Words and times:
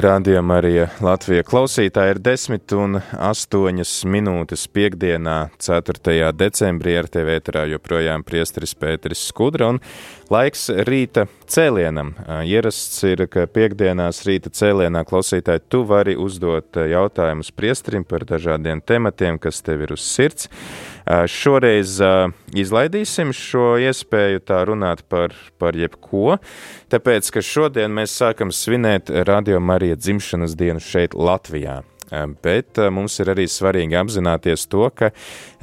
Rādījumā 0.00 0.56
arī 0.60 0.70
Latvijas 1.04 1.44
klausītāji 1.50 2.14
ir 2.14 2.18
10 2.24 2.72
un 2.78 3.00
8 3.12 4.06
minūtes 4.08 4.62
piekdienā, 4.72 5.34
4. 5.60 6.30
decembrī 6.32 6.94
ar 6.96 7.08
TV 7.12 7.34
ēterā 7.36 7.66
joprojām 7.68 8.24
priesteris 8.24 8.72
Pēteris 8.80 9.26
Skudra 9.28 9.68
un 9.74 9.80
laiks 10.32 10.70
rīta 10.88 11.26
cēlienam. 11.50 12.14
Ierasts 12.48 13.02
ir, 13.10 13.26
ka 13.28 13.44
piekdienās 13.50 14.22
rīta 14.28 14.52
cēlienā 14.56 15.02
klausītāji 15.10 15.66
tu 15.68 15.82
vari 15.90 16.16
uzdot 16.16 16.80
jautājumus 16.80 17.52
priesterim 17.52 18.06
par 18.08 18.24
dažādiem 18.24 18.80
tematiem, 18.80 19.36
kas 19.42 19.60
tev 19.66 19.84
ir 19.84 19.92
uz 19.98 20.06
sirds. 20.06 20.48
Šoreiz 21.06 21.98
izlaidīsim 22.56 23.32
šo 23.36 23.74
iespēju 23.80 24.42
tā 24.46 24.62
runāt 24.68 25.04
par, 25.08 25.34
par 25.58 25.78
jebko, 25.78 26.38
tāpēc, 26.92 27.30
ka 27.34 27.44
šodien 27.44 27.94
mēs 27.96 28.14
sākam 28.20 28.52
svinēt 28.54 29.12
Radio 29.28 29.60
Marija 29.60 29.98
dzimšanas 29.98 30.56
dienu 30.58 30.82
šeit 30.84 31.16
Latvijā. 31.16 31.80
Bet 32.42 32.78
mums 32.90 33.20
ir 33.22 33.30
arī 33.30 33.46
svarīgi 33.46 33.94
apzināties 33.94 34.66
to, 34.70 34.88
ka 34.90 35.12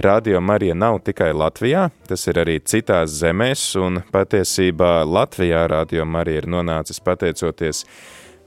Radio 0.03 0.39
Marija 0.39 0.77
nav 0.79 1.01
tikai 1.03 1.33
Latvijā, 1.35 1.89
tas 2.07 2.23
ir 2.31 2.39
arī 2.39 2.61
citās 2.63 3.17
zemēs, 3.19 3.73
un 3.81 3.99
patiesībā 4.13 5.01
Latvijā 5.03 5.65
Radio 5.67 6.07
Marija 6.07 6.45
ir 6.45 6.49
nonācis 6.55 7.03
pateicoties 7.03 7.83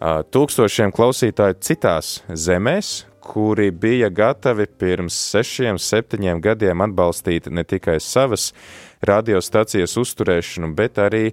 tūkstošiem 0.00 0.94
klausītāju 0.96 1.60
citās 1.60 2.22
zemēs, 2.32 3.02
kuri 3.30 3.70
bija 3.70 4.08
gatavi 4.10 4.66
pirms 4.66 5.14
sešiem, 5.30 5.78
septiņiem 5.78 6.40
gadiem 6.42 6.82
atbalstīt 6.82 7.46
ne 7.54 7.62
tikai 7.62 8.00
savas 8.02 8.50
radiostacijas 9.06 9.94
uzturēšanu, 10.02 10.72
bet 10.74 10.98
arī 10.98 11.28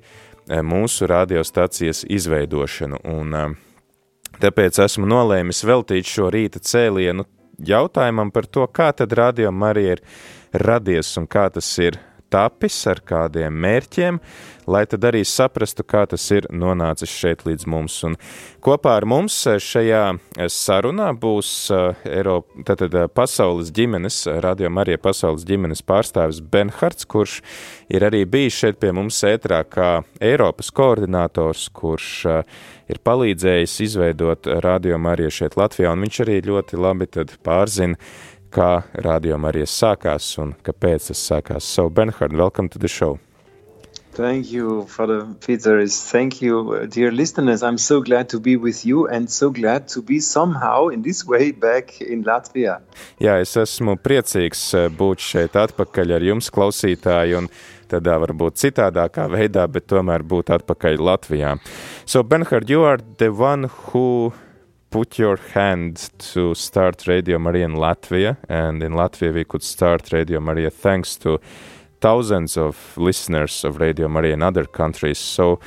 mūsu 0.47 1.09
radiostacijas 1.09 2.03
izveidošanu. 2.05 3.01
Un, 3.09 3.33
tāpēc 4.37 4.77
esmu 4.85 5.09
nolēmis 5.09 5.63
veltīt 5.65 6.05
šo 6.05 6.29
rīta 6.33 6.61
cēlienu 6.61 7.25
jautājumam 7.57 8.29
par 8.31 8.45
to, 8.45 8.67
kā 8.69 8.91
tad 8.93 9.17
radio 9.17 9.51
Marija 9.51 9.97
ir 9.97 10.03
radies 10.53 11.15
un 11.17 11.25
kā 11.25 11.47
tas 11.53 11.71
ir 11.81 11.97
tapis, 12.33 12.77
ar 12.89 13.01
kādiem 13.05 13.55
mērķiem, 13.63 14.19
lai 14.67 14.83
tad 14.89 15.05
arī 15.07 15.23
saprastu, 15.27 15.85
kā 15.87 16.03
tas 16.11 16.25
ir 16.35 16.47
nonācis 16.51 17.11
šeit 17.11 17.45
līdz 17.47 17.67
mums. 17.71 17.95
Un 18.07 18.17
kopā 18.63 18.97
ar 18.99 19.07
mums 19.07 19.37
šajā 19.63 20.03
sarunā 20.51 21.09
būs 21.15 21.51
Eiropa, 21.71 22.65
tātad 22.67 22.97
pasaules 23.15 23.71
ģimenes, 23.75 24.25
radio 24.43 24.71
Marija 24.73 24.99
pasaules 25.01 25.47
ģimenes 25.47 25.83
pārstāvis 25.87 26.41
Benhards, 26.43 27.07
kurš 27.07 27.39
ir 27.93 28.07
arī 28.07 28.25
bijis 28.27 28.59
šeit 28.59 28.81
pie 28.81 28.91
mums 28.95 29.21
ētrā 29.27 29.63
kā 29.71 29.91
Eiropas 30.19 30.73
koordinators, 30.75 31.69
kurš 31.71 32.11
ir 32.87 32.99
palīdzējis 33.03 33.79
izveidot 33.87 34.47
radio 34.63 34.99
Mariju 34.99 35.31
šeit 35.41 35.57
Latvijā, 35.59 35.91
un 35.93 36.03
viņš 36.05 36.21
arī 36.25 36.39
ļoti 36.47 36.79
labi 36.79 37.07
pārzina, 37.43 37.99
kā 38.51 38.83
rādījuma 38.93 39.51
arī 39.51 39.65
sākās 39.67 40.33
un 40.41 40.55
kāpēc 40.63 41.11
tas 41.11 41.23
sākās. 41.29 41.63
So, 41.63 41.89
Bernhard, 41.89 42.33
welcome 42.33 42.69
to 42.69 42.79
the 42.79 42.87
show. 42.87 43.17
Thank 44.17 44.51
you, 44.51 44.87
Father 44.87 45.27
Peter. 45.45 45.85
Thank 45.85 46.41
you, 46.41 46.87
dear 46.87 47.11
listeners. 47.11 47.61
I'm 47.61 47.77
so 47.77 48.01
glad 48.01 48.29
to 48.29 48.39
be 48.39 48.55
with 48.57 48.83
you 48.83 49.05
and 49.07 49.29
so 49.29 49.51
glad 49.51 49.87
to 49.89 50.01
be 50.01 50.19
somehow 50.19 50.87
in 50.87 51.03
this 51.03 51.23
way 51.23 51.51
back 51.51 52.01
in 52.01 52.23
Latvia. 52.25 52.79
Jā, 53.21 53.37
es 53.37 53.53
esmu 53.61 53.93
priecīgs 54.01 54.63
būt 54.97 55.21
šeit 55.21 55.59
atpakaļ 55.61 56.15
ar 56.17 56.25
jums, 56.25 56.49
klausītāji, 56.49 57.37
un 57.37 57.51
tādā 57.91 58.17
varbūt 58.25 58.57
citādākā 58.57 59.27
veidā, 59.29 59.67
bet 59.69 59.85
tomēr 59.85 60.25
būt 60.25 60.49
atpakaļ 60.57 60.97
Latvijā. 60.97 61.53
So, 62.05 62.23
Bernhard, 62.23 62.71
you 62.73 62.89
are 62.89 62.97
the 63.21 63.29
one 63.29 63.69
who 63.69 64.33
put 64.89 65.19
your 65.19 65.37
hand 65.37 66.09
to 66.17 66.55
start 66.55 67.07
Radio 67.07 67.39
Maria 67.39 67.65
in 67.65 67.75
Latvia, 67.75 68.37
and 68.49 68.81
in 68.81 68.93
Latvia 68.93 69.33
we 69.33 69.43
could 69.43 69.63
start 69.63 70.11
Radio 70.11 70.39
Maria 70.39 70.69
thanks 70.69 71.15
to 71.17 71.39
thousands 72.01 72.57
of 72.57 72.97
listeners 72.97 73.63
of 73.63 73.79
Radio 73.79 74.07
Maria 74.07 74.33
in 74.33 74.41
other 74.41 74.65
countries. 74.65 75.17
So, 75.17 75.59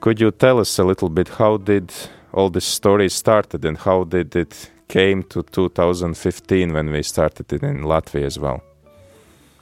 could 0.00 0.20
you 0.20 0.30
tell 0.30 0.58
us 0.58 0.78
a 0.78 0.84
little 0.84 1.08
bit 1.08 1.28
how 1.28 1.58
did 1.58 1.92
all 2.32 2.50
this 2.50 2.64
story 2.64 3.08
started 3.08 3.64
and 3.64 3.78
how 3.78 4.04
did 4.04 4.36
it 4.36 4.70
came 4.88 5.22
to 5.24 5.42
2015 5.42 6.72
when 6.72 6.90
we 6.90 7.02
started 7.02 7.52
it 7.52 7.62
in 7.62 7.82
Latvia 7.82 8.24
as 8.24 8.38
well? 8.38 8.62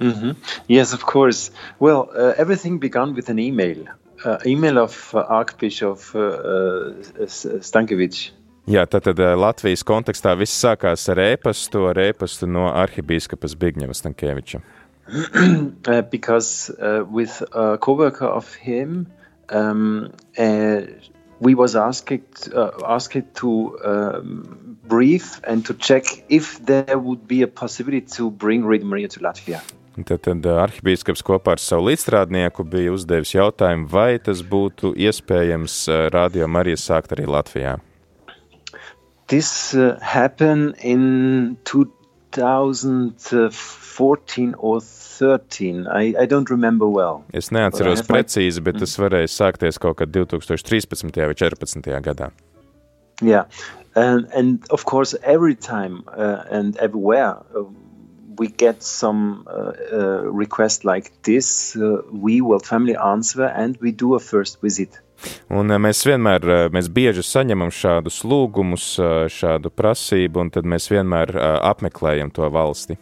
Mm-hmm. 0.01 0.33
Yes, 0.67 0.93
of 0.93 1.07
course. 1.07 1.51
Well, 1.79 2.11
uh, 2.15 2.35
everything 2.37 2.79
began 2.79 3.15
with 3.15 3.29
an 3.29 3.39
email, 3.39 3.87
uh, 4.25 4.39
email 4.45 4.79
of 4.79 5.15
uh, 5.15 5.21
Archbishop 5.21 5.99
Stankiewicz. 5.99 8.31
Jā, 8.65 8.87
tātad 8.89 9.19
Latvijas 9.37 9.83
kontekstā 9.85 10.33
viss 10.41 10.57
sākās 10.57 11.03
ar 11.13 11.19
ēpastu, 11.21 11.83
ar 11.91 11.99
ēpastu 12.01 12.49
no 12.49 12.71
arhibīskapas 12.73 13.59
Bigņeva 13.61 13.93
Stankieviča. 13.93 14.63
uh, 15.87 16.03
because 16.11 16.71
uh, 16.81 17.05
with 17.05 17.43
a 17.53 17.77
co-worker 17.77 18.25
of 18.25 18.55
him, 18.55 19.07
um, 19.51 20.11
uh, 20.39 20.81
we 21.41 21.55
was 21.55 21.77
asked 21.77 22.11
asked 22.89 23.35
to 23.35 23.79
um, 23.85 24.79
brief 24.89 25.41
and 25.45 25.67
to 25.67 25.75
check 25.75 26.05
if 26.31 26.65
there 26.65 26.99
would 26.99 27.29
be 27.29 27.43
a 27.43 27.49
possibility 27.49 28.07
to 28.17 28.31
bring 28.31 28.65
Radio 28.65 28.87
Maria 28.87 29.09
to 29.09 29.21
Latvia. 29.21 29.61
Tad, 29.95 30.25
tad 30.25 30.47
arhibīskaps 30.49 31.23
kopā 31.23 31.55
ar 31.55 31.61
savu 31.61 31.91
līdzstrādnieku 31.91 32.65
bija 32.65 32.97
uzdevis 32.97 33.37
jautājumu, 33.37 33.87
vai 33.93 34.17
tas 34.19 34.41
būtu 34.41 34.97
iespējams 34.97 35.85
radio 36.17 36.49
Mariju 36.49 36.81
sākt 36.81 37.13
arī 37.13 37.29
Latvijā. 37.29 37.77
This 39.29 39.75
uh, 39.75 39.99
happened 40.03 40.75
in 40.81 41.57
2014 41.65 44.55
or 44.59 44.81
13. 44.81 45.87
I, 45.87 46.15
I 46.19 46.27
don't 46.27 46.51
remember 46.51 46.89
well. 46.89 47.25
Es 47.33 47.51
neatceros 47.51 48.03
precīzi, 48.05 48.61
bet 48.65 48.79
tas 48.83 48.99
varēja 49.01 49.29
sākties 49.31 49.79
kaut 49.81 49.97
kad 50.03 50.13
2013. 50.13 51.11
vai 51.15 51.35
14. 51.35 52.03
gadā. 52.05 52.31
Yeah, 53.23 53.45
and, 53.95 54.27
and 54.35 54.67
of 54.71 54.85
course 54.85 55.15
every 55.23 55.55
time 55.55 56.03
uh, 56.09 56.43
and 56.51 56.77
everywhere 56.79 57.37
uh, 57.57 57.63
we 58.39 58.49
get 58.49 58.83
some 58.83 59.47
uh, 59.47 59.73
uh, 59.93 60.23
request 60.25 60.85
like 60.85 61.13
this, 61.23 61.77
uh, 61.77 62.03
we 62.11 62.41
will 62.41 62.59
family 62.59 62.97
answer 62.97 63.45
and 63.45 63.77
we 63.81 63.93
do 63.93 64.15
a 64.15 64.21
first 64.21 64.61
visit. 64.61 64.99
Un 65.55 65.75
mēs 65.85 66.05
vienmēr, 66.09 66.71
mēs 66.75 66.91
bieži 66.93 67.25
saņemam 67.27 67.73
šādus 67.75 68.23
lūgumus, 68.29 68.95
šādu 69.33 69.73
prasību, 69.75 70.45
un 70.45 70.55
tad 70.55 70.69
mēs 70.69 70.91
vienmēr 70.93 71.35
apmeklējam 71.73 72.33
to 72.35 72.49
valsti. 72.53 72.99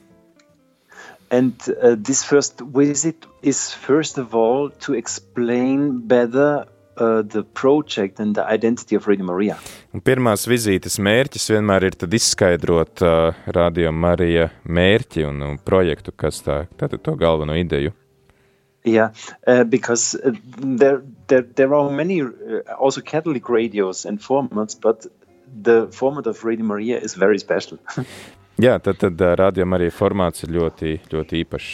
And 1.32 1.54
uh, 1.82 1.96
this 1.96 2.22
first 2.22 2.60
visit 2.60 3.26
is 3.42 3.72
first 3.72 4.18
of 4.18 4.34
all 4.34 4.68
to 4.84 4.92
explain 4.92 6.06
better 6.06 6.66
uh, 6.96 7.22
the 7.22 7.42
project 7.42 8.20
and 8.20 8.34
the 8.34 8.44
identity 8.54 8.96
of 8.96 9.06
Radio 9.08 9.24
Maria. 9.24 9.56
Un 9.96 10.04
pirmās 10.04 10.44
vizītes 10.44 10.98
mērķis 11.00 11.48
vienmēr 11.54 11.88
ir 11.88 11.96
tad 11.96 12.12
izskaidrot 12.12 13.00
uh, 13.00 13.46
Radio 13.56 13.94
Marija 13.96 14.50
mērķi 14.68 15.24
un, 15.24 15.40
un 15.46 15.56
projektu, 15.56 16.12
kas 16.12 16.44
tā, 16.44 16.66
tātad 16.76 17.00
to 17.00 17.16
galveno 17.16 17.56
ideju. 17.56 17.96
Yeah, 18.84 19.12
uh, 19.46 19.62
because 19.64 20.16
uh, 20.16 20.32
there, 20.58 21.02
there 21.28 21.42
there 21.42 21.74
are 21.74 21.90
many 21.90 22.20
uh, 22.22 22.26
also 22.78 23.00
Catholic 23.00 23.48
radios 23.48 24.04
and 24.04 24.18
formats, 24.20 24.74
but 24.80 25.06
the 25.62 25.86
format 25.92 26.26
of 26.26 26.42
Radio 26.44 26.64
Maria 26.64 26.98
is 26.98 27.14
very 27.14 27.38
special. 27.38 27.78
Jā, 28.60 28.76
tad, 28.82 28.98
tad 29.00 29.22
rādījuma 29.38 29.78
arī 29.78 29.88
formāts 29.94 30.44
ir 30.44 30.52
ļoti, 30.58 30.98
ļoti 31.12 31.44
īpašs. 31.44 31.70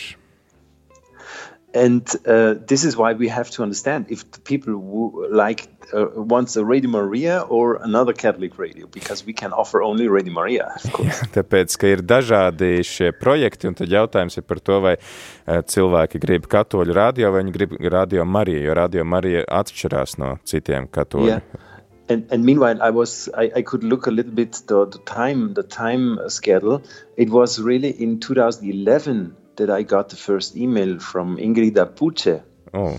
And 1.75 2.09
uh, 2.27 2.55
this 2.67 2.85
is 2.85 2.97
why 2.97 3.13
we 3.13 3.29
have 3.29 3.51
to 3.51 3.63
understand 3.63 4.07
if 4.09 4.31
the 4.31 4.41
people 4.41 4.73
who 4.73 5.27
like 5.31 5.69
uh, 5.93 6.07
wants 6.15 6.57
a 6.57 6.65
Radio 6.65 6.91
Maria 6.91 7.41
or 7.41 7.77
another 7.77 8.13
Catholic 8.13 8.59
radio, 8.59 8.87
because 8.87 9.25
we 9.25 9.33
can 9.33 9.53
offer 9.53 9.83
only 9.83 10.09
Radio 10.09 10.33
Maria, 10.33 10.73
of 10.77 10.93
course. 10.97 11.21
Tāpēc, 11.35 11.77
ka 11.79 11.93
ir 11.93 12.03
dažādi 12.03 12.81
šie 12.85 13.13
projekti, 13.13 13.69
un 13.69 13.77
tad 13.77 13.93
jautājums 13.93 14.41
ir 14.41 14.49
par 14.49 14.61
to, 14.65 14.81
vai 14.85 14.97
uh, 14.97 15.61
cilvēki 15.61 16.21
grib 16.25 16.49
katoļu 16.49 16.97
radio 16.97 17.33
vai 17.33 17.45
viņi 17.45 17.57
grib 17.57 17.79
radio 17.93 18.25
Mariju, 18.25 18.65
jo 18.65 18.77
radio 18.79 19.05
Marija 19.05 19.45
atšķirās 19.61 20.19
no 20.23 20.37
citiem 20.49 20.89
katoļu. 20.89 21.35
Yeah. 21.37 21.65
And, 22.09 22.25
and 22.33 22.43
meanwhile, 22.43 22.81
I 22.83 22.89
was 22.89 23.29
I, 23.37 23.51
I 23.57 23.63
could 23.63 23.85
look 23.85 24.07
a 24.07 24.11
little 24.11 24.33
bit 24.33 24.63
the, 24.67 24.87
the 24.87 24.99
time 25.05 25.53
the 25.53 25.63
time 25.63 26.19
schedule. 26.29 26.83
It 27.19 27.29
was 27.29 27.61
really 27.61 27.91
in 27.91 28.19
2011 28.19 29.37
that 29.59 29.71
I 29.71 29.83
got 29.83 30.09
the 30.09 30.17
first 30.17 30.57
email 30.57 30.99
from 30.99 31.37
Ingrid 31.37 31.79
Puce. 31.97 32.41
Oh. 32.75 32.99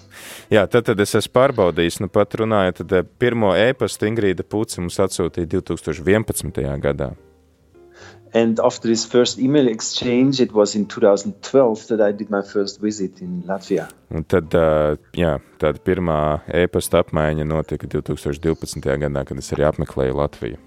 Jā, 0.49 0.65
tad, 0.69 0.87
tad 0.89 0.99
es 1.03 1.13
esmu 1.17 1.33
pārbaudījis, 1.37 1.99
nu 2.03 2.09
pat 2.11 2.33
runāju, 2.39 2.79
tad 2.81 2.93
eh, 2.97 3.07
pirmo 3.21 3.53
e-pastu 3.57 4.07
Ingrīda 4.09 4.45
Puce 4.47 4.81
mums 4.81 4.99
atsūtīja 5.01 5.49
2011. 5.59 6.63
gadā. 6.81 7.13
And 8.31 8.59
after 8.59 8.87
this 8.87 9.05
first 9.05 9.39
email 9.39 9.67
exchange, 9.67 10.39
it 10.39 10.51
was 10.53 10.75
in 10.75 10.85
2012 10.85 11.87
that 11.87 11.99
I 11.99 12.11
did 12.11 12.29
my 12.29 12.43
first 12.43 12.79
visit 12.79 13.21
in 13.21 13.41
Latvia. 13.47 13.87
Un 14.13 14.23
tad, 14.23 14.53
uh, 14.53 14.97
jā, 15.17 15.39
tāda 15.57 15.81
pirmā 15.81 16.19
e-pasta 16.61 17.01
apmaiņa 17.01 17.47
notika 17.49 17.89
2012. 17.89 18.85
gadā, 18.85 19.25
kad 19.25 19.41
es 19.41 19.49
arī 19.55 19.65
apmeklēju 19.71 20.19
Latviju. 20.21 20.61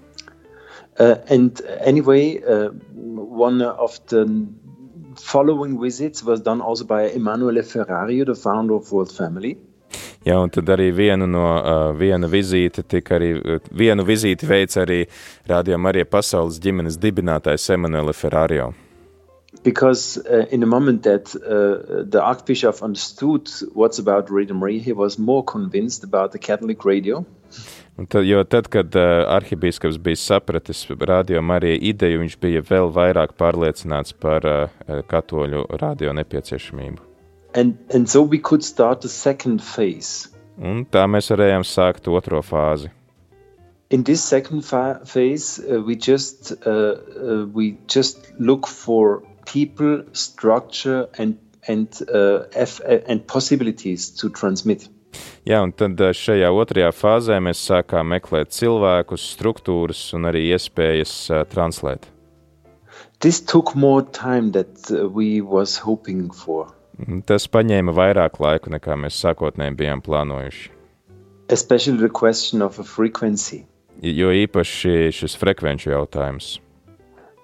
Uh, 0.99 1.15
and 1.29 1.61
anyway, 1.79 2.37
uh, 2.43 2.69
one 2.93 3.61
of 3.61 3.97
the 4.07 4.27
following 5.19 5.79
visits 5.81 6.23
was 6.23 6.41
done 6.41 6.61
also 6.61 6.85
by 6.85 7.09
Emanuele 7.09 7.63
Ferrario, 7.63 8.25
the 8.25 8.35
founder 8.35 8.75
of 8.75 8.91
World 8.91 9.11
Family. 9.11 9.57
Jā, 10.23 10.37
un 10.39 10.49
tad 10.49 10.69
arī 10.71 10.87
vienu 10.95 11.25
no 11.27 11.43
uh, 11.59 11.89
viena 11.99 12.29
vizīte 12.31 12.85
tika 12.87 13.17
arī, 13.17 13.33
vienu 13.75 14.05
vizīti 14.07 14.47
veica 14.47 14.85
arī 14.85 15.01
Radio 15.51 15.77
Marija 15.77 16.07
pasaules 16.07 16.61
ģimenes 16.63 16.95
dibinātājs 16.97 17.69
Emanuele 17.75 18.13
Ferrario. 18.15 18.71
Because 19.63 20.17
uh, 20.17 20.45
in 20.49 20.61
the 20.61 20.65
moment 20.65 21.03
that 21.03 21.35
uh, 21.35 22.03
the 22.09 22.21
Archbishop 22.21 22.81
understood 22.81 23.49
what's 23.73 23.99
about 23.99 24.31
Radio 24.31 24.55
Maria, 24.55 24.79
he 24.79 24.93
was 24.93 25.19
more 25.19 25.43
convinced 25.43 26.03
about 26.03 26.31
the 26.31 26.39
Catholic 26.39 26.85
radio. 26.85 27.25
Tad, 27.93 28.25
jo 28.25 28.41
tad, 28.49 28.67
kad 28.73 28.95
uh, 28.97 29.21
arhibīskaps 29.29 29.99
bija 30.01 30.17
sapratis 30.17 30.87
radio 30.99 31.41
Marija 31.45 31.77
ideju, 31.77 32.23
viņš 32.23 32.37
bija 32.41 32.63
vēl 32.65 32.89
vairāk 32.93 33.35
pārliecināts 33.37 34.15
par 34.17 34.47
uh, 34.49 35.01
katoļu 35.09 35.67
radio 35.81 36.13
nepieciešamību. 36.17 37.03
And, 37.53 37.77
and 37.93 38.09
so 38.09 38.23
we 38.23 38.39
could 38.39 38.63
start 38.63 39.01
the 39.01 39.09
second 39.09 39.61
phase. 39.61 40.29
Un 40.57 40.85
tā 40.89 41.05
mēs 41.05 41.29
varējām 41.29 41.65
sākt 41.65 42.09
otro 42.09 42.41
fāzi. 42.41 42.89
In 43.93 44.03
this 44.03 44.23
second 44.23 44.65
phase, 44.65 45.59
uh, 45.59 45.79
we 45.85 45.95
just 45.95 46.51
uh, 46.65 46.97
uh, 46.97 47.45
we 47.53 47.77
just 47.87 48.31
look 48.39 48.65
for 48.65 49.21
people, 49.45 50.03
structure, 50.13 51.07
and 51.19 51.37
and 51.67 52.01
uh, 52.09 52.45
F 52.53 52.81
and 53.07 53.27
possibilities 53.27 54.09
to 54.17 54.29
transmit. 54.29 54.89
Jā, 55.47 55.59
un 55.63 55.73
tad 55.75 55.99
šajā 55.99 56.49
otrajā 56.55 56.91
fāzē 56.95 57.39
mēs 57.43 57.61
sākām 57.67 58.13
meklēt 58.15 58.53
cilvēkus, 58.55 59.25
struktūras 59.35 60.05
un 60.17 60.29
arī 60.31 60.47
iespējas 60.53 61.15
uh, 61.31 61.43
translēt. 61.49 62.07
This 63.19 63.39
took 63.39 63.75
more 63.75 64.03
time 64.03 64.51
that 64.51 64.91
uh, 64.91 65.07
we 65.07 65.41
was 65.41 65.77
hoping 65.77 66.31
for. 66.31 66.71
Tas 67.25 67.47
paņēma 67.49 67.93
vairāk 67.95 68.39
laika, 68.43 68.71
nekā 68.73 68.97
mēs 68.99 69.17
sākotnēji 69.23 69.77
bijām 69.79 70.03
plānojuši. 70.05 70.69
Especially 71.49 71.99
the 71.99 72.09
question 72.09 72.61
of 72.61 72.79
a 72.79 72.83
frequency. 72.83 73.63
Jo 74.03 74.31
īpaši 74.33 75.11
šis 75.15 75.35
frekvenču 75.39 75.91
jautājums. 75.93 76.57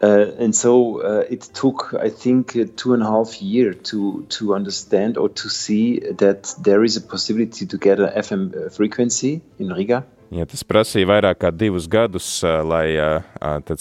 Uh, 0.01 0.31
and 0.39 0.55
so 0.55 1.01
uh, 1.01 1.25
it 1.29 1.41
took, 1.53 1.93
I 1.99 2.09
think, 2.09 2.55
uh, 2.55 2.65
two 2.77 2.93
and 2.93 3.03
a 3.03 3.05
half 3.05 3.41
year 3.41 3.73
to 3.73 4.25
to 4.29 4.55
understand 4.55 5.17
or 5.17 5.27
to 5.29 5.49
see 5.49 5.99
that 5.99 6.55
there 6.63 6.85
is 6.85 6.95
a 6.95 7.01
possibility 7.01 7.65
to 7.65 7.77
get 7.77 7.99
an 7.99 8.09
FM 8.15 8.71
frequency 8.71 9.41
in 9.59 9.73
Riga. 9.73 10.05
Ja, 10.31 10.45
tas 10.45 10.63
prasīja 10.63 11.09
vairāk 11.09 11.41
kā 11.41 11.49
divus 11.51 11.87
gadus, 11.89 12.43
lai 12.43 12.93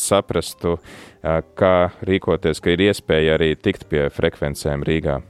saprastu, 0.01 0.79
kā 1.23 1.75
rīkoties, 2.09 2.63
ka 2.65 2.73
ir 2.73 2.87
iespēja 2.89 3.37
arī 3.37 3.53
tikt 3.55 3.85
pie 3.91 4.09
frekvencēm 4.09 4.83
Rīgā. 4.89 5.21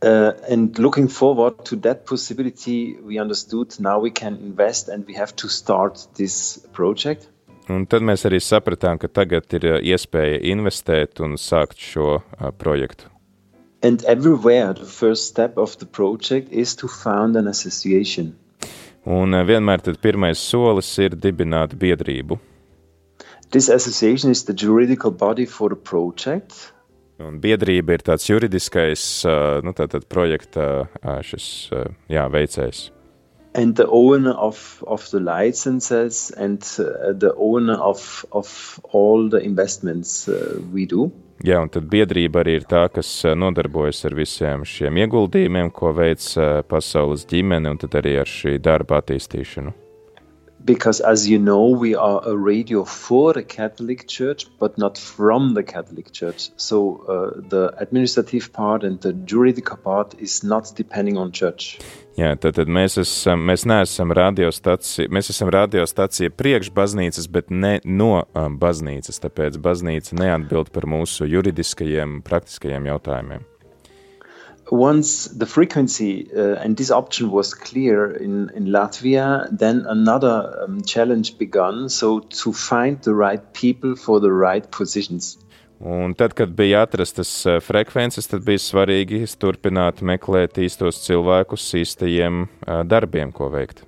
Uh, 0.00 0.30
and 0.48 0.78
looking 0.78 1.08
forward 1.08 1.64
to 1.64 1.74
that 1.74 2.06
possibility, 2.06 2.96
we 3.02 3.18
understood 3.18 3.74
now 3.80 3.98
we 3.98 4.12
can 4.12 4.36
invest 4.36 4.88
and 4.88 5.04
we 5.06 5.14
have 5.14 5.34
to 5.34 5.48
start 5.48 6.06
this 6.14 6.56
project. 6.72 7.28
Un 7.68 7.84
tad 7.84 8.04
mēs 8.06 8.24
arī 8.24 8.38
sapratām, 8.40 8.96
ka 8.96 9.10
tagad 9.12 9.52
ir 9.58 9.66
iespēja 9.84 10.40
investēt 10.54 11.20
un 11.20 11.36
sākt 11.36 11.76
šo 11.76 12.16
uh, 12.16 12.50
projektu. 12.56 13.10
And 13.84 14.02
everywhere 14.08 14.72
the 14.74 14.88
first 14.88 15.28
step 15.28 15.58
of 15.58 15.76
the 15.78 15.86
project 15.86 16.48
is 16.50 16.74
to 16.76 16.88
found 16.88 17.36
an 17.36 17.46
association. 17.46 18.32
Un 19.04 19.36
uh, 19.36 19.44
vienmēr 19.44 19.84
tad 19.84 20.00
pirmais 20.00 20.40
solis 20.40 20.90
ir 20.98 21.14
dibināt 21.14 21.76
biedrību. 21.78 22.40
This 23.52 23.68
association 23.68 24.32
is 24.32 24.44
the 24.44 24.56
juridical 24.56 25.12
body 25.12 25.46
for 25.46 25.68
the 25.68 25.76
project. 25.76 26.72
Un 27.20 27.40
biedrība 27.42 27.96
ir 27.96 28.04
tāds 28.06 28.28
juridiskais 28.28 29.02
nu, 29.66 29.72
tātad 29.74 30.04
projekta 30.06 30.86
šis, 31.26 31.48
jā, 32.06 32.28
veicējs. 32.30 32.84
And 33.58 33.74
the 33.74 33.88
owner 33.90 34.34
of, 34.38 34.84
of 34.86 35.08
the 35.10 35.18
licenses 35.18 36.30
and 36.36 36.62
uh, 36.78 37.12
the 37.12 37.32
owner 37.36 37.74
of, 37.74 38.24
of 38.30 38.80
all 38.92 39.28
the 39.28 39.40
investments 39.42 40.28
uh, 40.28 40.60
we 40.72 40.86
do. 40.86 41.08
Jā, 41.46 41.60
un 41.62 41.70
tad 41.70 41.86
biedrība 41.90 42.42
arī 42.42 42.56
ir 42.58 42.64
tā, 42.70 42.84
kas 42.90 43.10
nodarbojas 43.38 44.04
ar 44.08 44.16
visiem 44.18 44.64
šiem 44.66 44.98
ieguldījumiem, 45.04 45.70
ko 45.74 45.92
veic 45.94 46.24
pasaules 46.70 47.26
ģimene, 47.30 47.74
un 47.74 47.78
tad 47.78 47.94
arī 48.00 48.16
ar 48.22 48.30
šī 48.30 48.56
darba 48.62 48.98
attīstīšanu. 49.02 49.74
Because 50.64 51.00
as 51.00 51.28
you 51.28 51.38
know 51.38 51.68
we 51.68 51.94
are 51.94 52.20
a 52.24 52.36
radio 52.36 52.84
for 52.84 53.32
the 53.32 53.42
catholic 53.42 54.06
church 54.08 54.46
but 54.58 54.76
not 54.78 54.98
from 54.98 55.54
the 55.54 55.62
catholic 55.62 56.12
church. 56.12 56.50
So 56.56 57.04
uh, 57.08 57.40
the 57.48 57.74
administrative 57.78 58.52
part 58.52 58.84
and 58.84 59.00
the 59.00 59.12
juridical 59.12 59.76
part 59.76 60.14
is 60.18 60.42
not 60.42 60.72
depending 60.76 61.16
on 61.16 61.32
church. 61.32 61.78
Jā, 62.18 62.32
tad, 62.34 62.56
tad 62.56 62.66
mēs, 62.66 62.96
esam, 62.98 63.44
mēs 63.46 63.62
neesam 63.68 64.10
radiostacija, 64.16 65.06
mēs 65.14 65.30
esam 65.30 65.52
radiostacija 65.54 66.32
priekš 66.34 66.72
baznīcas, 66.74 67.28
bet 67.30 67.52
ne 67.54 67.76
no 67.86 68.24
um, 68.34 68.56
baznīcas, 68.58 69.22
tāpēc 69.22 69.60
baznīca 69.62 70.18
neatbild 70.18 70.72
par 70.74 70.88
mūsu 70.90 71.28
juridiskajiem, 71.30 72.18
praktiskajiem 72.26 72.90
jautājumiem. 72.90 73.46
Once 74.70 75.28
the 75.28 75.46
frequency 75.46 76.28
uh, 76.36 76.56
and 76.62 76.76
this 76.76 76.90
option 76.90 77.30
was 77.30 77.54
clear 77.54 78.10
in, 78.10 78.50
in 78.54 78.66
Latvia, 78.66 79.48
then 79.50 79.84
another 79.86 80.62
um, 80.62 80.82
challenge 80.82 81.38
began. 81.38 81.88
So 81.88 82.20
to 82.20 82.52
find 82.52 83.00
the 83.02 83.14
right 83.14 83.52
people 83.52 83.96
for 83.96 84.20
the 84.20 84.32
right 84.32 84.70
positions. 84.70 85.38
Un 85.80 86.14
tad, 86.14 86.34
kad 86.34 86.56
bija 86.58 86.82
atrastas 86.82 87.30
uh, 87.46 87.60
frekvences, 87.62 88.26
tad 88.26 88.42
bija 88.42 88.58
svarīgi 88.58 89.22
turpināt 89.38 90.02
meklēt 90.02 90.58
īstos 90.58 90.98
cilvēkus 91.04 91.68
īstajiem 91.78 92.48
uh, 92.48 92.82
darbiem, 92.82 93.30
ko 93.30 93.46
veikt. 93.54 93.84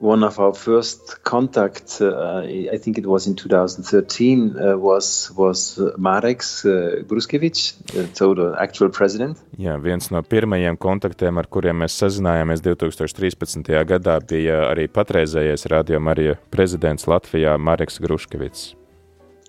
One 0.00 0.24
of 0.24 0.38
our 0.38 0.54
first 0.54 1.22
contacts, 1.24 2.00
uh, 2.00 2.42
I 2.72 2.78
think 2.78 2.98
it 2.98 3.06
was 3.06 3.26
in 3.26 3.36
2013, 3.36 4.56
uh, 4.56 4.76
was 4.78 5.30
was 5.36 5.78
Marek 5.98 6.42
uh, 6.64 7.04
Gruskevich, 7.04 7.74
uh, 7.94 8.06
so 8.14 8.34
the 8.34 8.56
actual 8.58 8.88
president. 8.88 9.38
Jā, 9.58 9.76
viens 9.78 10.10
no 10.10 10.22
pirmajiem 10.22 10.78
kontaktiem, 10.80 11.38
ar 11.38 11.46
kuriem 11.46 11.84
mēs 11.84 11.98
sazinājāmies 12.00 12.64
2013. 12.64 13.68
gadā, 13.84 14.18
bija 14.24 14.70
arī 14.70 14.88
patreizējais 14.88 15.68
Radio 15.70 16.00
Marija 16.00 16.38
prezidents 16.50 17.06
Latvijā 17.06 17.58
Mareks 17.58 18.00
Gruškevits. 18.00 18.74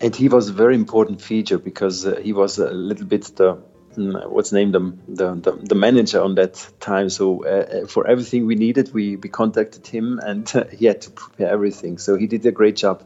And 0.01 0.15
he 0.15 0.27
was 0.27 0.49
a 0.49 0.53
very 0.53 0.75
important 0.75 1.21
feature 1.21 1.59
because 1.59 2.05
uh, 2.05 2.19
he 2.23 2.33
was 2.33 2.57
a 2.57 2.71
little 2.71 3.05
bit 3.05 3.35
the 3.37 3.55
what's 3.97 4.51
named 4.51 4.73
the, 4.73 4.93
the, 5.07 5.51
the, 5.63 5.75
manager 5.75 6.21
on 6.21 6.35
that 6.35 6.67
time. 6.79 7.09
So 7.09 7.43
uh, 7.45 7.49
uh, 7.49 7.87
for 7.87 8.07
everything 8.07 8.45
we 8.45 8.55
needed, 8.55 8.93
we, 8.93 9.17
we 9.17 9.29
contacted 9.29 9.87
him 9.87 10.19
and 10.23 10.49
uh, 10.55 10.65
he 10.65 10.85
had 10.85 11.01
to 11.01 11.11
prepare 11.11 11.49
everything. 11.49 11.97
So 11.97 12.15
he 12.15 12.27
did 12.27 12.45
a 12.45 12.51
great 12.51 12.75
job. 12.75 13.03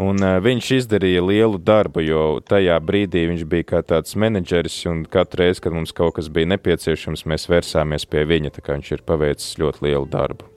Un 0.00 0.22
uh, 0.24 0.38
viņš 0.40 0.70
izdarīja 0.78 1.20
lielu 1.20 1.58
darbu, 1.60 2.00
jo 2.06 2.22
tajā 2.46 2.78
brīdī 2.80 3.26
viņš 3.28 3.42
bija 3.50 3.66
kā 3.74 3.82
tāds 3.84 4.16
menedžeris, 4.16 4.78
un 4.88 5.02
katru 5.04 5.44
reizi, 5.44 5.60
kad 5.66 5.76
mums 5.76 5.92
kaut 5.92 6.16
kas 6.16 6.30
bija 6.32 6.48
nepieciešams, 6.54 7.26
mēs 7.28 7.44
vērsāmies 7.50 8.08
pie 8.08 8.24
viņa, 8.30 8.54
tā 8.56 8.64
kā 8.64 8.78
viņš 8.78 8.94
ir 8.96 9.04
paveicis 9.04 9.60
ļoti 9.60 9.90
lielu 9.90 10.08
darbu. 10.08 10.48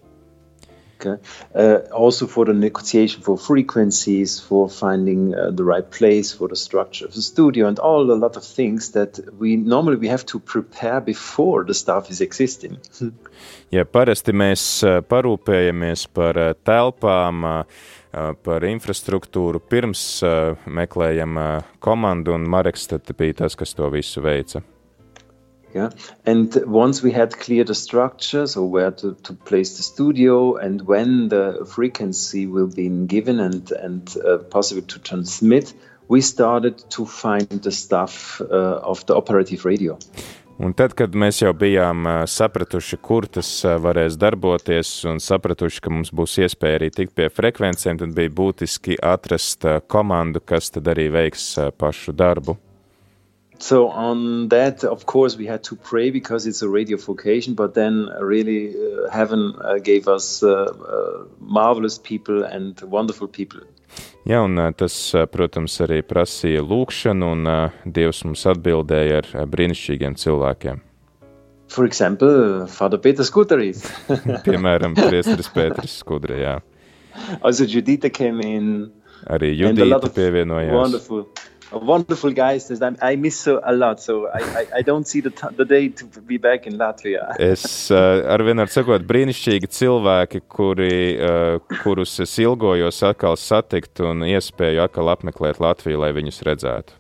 Okay. 1.05 1.22
Uh, 1.55 1.79
also 1.91 2.27
for 2.27 2.45
the 2.45 2.53
negotiation 2.53 3.22
for 3.22 3.38
frequencies, 3.38 4.39
for 4.39 4.69
finding 4.69 5.36
uh, 5.36 5.51
the 5.51 5.63
right 5.63 5.89
place 5.91 6.31
for 6.31 6.48
the 6.48 6.55
structure 6.55 7.05
of 7.05 7.13
the 7.13 7.22
studio, 7.22 7.67
and 7.67 7.79
all 7.79 8.12
a 8.12 8.15
lot 8.15 8.38
of 8.38 8.43
things 8.43 8.91
that 8.91 9.19
we 9.39 9.57
normally 9.57 9.98
we 9.98 10.07
have 10.07 10.25
to 10.25 10.39
prepare 10.39 11.01
before 11.01 11.65
the 11.65 11.74
stuff 11.74 12.10
is 12.10 12.22
existing. 12.22 12.77
ja 13.75 13.86
parasti 13.86 14.31
mēs 14.31 14.63
uh, 14.88 15.01
parūpējamies 15.03 16.07
par 16.13 16.39
uh, 16.39 16.53
telpām, 16.63 17.43
uh, 17.43 18.33
par 18.43 18.63
infrastruktūru 18.63 19.60
pirms 19.69 20.22
meklējam 20.69 21.39
komandu, 21.81 22.36
un 22.38 22.45
Mareks 22.45 22.86
tad 22.91 23.10
bija 23.17 23.41
tas, 23.41 23.57
kas 23.57 23.74
to 23.74 23.89
visu 23.89 24.22
veica. 24.22 24.62
Yeah, 25.74 25.89
and 26.25 26.56
once 26.68 27.01
we 27.01 27.12
had 27.12 27.36
clear 27.39 27.63
the 27.63 27.74
structure, 27.74 28.46
so 28.46 28.63
where 28.63 28.92
to, 28.92 29.15
to 29.24 29.34
place 29.34 29.77
the 29.77 29.84
studio 29.84 30.56
and 30.56 30.82
when 30.86 31.30
the 31.30 31.65
frequency 31.65 32.46
will 32.46 32.68
be 32.68 32.89
given 33.08 33.39
and 33.39 33.72
and 33.72 34.15
uh, 34.18 34.38
possible 34.38 34.84
to 34.84 35.00
transmit, 35.00 35.74
we 36.08 36.22
started 36.22 36.77
to 36.92 37.06
find 37.06 37.50
the 37.50 37.72
stuff 37.72 38.39
uh, 38.42 38.92
of 38.92 39.06
the 39.08 39.15
operative 39.15 39.65
radio. 39.65 39.98
Un 40.62 40.75
tad, 40.77 40.94
kad 40.94 41.15
mēs 41.18 41.39
jau 41.42 41.50
bijām 41.58 42.06
uh, 42.06 42.20
sapratuši, 42.30 43.00
kur 43.01 43.25
tas 43.25 43.48
uh, 43.65 43.80
varēs 43.82 44.20
darboties, 44.22 44.92
un 45.10 45.18
sapratuši, 45.24 45.82
ka 45.82 45.94
mums 45.94 46.13
būs 46.13 46.38
iespēja 46.46 46.77
arī 46.77 46.92
tikt 46.94 47.15
pie 47.18 47.32
frekvencēm, 47.34 47.98
tad 48.03 48.13
bija 48.13 48.30
būtiski 48.38 49.00
atrast 49.01 49.65
uh, 49.65 49.80
komandu, 49.82 50.44
kas 50.46 50.70
tad 50.75 50.92
arī 50.94 51.10
veiks 51.15 51.48
pašu 51.82 52.13
darbu. 52.13 52.60
So 53.60 53.89
on 53.89 54.50
that, 54.50 54.83
of 54.83 55.05
course, 55.05 55.38
we 55.38 55.45
had 55.45 55.63
to 55.63 55.75
pray 55.75 56.10
because 56.10 56.45
it's 56.45 56.62
a 56.62 56.69
radio 56.69 56.98
vocation. 56.98 57.53
But 57.53 57.74
then, 57.74 58.10
uh, 58.10 58.24
really, 58.24 58.75
uh, 58.75 59.10
heaven 59.10 59.53
uh, 59.62 59.79
gave 59.79 60.07
us 60.07 60.43
uh, 60.43 60.50
uh, 60.50 61.25
marvelous 61.39 61.98
people 61.98 62.43
and 62.43 62.79
wonderful 62.81 63.27
people. 63.27 63.62
Jā, 64.25 64.39
un 64.41 64.57
uh, 64.57 64.72
tas, 64.72 64.95
protams, 65.31 65.75
arī 65.83 66.00
prasīja 66.07 66.63
lūgšanu, 66.63 67.29
un 67.36 67.93
Dievs 67.93 68.24
mums 68.25 68.45
atbildēja 68.50 69.19
ar 69.19 69.48
brīnišķīgiem 69.51 70.15
cilvēkiem. 70.17 70.81
For 71.74 71.86
example, 71.86 72.65
Father 72.67 72.98
Peter 72.98 73.25
Skuteris. 73.25 73.83
Piemēram, 74.48 74.95
Priesteris 74.95 75.50
Pēteris 75.53 75.98
Skudra, 76.01 76.38
jā. 76.38 76.57
Also 77.41 77.65
Judita 77.69 78.10
came 78.13 78.45
in. 78.45 78.67
Arī 79.29 79.53
Judita 79.57 80.10
pievienojās. 80.13 80.74
Wonderful 80.74 81.27
wonderful 81.77 82.32
guys 82.32 82.68
that 82.68 82.98
I 83.01 83.15
miss 83.15 83.39
so 83.39 83.62
a 83.63 83.74
lot. 83.74 84.01
So 84.01 84.27
I, 84.27 84.42
I, 84.62 84.68
I 84.77 84.82
don't 84.82 85.08
see 85.08 85.22
the, 85.22 85.32
the 85.56 85.65
day 85.65 85.89
to 85.89 86.06
be 86.22 86.38
back 86.38 86.68
in 86.68 86.77
Latvia. 86.77 87.36
es 87.39 87.92
uh, 87.92 88.24
ar 88.27 88.42
sakot, 88.68 89.06
brīnišķīgi 89.08 89.70
cilvēki, 89.70 90.44
kuri, 90.48 90.98
uh, 91.18 91.60
kurus 91.84 92.20
es 92.24 92.38
ilgojos 92.39 93.03
atkal 93.03 93.38
satikt 93.38 94.03
un 94.03 94.25
iespēju 94.27 94.84
atkal 94.86 95.12
apmeklēt 95.13 95.62
Latviju, 95.63 96.01
lai 96.03 96.12
viņus 96.15 96.44
redzētu. 96.48 97.00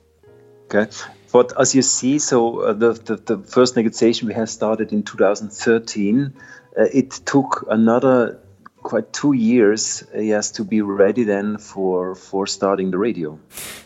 Okay. 0.65 0.87
But 1.33 1.51
as 1.59 1.73
you 1.73 1.81
see, 1.81 2.19
so 2.19 2.59
uh, 2.59 2.73
the, 2.73 2.93
the, 2.93 3.15
the 3.15 3.37
first 3.39 3.75
negotiation 3.75 4.27
we 4.27 4.35
have 4.35 4.49
started 4.49 4.93
in 4.93 5.01
2013, 5.01 6.31
uh, 6.77 6.83
it 6.93 7.11
took 7.25 7.65
another 7.69 8.39
quite 8.83 9.11
two 9.11 9.33
years 9.33 10.03
he 10.13 10.29
has 10.29 10.51
to 10.51 10.63
be 10.63 10.81
ready 10.81 11.23
then 11.23 11.57
for, 11.57 12.15
for 12.15 12.45
starting 12.47 12.91
the 12.91 12.97
radio. 12.97 13.39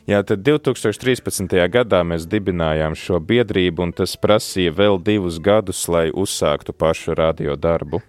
Jā, 0.07 0.23
tad 0.23 0.43
2013. 0.47 1.47
gadā 1.71 2.03
mēs 2.03 2.27
dibinājām 2.27 2.97
šo 2.97 3.21
biedrību, 3.21 3.87
un 3.87 3.95
tas 3.95 4.17
prasīja 4.19 4.73
vēl 4.75 5.01
divus 5.03 5.39
gadus, 5.39 5.85
lai 5.87 6.09
uzsāktu 6.11 6.73
pašu 6.73 7.15
radio 7.15 7.55
darbu. 7.55 8.01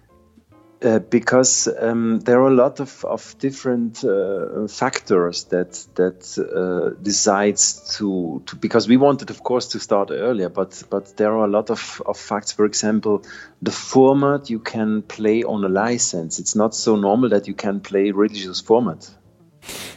Uh, 0.81 0.99
because 1.09 1.67
um, 1.81 2.21
there 2.21 2.39
are 2.39 2.47
a 2.47 2.55
lot 2.55 2.79
of, 2.79 3.03
of 3.03 3.35
different 3.39 4.01
uh, 4.05 4.65
factors 4.69 5.43
that 5.45 5.85
that 5.95 6.37
uh, 6.39 6.95
decides 7.03 7.97
to, 7.97 8.41
to 8.45 8.55
because 8.55 8.87
we 8.87 8.95
wanted 8.95 9.29
of 9.29 9.43
course 9.43 9.67
to 9.67 9.77
start 9.77 10.09
earlier 10.09 10.47
but 10.47 10.81
but 10.89 11.17
there 11.17 11.33
are 11.33 11.43
a 11.43 11.49
lot 11.49 11.69
of, 11.69 12.01
of 12.05 12.17
facts. 12.17 12.53
For 12.53 12.63
example 12.63 13.23
the 13.61 13.71
format 13.71 14.49
you 14.49 14.59
can 14.59 15.01
play 15.01 15.43
on 15.43 15.65
a 15.65 15.67
license. 15.67 16.39
It's 16.39 16.55
not 16.55 16.73
so 16.73 16.95
normal 16.95 17.29
that 17.31 17.45
you 17.45 17.55
can 17.55 17.81
play 17.81 18.11
religious 18.11 18.61
format 18.61 19.09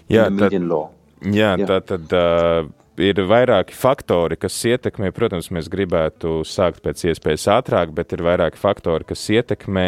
yeah, 0.09 0.27
in 0.27 0.35
the 0.37 0.43
median 0.43 0.69
law. 0.69 0.91
Jā, 1.23 1.55
yeah. 1.57 1.67
tā 1.67 1.79
tad 1.87 2.13
uh, 2.13 2.67
ir 3.01 3.21
vairāki 3.29 3.75
faktori, 3.77 4.37
kas 4.41 4.57
ietekmē. 4.69 5.13
Protams, 5.17 5.49
mēs 5.55 5.71
gribētu 5.73 6.43
sākt 6.49 6.83
pēc 6.85 7.07
iespējas 7.13 7.49
ātrāk, 7.55 7.95
bet 7.97 8.13
ir 8.13 8.25
vairāki 8.27 8.61
faktori, 8.61 9.07
kas 9.09 9.25
ietekmē 9.33 9.87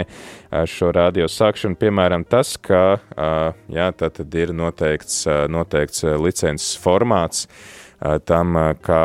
šo 0.71 0.91
radio 0.97 1.29
sākšanu. 1.29 1.79
Piemēram, 1.81 2.25
tas, 2.25 2.57
ka 2.57 2.99
jā, 3.69 3.91
ir 4.41 4.55
noteikts, 4.57 5.25
noteikts 5.53 6.05
licences 6.17 6.75
formāts 6.81 7.47
tam, 8.25 8.59
kā, 8.85 9.05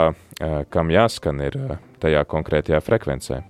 kam 0.72 0.92
jāskan 0.96 1.46
ir 1.46 1.62
tajā 2.00 2.26
konkrētajā 2.32 2.84
frekvencē. 2.84 3.44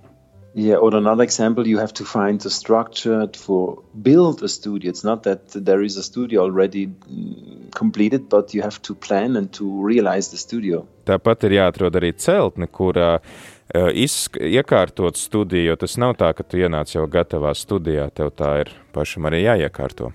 Yeah, 0.54 0.76
or 0.76 0.96
another 0.96 1.22
example, 1.22 1.66
you 1.66 1.78
have 1.78 1.94
to 1.94 2.04
find 2.04 2.44
a 2.44 2.50
structure 2.50 3.28
for 3.36 3.82
build 4.02 4.42
a 4.42 4.48
studio. 4.48 4.90
It's 4.90 5.04
not 5.04 5.22
that 5.22 5.50
there 5.50 5.82
is 5.82 5.96
a 5.96 6.02
studio 6.02 6.42
already 6.42 6.88
mm, 6.88 7.72
completed, 7.74 8.28
but 8.28 8.52
you 8.52 8.62
have 8.62 8.82
to 8.82 8.94
plan 8.94 9.36
and 9.36 9.52
to 9.52 9.64
realize 9.64 10.30
the 10.30 10.36
studio. 10.36 10.86
Tāpat 11.06 11.46
ir 11.46 11.56
jāatrod 11.60 11.94
arī 12.00 12.12
celtne, 12.18 12.66
kurā 12.66 13.20
uh, 13.20 13.90
izsk 13.94 14.40
iekārtot 14.42 15.18
studiju, 15.18 15.70
jo 15.70 15.76
tas 15.78 15.96
nav 16.02 16.16
tā, 16.18 16.32
ka 16.34 16.42
tu 16.42 16.58
ienāc 16.58 16.96
jau 16.96 17.06
gatavā 17.06 17.54
studijā, 17.54 18.10
tev 18.10 18.34
tā 18.34 18.56
ir 18.64 18.74
pašam 18.94 19.30
arī 19.30 19.44
jāiekārto. 19.46 20.10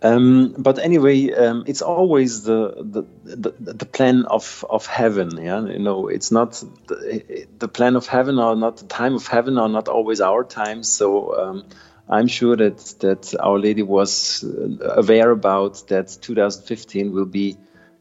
Um, 0.00 0.54
but 0.56 0.78
anyway, 0.78 1.32
um, 1.32 1.64
it's 1.66 1.82
always 1.82 2.42
the, 2.42 2.74
the, 2.78 3.02
the 3.24 3.72
the 3.74 3.86
plan 3.86 4.26
of 4.26 4.64
of 4.70 4.86
heaven. 4.86 5.36
Yeah, 5.42 5.64
you 5.66 5.80
know, 5.80 6.06
it's 6.06 6.30
not 6.30 6.62
the, 6.86 7.48
the 7.58 7.66
plan 7.68 7.96
of 7.96 8.06
heaven 8.06 8.38
or 8.38 8.54
not 8.54 8.76
the 8.76 8.86
time 8.86 9.14
of 9.14 9.26
heaven 9.26 9.58
are 9.58 9.68
not 9.68 9.88
always 9.88 10.20
our 10.20 10.44
time. 10.44 10.84
So 10.84 11.36
um, 11.36 11.64
I'm 12.08 12.28
sure 12.28 12.54
that 12.56 12.78
that 13.00 13.34
Our 13.40 13.58
Lady 13.58 13.82
was 13.82 14.44
uh, 14.44 14.94
aware 14.94 15.32
about 15.32 15.88
that 15.88 16.16
2015 16.20 17.12
will 17.12 17.26
be 17.26 17.56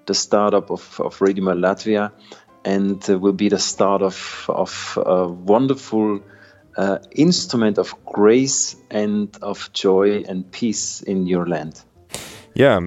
the 0.06 0.13
startup 0.13 0.70
of 0.70 1.00
of 1.00 1.20
Radio 1.20 1.46
Latvia, 1.46 2.12
and 2.63 3.10
uh, 3.10 3.18
will 3.18 3.34
be 3.34 3.50
the 3.50 3.60
start 3.60 4.04
of 4.04 4.46
of 4.50 5.00
a 5.04 5.27
wonderful. 5.27 6.22
Uh, 6.80 7.00
instrument 7.10 7.80
of 7.80 7.96
grace 8.06 8.75
and 8.92 9.36
of 9.42 9.74
joy 9.74 10.24
and 10.30 10.51
peace 10.51 11.01
in 11.01 11.25
your 11.25 11.48
land. 11.48 11.84
Jā, 12.58 12.78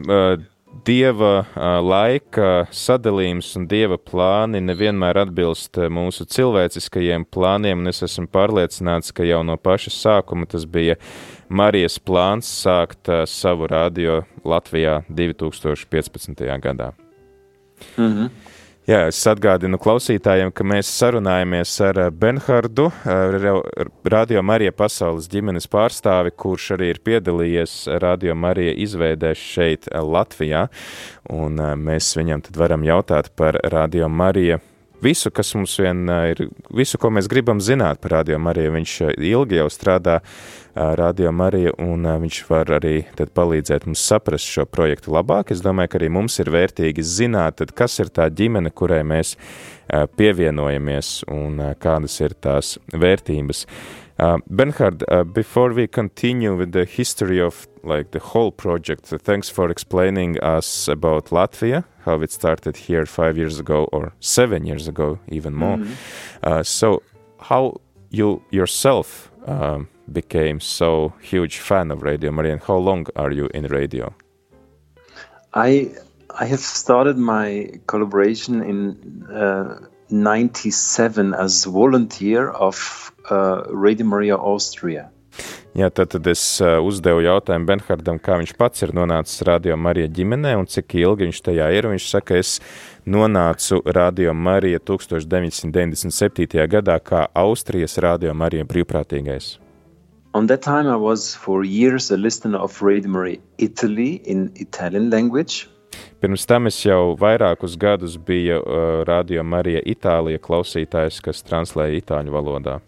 dieva 0.83 1.45
laika 1.87 2.65
sadalījums 2.75 3.53
un 3.55 3.69
dieva 3.71 4.01
plāni 4.03 4.59
nevienmēr 4.65 5.21
atbilst 5.23 5.79
mūsu 5.95 6.27
cilvēciskajiem 6.27 7.29
plāniem, 7.31 7.79
un 7.79 7.93
es 7.93 8.03
esmu 8.03 8.27
pārliecināts, 8.35 9.13
ka 9.15 9.23
jau 9.29 9.45
no 9.47 9.55
paša 9.55 9.93
sākuma 9.95 10.49
tas 10.51 10.67
bija 10.67 10.97
Marijas 11.47 12.01
plāns 12.03 12.51
sākt 12.65 13.13
savu 13.31 13.71
radio 13.71 14.25
Latvijā 14.43 15.05
2015. 15.07 16.43
gadā. 16.67 16.91
Mm 17.97 18.11
-hmm. 18.11 18.31
Jā, 18.91 19.05
es 19.07 19.21
atgādinu 19.31 19.79
klausītājiem, 19.79 20.49
ka 20.51 20.65
mēs 20.67 20.89
sarunājamies 20.99 21.77
ar 21.87 21.99
eh, 22.03 22.09
Benhardu, 22.11 22.89
eh, 23.07 23.85
Radio 24.11 24.43
Marija 24.43 24.73
pasaules 24.75 25.29
ģimenes 25.31 25.71
pārstāvi, 25.71 26.33
kurš 26.35 26.73
arī 26.75 26.89
ir 26.91 26.99
piedalījies 27.07 27.75
Radio 28.03 28.35
Marija 28.35 28.73
izveidē 28.83 29.31
šeit 29.39 29.87
eh, 29.93 30.03
Latvijā. 30.03 30.65
Un 31.31 31.63
mēs 31.79 32.11
viņam 32.19 32.43
tad 32.49 32.59
varam 32.59 32.83
jautāt 32.83 33.31
par 33.39 33.61
Radio 33.71 34.11
Marija 34.11 34.59
visu, 35.03 35.31
kas 35.35 35.55
mums 35.57 35.77
vien 35.81 36.05
ir, 36.31 36.45
visu, 36.75 36.99
ko 37.01 37.11
mēs 37.15 37.29
gribam 37.31 37.61
zināt 37.63 38.01
par 38.03 38.19
Radio 38.19 38.39
Mariju. 38.43 38.75
Viņš 38.77 38.97
ilgi 39.17 39.61
jau 39.61 39.69
strādā 39.73 40.19
Radio 40.75 41.33
Mariju, 41.35 41.75
un 41.83 42.07
viņš 42.25 42.43
var 42.51 42.75
arī 42.79 42.95
palīdzēt 43.19 43.89
mums 43.89 44.05
saprast 44.07 44.47
šo 44.47 44.67
projektu 44.71 45.15
labāk. 45.17 45.55
Es 45.55 45.65
domāju, 45.65 45.93
ka 45.93 46.01
arī 46.01 46.13
mums 46.13 46.39
ir 46.43 46.53
vērtīgi 46.53 47.05
zināt, 47.05 47.65
kas 47.75 47.99
ir 48.03 48.13
tā 48.15 48.29
ģimene, 48.31 48.71
kurai 48.71 49.03
mēs 49.07 49.37
pievienojamies 49.91 51.25
un 51.33 51.59
kādas 51.83 52.21
ir 52.23 52.37
tās 52.39 52.77
vērtības. 52.93 53.67
Uh, 54.21 54.37
Bernhard, 54.51 55.03
uh, 55.09 55.25
before 55.25 55.73
we 55.73 55.87
continue 55.87 56.55
with 56.55 56.73
the 56.73 56.85
history 56.85 57.41
of 57.41 57.67
like 57.83 58.11
the 58.11 58.19
whole 58.19 58.53
project, 58.53 59.07
so 59.07 59.19
thanks 59.19 59.49
for 59.49 59.71
explaining 59.71 60.39
us 60.41 60.89
about 60.89 61.27
Latvia, 61.27 61.85
how 62.05 62.21
it 62.21 62.31
started 62.31 62.77
here 62.77 63.07
five 63.07 63.37
years 63.37 63.59
ago 63.59 63.89
or 63.93 64.13
seven 64.21 64.67
years 64.67 64.89
ago, 64.89 65.19
even 65.29 65.55
more. 65.55 65.77
Mm 65.77 65.83
-hmm. 65.83 66.59
uh, 66.59 66.63
so, 66.63 67.03
how 67.39 67.81
you 68.11 68.43
yourself 68.51 69.31
um, 69.47 69.89
became 70.13 70.61
so 70.61 71.13
huge 71.21 71.59
fan 71.59 71.91
of 71.91 72.03
Radio 72.03 72.33
Maria, 72.33 72.53
and 72.53 72.63
how 72.63 72.79
long 72.79 73.07
are 73.15 73.35
you 73.35 73.49
in 73.55 73.67
radio? 73.67 74.13
I 75.55 75.91
I 76.43 76.47
have 76.47 76.61
started 76.61 77.17
my 77.17 77.81
collaboration 77.87 78.63
in 78.63 78.97
'97 80.09 81.35
uh, 81.35 81.45
as 81.45 81.65
volunteer 81.65 82.51
of 82.51 83.13
uh, 83.31 83.63
Radio 83.69 84.07
Maria 84.07 84.37
Austria. 84.37 85.11
Jā, 85.79 85.87
tad, 85.95 86.09
tad 86.11 86.27
es 86.27 86.43
uh, 86.59 86.81
uzdevu 86.83 87.23
jautājumu 87.23 87.69
Benhardam, 87.69 88.19
kā 88.19 88.41
viņš 88.41 88.57
pats 88.59 88.83
ir 88.83 88.91
nonācis 88.97 89.45
Radio 89.47 89.77
Marija 89.79 90.11
ģimenē 90.11 90.57
un 90.59 90.67
cik 90.67 90.97
ilgi 90.99 91.29
viņš 91.29 91.41
tajā 91.47 91.69
ir. 91.77 91.87
Viņš 91.93 92.09
saka, 92.11 92.41
es 92.43 92.57
nonācu 93.07 93.79
Radio 93.95 94.35
Marija 94.35 94.83
1997. 94.83 96.67
gadā 96.75 96.99
kā 96.99 97.29
Austrijas 97.39 98.01
Radio 98.03 98.35
Marija 98.35 98.67
brīvprātīgais. 98.67 99.61
On 100.35 100.47
that 100.51 100.63
time, 100.63 100.91
I 100.91 100.97
was 100.97 101.35
for 101.35 101.65
years 101.65 102.11
a 102.11 102.17
listener 102.17 102.59
of 102.59 102.83
Radio 102.83 103.11
Maria 103.11 103.39
Italy 103.59 104.21
in 104.27 104.51
Italian 104.57 105.11
language. 105.11 105.69
Pirms 106.21 106.47
tam 106.47 106.67
es 106.67 106.83
jau 106.83 107.17
vairākus 107.19 107.79
gadus 107.79 108.19
biju 108.19 108.59
uh, 108.59 109.03
Radio 109.07 109.47
Marija 109.47 109.87
Itālija 109.87 110.43
klausītājs, 110.43 111.23
kas 111.23 111.47
translēja 111.47 112.03
itāļu 112.03 112.35
valodā. 112.35 112.81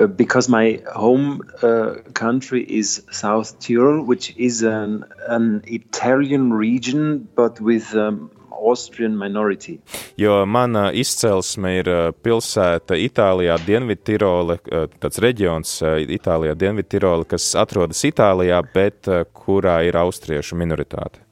Uh, 0.00 0.06
because 0.08 0.48
my 0.48 0.82
home 0.92 1.40
uh, 1.62 1.94
country 2.14 2.64
is 2.64 3.02
South 3.12 3.58
Tyrol, 3.60 4.02
which 4.02 4.34
is 4.36 4.62
an, 4.62 5.04
an 5.28 5.62
Italian 5.66 6.52
region 6.52 7.28
but 7.36 7.60
with 7.60 7.94
um, 7.94 8.30
Austrian 8.50 9.16
minority. 9.16 9.78
Jo 10.16 10.46
mana 10.46 10.90
izcelsme 10.92 11.76
ir 11.78 11.88
uh, 11.88 12.10
pilsēta 12.10 12.98
Itālijā, 12.98 13.58
Dienvidtirole, 13.66 14.58
uh, 14.72 14.88
tāds 14.98 15.22
reģions 15.22 15.76
Itālijā, 16.18 16.56
Dienvidtirole, 16.58 17.28
kas 17.30 17.52
atrodas 17.54 18.02
Itālijā, 18.02 18.62
bet 18.74 19.06
kurā 19.34 19.82
ir 19.86 20.00
austriešu 20.00 20.58
minoritāte. 20.58 21.23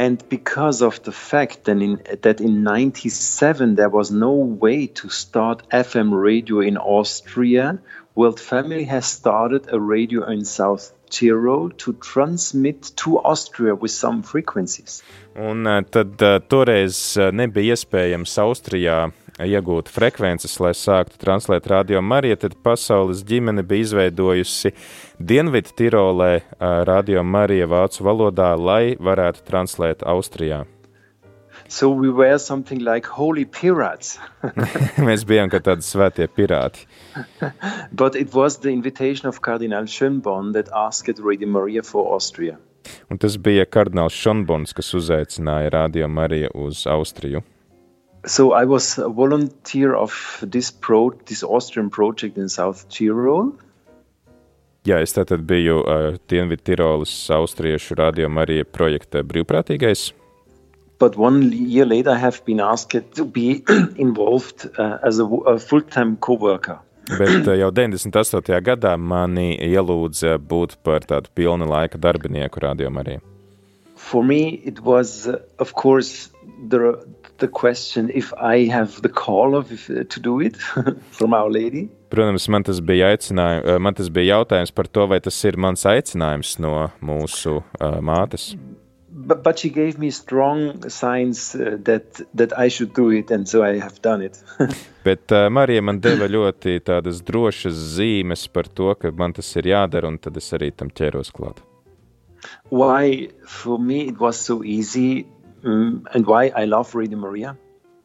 And 0.00 0.26
because 0.30 0.80
of 0.80 1.02
the 1.02 1.12
fact 1.12 1.64
that 1.64 1.76
in, 1.82 2.00
that 2.22 2.40
in 2.40 2.62
97 2.62 3.74
there 3.74 3.90
was 3.90 4.10
no 4.10 4.32
way 4.32 4.86
to 4.86 5.10
start 5.10 5.68
FM 5.68 6.18
radio 6.18 6.60
in 6.60 6.78
Austria, 6.78 7.78
World 8.14 8.40
Family 8.40 8.84
has 8.84 9.04
started 9.04 9.66
a 9.70 9.78
radio 9.78 10.26
in 10.26 10.46
South 10.46 10.94
Tyrol 11.10 11.68
to 11.84 11.92
transmit 11.92 12.92
to 12.96 13.18
Austria 13.18 13.74
with 13.74 13.90
some 13.90 14.22
frequencies. 14.22 15.02
Un 15.36 15.66
uh, 15.66 15.82
tad 15.82 16.22
uh, 16.22 16.40
toreiz 16.48 17.18
uh, 17.20 17.28
nebija 17.30 17.76
iespējams 17.76 18.38
Austrijā 18.40 19.12
iegūt 19.46 19.90
frekvences, 19.92 20.56
lai 20.60 20.72
sāktu 20.76 21.20
translēt 21.20 21.68
radio 21.70 22.02
Mariju, 22.02 22.36
tad 22.44 22.56
pasaules 22.64 23.22
ģimene 23.26 23.64
bija 23.66 23.86
izveidojusi 23.86 24.74
Dienvidu 25.18 25.74
Tirolē 25.76 26.32
radio 26.88 27.22
Marija 27.22 27.68
vācu 27.70 28.04
valodā, 28.06 28.52
lai 28.58 28.96
varētu 29.00 29.46
translēt 29.46 30.04
Austrijā. 30.06 30.64
So 31.68 31.88
we 31.90 32.10
were 32.10 32.38
something 32.38 32.80
like 32.80 33.06
holy 33.06 33.44
pirates. 33.44 34.18
Mēs 35.08 35.22
bijām 35.28 35.50
kā 35.52 35.60
tādi 35.62 35.86
svētie 35.86 36.26
pirāti. 36.26 36.86
But 38.00 38.16
it 38.16 38.34
was 38.34 38.58
the 38.58 38.70
invitation 38.70 39.28
of 39.28 39.40
Cardinal 39.40 39.86
Schönborn 39.86 40.52
that 40.54 40.68
asked 40.74 41.20
Radio 41.20 41.48
Maria 41.48 41.82
for 41.82 42.12
Austria. 42.14 42.58
Un 43.10 43.18
tas 43.18 43.36
bija 43.36 43.66
kardināls 43.68 44.16
Šonbons, 44.16 44.72
kas 44.76 44.94
uzaicināja 44.96 45.72
Radio 45.74 46.08
Mariju 46.08 46.50
uz 46.66 46.86
Austriju. 46.88 47.42
So 48.26 48.52
I 48.52 48.64
was 48.64 48.98
a 48.98 49.08
volunteer 49.08 49.94
of 49.94 50.12
this 50.42 50.70
pro 50.70 51.10
this 51.26 51.42
Austrian 51.42 51.90
project 51.90 52.36
in 52.36 52.48
South 52.48 52.88
Tyrol. 52.88 53.52
Jā, 54.88 55.00
es 55.04 55.12
tātad 55.12 55.44
biju 55.44 55.82
uh, 55.84 56.16
Dienvidu 56.28 56.64
Tirolas 56.64 57.12
austriešu 57.32 57.96
radio 57.98 58.28
Marija 58.32 58.64
projekta 58.64 59.20
brīvprātīgais. 59.24 60.12
But 61.00 61.16
one 61.16 61.52
year 61.52 61.86
later, 61.86 62.12
I 62.12 62.18
have 62.18 62.44
been 62.44 62.60
asked 62.60 63.14
to 63.16 63.24
be 63.24 63.62
involved 63.96 64.68
uh, 64.78 64.98
as 65.02 65.18
a, 65.18 65.24
a 65.24 65.58
full-time 65.58 66.16
co-worker. 66.16 66.78
Bet 67.18 67.48
uh, 67.48 67.56
jau 67.56 67.70
98. 67.72 68.60
gadā 68.64 68.96
mani 68.96 69.56
ielūdza 69.56 70.36
būt 70.38 70.78
par 70.84 71.04
tādu 71.08 71.32
pilna 71.34 71.68
laika 71.68 72.00
darbinieku 72.00 72.60
radio 72.64 72.92
Marija. 72.92 73.29
For 74.00 74.24
me, 74.24 74.62
it 74.64 74.80
was, 74.80 75.28
uh, 75.28 75.38
of 75.58 75.74
course, 75.74 76.30
the 76.68 76.98
the 77.40 77.48
question 77.48 78.10
if 78.14 78.32
I 78.34 78.66
have 78.66 79.02
the 79.02 79.08
call 79.08 79.56
of 79.56 79.70
uh, 79.90 80.04
to 80.04 80.20
do 80.20 80.40
it 80.40 80.56
from 81.10 81.34
Our 81.34 81.50
Lady. 81.50 81.88
Protams, 82.10 82.48
man 82.48 82.64
tas 82.66 82.80
bija 82.80 83.10
aicinājums, 83.12 83.66
uh, 83.66 83.78
man 83.78 83.94
tas 83.94 84.10
bija 84.10 84.36
jautājums 84.36 84.74
par 84.74 84.88
to, 84.88 85.06
vai 85.10 85.20
tas 85.24 85.38
ir 85.44 85.56
mans 85.56 85.86
aicinājums 85.86 86.58
no 86.64 86.90
mūsu 87.00 87.60
uh, 87.60 88.00
mātes. 88.00 88.52
But, 89.12 89.42
but 89.42 89.58
she 89.58 89.70
gave 89.70 89.98
me 89.98 90.10
strong 90.10 90.88
signs 90.88 91.54
uh, 91.54 91.76
that 91.84 92.20
that 92.34 92.56
I 92.58 92.68
should 92.68 92.94
do 92.94 93.10
it, 93.10 93.30
and 93.30 93.48
so 93.48 93.64
I 93.64 93.78
have 93.78 94.00
done 94.02 94.22
it. 94.22 94.42
Bet 95.06 95.32
uh, 95.32 95.48
Marija 95.50 95.82
man 95.82 96.00
deva 96.00 96.28
ļoti 96.28 96.80
tādas 96.86 97.22
drošas 97.26 97.82
zīmes 97.96 98.46
par 98.52 98.68
to, 98.68 98.94
ka 98.94 99.12
man 99.12 99.36
tas 99.36 99.56
ir 99.56 99.72
jādara, 99.74 100.08
un 100.08 100.18
tad 100.18 100.36
es 100.40 100.52
arī 100.56 100.72
tam 100.76 100.90
ķēros 100.90 101.34
klāt. 101.36 101.60
Why 102.68 103.28
for 103.46 103.78
me 103.78 104.08
it 104.08 104.18
was 104.20 104.38
so 104.38 104.62
easy 104.64 105.26
Mm, 105.62 106.06
and 106.14 106.26
why 106.26 106.52
I 106.56 106.64
love 106.64 106.94
Radio 106.94 107.18
Maria? 107.18 107.56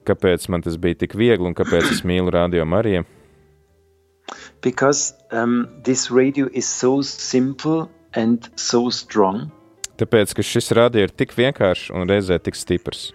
Kāpēc 0.06 0.50
man 0.52 0.62
tas 0.62 0.76
bija 0.78 1.00
tik 1.06 1.15
viegli 1.17 1.48
un 1.48 1.56
kāpēc 1.56 1.88
es 1.93 2.02
mīlu 2.06 2.34
Radio 2.36 2.65
Mariju? 2.65 3.06
Because 4.62 5.13
um, 5.32 5.67
this 5.84 6.10
radio 6.12 6.50
is 6.52 6.67
so 6.67 7.02
simple 7.02 7.89
and 8.13 8.50
so 8.56 8.89
strong. 8.89 9.52
Tāpēc, 9.98 10.34
ka 10.36 10.43
šis 10.43 10.74
radio 10.76 11.06
ir 11.06 11.13
tik 11.15 11.32
vienkāršs 11.38 11.93
un 11.95 12.10
reizē 12.10 12.41
tik 12.43 12.60
stiprs. 12.60 13.13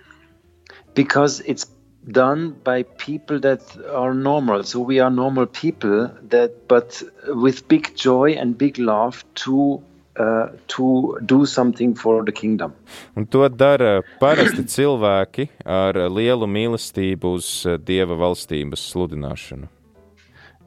Because 0.94 1.40
it's 1.44 1.68
done 2.10 2.56
by 2.64 2.82
people 2.96 3.38
that 3.40 3.60
are 3.92 4.14
normal. 4.14 4.64
So 4.64 4.80
we 4.80 5.00
are 5.00 5.10
normal 5.10 5.46
people 5.46 6.08
that, 6.30 6.66
but 6.66 7.02
with 7.26 7.68
big 7.68 7.94
joy 7.94 8.32
and 8.32 8.56
big 8.56 8.78
love 8.78 9.22
to 9.44 9.82
uh, 10.20 10.48
to 10.68 11.18
do 11.24 11.46
something 11.46 11.94
for 11.94 12.24
the 12.24 12.32
kingdom. 12.32 12.72
Un 13.16 13.26
to 13.26 13.48
dara 13.48 14.02
parasti 14.20 14.64
cilvēki 14.76 15.48
ar 15.64 15.98
lielu 16.18 16.48
mīlestību 16.56 17.36
uz 17.38 17.50
uh, 17.66 17.78
Dieva 17.78 18.18
valstības 18.20 18.84
sludināšanu. 18.92 19.70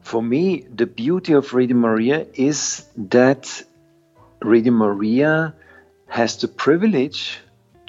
For 0.03 0.21
me, 0.21 0.65
the 0.75 0.85
beauty 0.85 1.33
of 1.33 1.53
Radio 1.53 1.77
Maria 1.77 2.25
is 2.33 2.85
that 2.97 3.63
Radio 4.41 4.73
Maria 4.73 5.53
has 6.07 6.37
the 6.37 6.47
privilege 6.47 7.39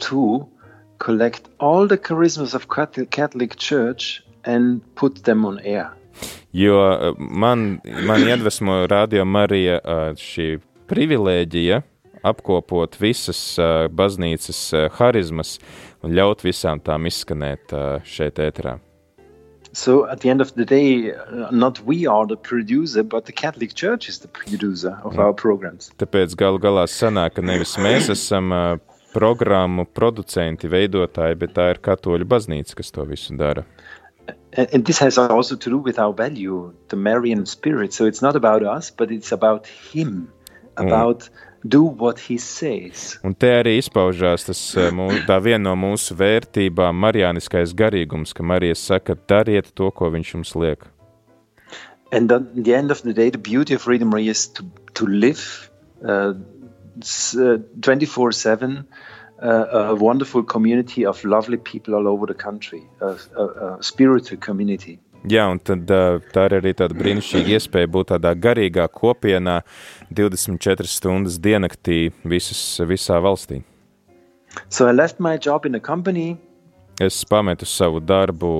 to 0.08 0.46
collect 0.98 1.48
all 1.58 1.88
the 1.88 1.98
charismas 1.98 2.54
of 2.54 2.68
Catholic 3.10 3.56
Church 3.56 4.22
and 4.44 4.80
put 4.94 5.24
them 5.24 5.44
on 5.44 5.58
air. 5.60 5.90
Jo 6.52 6.78
uh, 6.78 7.14
man, 7.18 7.80
man 8.06 8.20
iedvesmo 8.22 8.86
Radio 8.86 9.24
Marija 9.24 9.80
uh, 9.82 10.14
šī 10.14 10.60
privilēģija 10.90 11.82
apkopot 12.24 12.96
visas 13.00 13.40
uh, 13.60 13.86
baznīcas 13.92 14.60
uh, 14.72 14.88
harizmas 14.98 15.58
un 16.04 16.16
ļaut 16.16 16.44
visām 16.44 16.80
tām 16.84 17.06
izskanēt 17.10 17.74
uh, 17.76 18.00
šeit 18.04 18.40
ēterā. 18.40 18.78
So 19.74 20.06
at 20.06 20.20
the 20.20 20.30
end 20.30 20.40
of 20.40 20.54
the 20.54 20.64
day, 20.64 21.12
not 21.50 21.80
we 21.80 22.06
are 22.06 22.26
the 22.26 22.36
producer, 22.36 23.02
but 23.02 23.26
the 23.26 23.32
Catholic 23.32 23.74
Church 23.74 24.08
is 24.08 24.20
the 24.20 24.28
producer 24.28 24.96
of 25.02 25.18
our 25.18 25.34
programs. 25.34 25.90
Tāpēc 25.98 26.36
galu 26.38 26.60
galā 26.62 26.86
sanāk, 26.86 27.34
ka 27.34 27.42
nevis 27.42 27.74
mēs 27.82 28.06
esam 28.14 28.54
uh, 28.54 28.76
programmu 29.14 29.88
producenti, 29.90 30.70
veidotāji, 30.70 31.40
bet 31.42 31.56
tā 31.58 31.72
ir 31.74 31.82
katoļu 31.82 32.28
baznīca, 32.30 32.78
kas 32.78 32.94
to 32.94 33.06
visu 33.10 33.34
dara. 33.38 33.66
And, 34.56 34.68
and 34.72 34.84
this 34.86 35.00
has 35.00 35.18
also 35.18 35.56
to 35.56 35.70
do 35.70 35.78
with 35.78 35.98
our 35.98 36.12
value, 36.12 36.72
the 36.88 36.96
Marian 36.96 37.44
spirit. 37.44 37.92
So 37.92 38.06
it's 38.06 38.22
not 38.22 38.36
about 38.36 38.62
us, 38.62 38.90
but 38.90 39.10
it's 39.10 39.32
about 39.32 39.66
Him. 39.66 40.30
About 40.76 41.28
do 41.64 41.82
what 41.82 42.18
he 42.18 42.38
says. 42.38 43.18
Un 43.24 43.34
te 43.34 43.48
arī 43.48 43.78
izpaužās 43.80 44.44
tas, 44.48 44.60
eh, 44.76 44.90
mū, 44.92 45.08
tā 45.28 45.40
viena 45.42 45.70
no 45.70 45.74
mūsu 45.80 46.16
vērtībām, 46.18 46.98
marijāniskais 47.06 47.72
garīgums, 47.74 48.34
ka 48.36 48.42
Marija 48.44 48.74
saka, 48.76 49.16
dariet 49.28 49.72
to, 49.74 49.90
ko 49.90 50.10
viņš 50.12 50.34
jums 50.34 50.54
liek. 50.54 50.84
And 52.12 52.30
at 52.30 52.54
the 52.54 52.74
end 52.74 52.90
of 52.90 53.02
the 53.02 53.12
day, 53.12 53.30
the 53.30 53.38
beauty 53.38 53.74
of 53.74 53.82
Freedom 53.82 54.08
Maria 54.08 54.30
is 54.30 54.46
to, 54.48 54.64
to 54.94 55.06
live 55.06 55.70
uh, 56.04 56.34
24-7 57.00 58.84
uh, 59.42 59.48
a 59.48 59.94
wonderful 59.94 60.42
community 60.42 61.04
of 61.04 61.24
lovely 61.24 61.56
people 61.56 61.94
all 61.94 62.06
over 62.06 62.26
the 62.26 62.34
country, 62.34 62.88
a, 63.00 63.16
a, 63.36 63.44
a 63.44 63.82
spiritual 63.82 64.38
community. 64.38 65.00
Jā, 65.24 65.46
un 65.48 65.56
tad, 65.56 65.88
tā 66.34 66.42
ir 66.50 66.58
arī 66.58 66.74
tāda 66.76 66.96
brīnišķīga 66.98 67.54
iespēja 67.56 67.88
būt 67.88 68.10
tādā 68.12 68.34
garīgā 68.36 68.84
kopienā 68.92 69.62
24 70.12 70.90
stundas 70.90 71.38
diennaktī 71.40 72.10
visas, 72.28 72.60
visā 72.84 73.16
valstī. 73.24 73.62
So 74.68 74.86
I 74.86 74.92
left 74.92 75.20
my 75.20 75.38
job 75.38 75.64
in 75.64 75.74
a 75.74 75.80
company. 75.80 76.36
Es 77.00 77.24
pametu 77.24 77.66
savu 77.66 78.00
darbu 78.04 78.50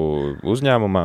uzņēmumā. 0.42 1.05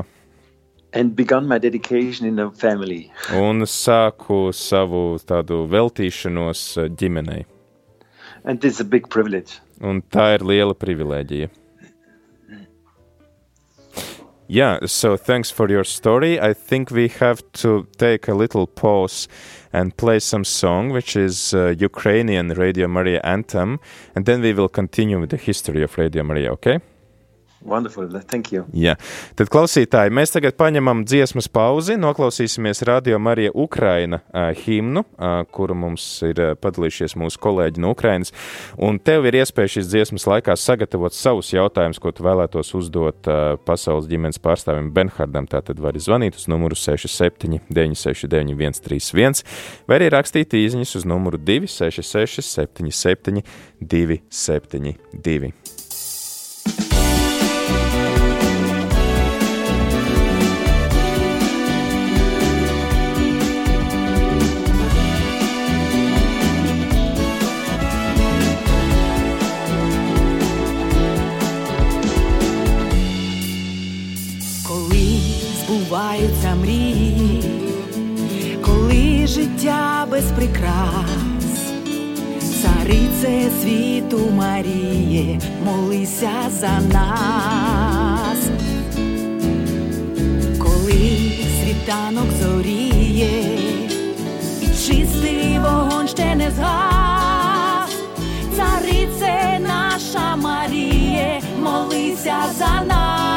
And 0.93 1.13
begun 1.15 1.45
my 1.45 1.59
dedication 1.59 2.25
in 2.25 2.39
a 2.39 2.49
family. 2.51 3.11
Un 3.35 3.67
sāku 3.67 4.49
savu 4.55 5.19
tādu 5.21 5.65
veltīšanos 5.69 6.63
ģimenei. 6.97 7.43
And 8.43 8.61
this 8.61 8.75
is 8.75 8.79
a 8.79 8.85
big 8.87 9.09
privilege. 9.09 9.59
Un 9.83 10.01
tā 10.01 10.33
ir 10.37 10.47
liela 10.47 10.73
privilēģija. 10.73 11.51
Yeah, 14.51 14.79
so 14.87 15.15
thanks 15.15 15.51
for 15.51 15.69
your 15.69 15.83
story. 15.83 16.39
I 16.39 16.55
think 16.55 16.89
we 16.89 17.07
have 17.19 17.43
to 17.61 17.85
take 17.99 18.27
a 18.27 18.33
little 18.33 18.65
pause 18.65 19.27
and 19.71 19.95
play 19.95 20.17
some 20.17 20.43
song, 20.43 20.89
which 20.89 21.15
is 21.15 21.53
uh, 21.53 21.75
Ukrainian 21.77 22.47
Radio 22.49 22.87
Maria 22.87 23.21
anthem, 23.23 23.79
and 24.15 24.25
then 24.25 24.41
we 24.41 24.53
will 24.53 24.67
continue 24.67 25.19
with 25.19 25.29
the 25.29 25.37
history 25.37 25.83
of 25.83 25.95
Radio 25.99 26.23
Maria, 26.23 26.51
okay? 26.53 26.79
Wonderful, 27.61 28.07
thank 28.23 28.53
you. 28.53 28.63
Jā, 28.71 28.93
tad 29.35 29.49
klausītāji, 29.51 30.13
mēs 30.15 30.31
tagad 30.31 30.55
paņemam 30.59 31.03
dziesmas 31.03 31.49
pauzi, 31.51 31.97
noklausīsimies 31.99 32.85
Radio 32.87 33.19
Marija 33.19 33.51
Ukraina 33.53 34.21
uh, 34.21 34.49
himnu, 34.55 35.03
uh, 35.03 35.41
kuru 35.51 35.75
mums 35.75 36.05
ir 36.23 36.39
uh, 36.39 36.53
padalījušies 36.55 37.17
mūsu 37.19 37.41
kolēģi 37.43 37.83
no 37.83 37.91
Ukrainas, 37.95 38.31
un 38.79 38.99
tev 39.03 39.27
ir 39.27 39.41
iespēja 39.41 39.73
šīs 39.75 39.89
dziesmas 39.91 40.27
laikā 40.29 40.55
sagatavot 40.55 41.15
savus 41.15 41.51
jautājumus, 41.51 41.99
ko 41.99 42.13
tu 42.15 42.23
vēlētos 42.27 42.71
uzdot 42.79 43.27
uh, 43.27 43.57
pasaules 43.67 44.07
ģimenes 44.07 44.39
pārstāvim 44.39 44.93
Benhardam. 44.95 45.49
Tātad 45.49 45.81
vari 45.83 45.99
zvanīt 46.03 46.39
uz 46.39 46.47
numuru 46.51 46.77
67 46.79 47.59
969 47.67 48.79
131 48.79 49.43
vai 49.89 49.99
arī 49.99 50.09
rakstīt 50.13 50.55
īziņas 50.57 50.95
uz 51.01 51.07
numuru 51.09 51.39
266 51.41 52.45
77 52.45 53.43
272. 53.81 55.68
Без 80.19 80.31
прикрас, 80.31 81.71
царице 82.61 83.51
світу 83.61 84.31
Маріє, 84.35 85.39
молися 85.65 86.31
за 86.49 86.79
нас, 86.93 88.37
коли 90.57 91.31
світанок 91.61 92.25
зоріє, 92.41 93.59
і 94.61 94.65
чистий 94.65 95.59
вогонь 95.59 96.07
ще 96.07 96.35
не 96.35 96.51
згас, 96.51 97.95
царице 98.55 99.59
наша 99.59 100.35
Маріє, 100.35 101.41
молися 101.63 102.37
за 102.57 102.83
нас. 102.85 103.28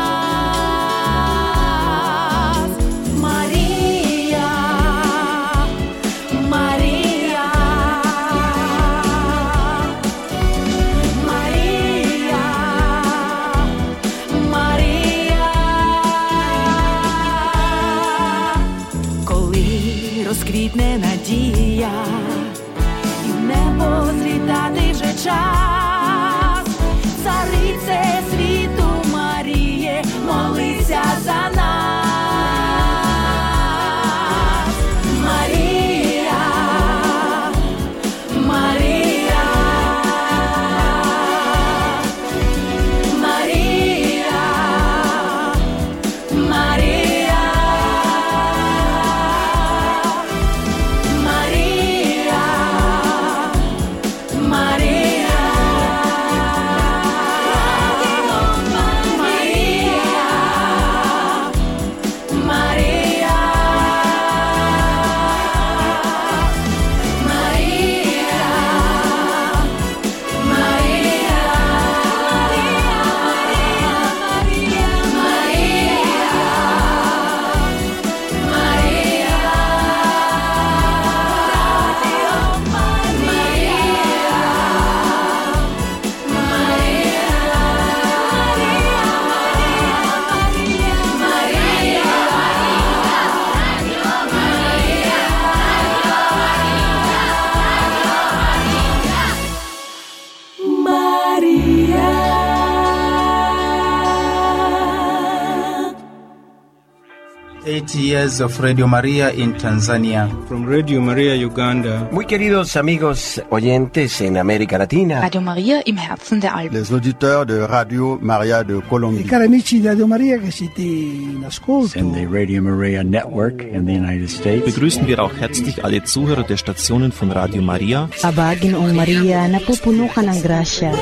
30 107.93 108.09
years 108.09 108.41
of 108.41 108.59
Radio 108.61 108.87
Maria 108.87 109.31
in 109.33 109.53
Tanzania. 109.53 110.27
From 110.49 110.65
Radio 110.65 110.99
Maria 111.01 111.35
Uganda. 111.35 112.09
Muy 112.11 112.25
queridos 112.25 112.75
amigos 112.77 113.43
oyentes 113.51 114.19
en 114.23 114.39
América 114.39 114.79
Latina. 114.79 115.21
Radio 115.21 115.43
Maria 115.43 115.83
im 115.85 115.99
Herzen 115.99 116.41
der 116.41 116.55
Alpen. 116.55 116.79
Les 116.79 116.91
auditeurs 116.91 117.47
de 117.47 117.67
Radio 117.67 118.19
Maria 118.23 118.65
de 118.65 118.81
Colombia. 118.89 119.27
Cari 119.29 119.45
amici 119.45 119.79
di 119.81 119.87
Radio 119.89 120.07
Maria 120.07 120.39
che 120.39 120.51
siete 120.51 120.81
in 120.81 121.45
ascolto. 121.47 121.99
And 121.99 122.15
the 122.15 122.25
Radio 122.25 122.63
Maria 122.63 123.03
network 123.03 123.63
in 123.63 123.85
the 123.85 123.93
United 123.93 124.31
States. 124.31 124.65
Begrüßen 124.65 125.07
wir 125.07 125.23
auch 125.23 125.35
herzlich 125.39 125.85
alle 125.85 126.03
Zuhörer 126.03 126.45
der 126.45 126.57
Stationen 126.57 127.13
von 127.13 127.31
Radio 127.31 127.61
Maria. 127.61 128.09
Abagin 128.23 128.75
o 128.75 128.91
Maria 128.95 129.49
na 129.49 129.59
napupunukan 129.59 130.31
ang 130.31 130.41
grasya. 130.41 130.93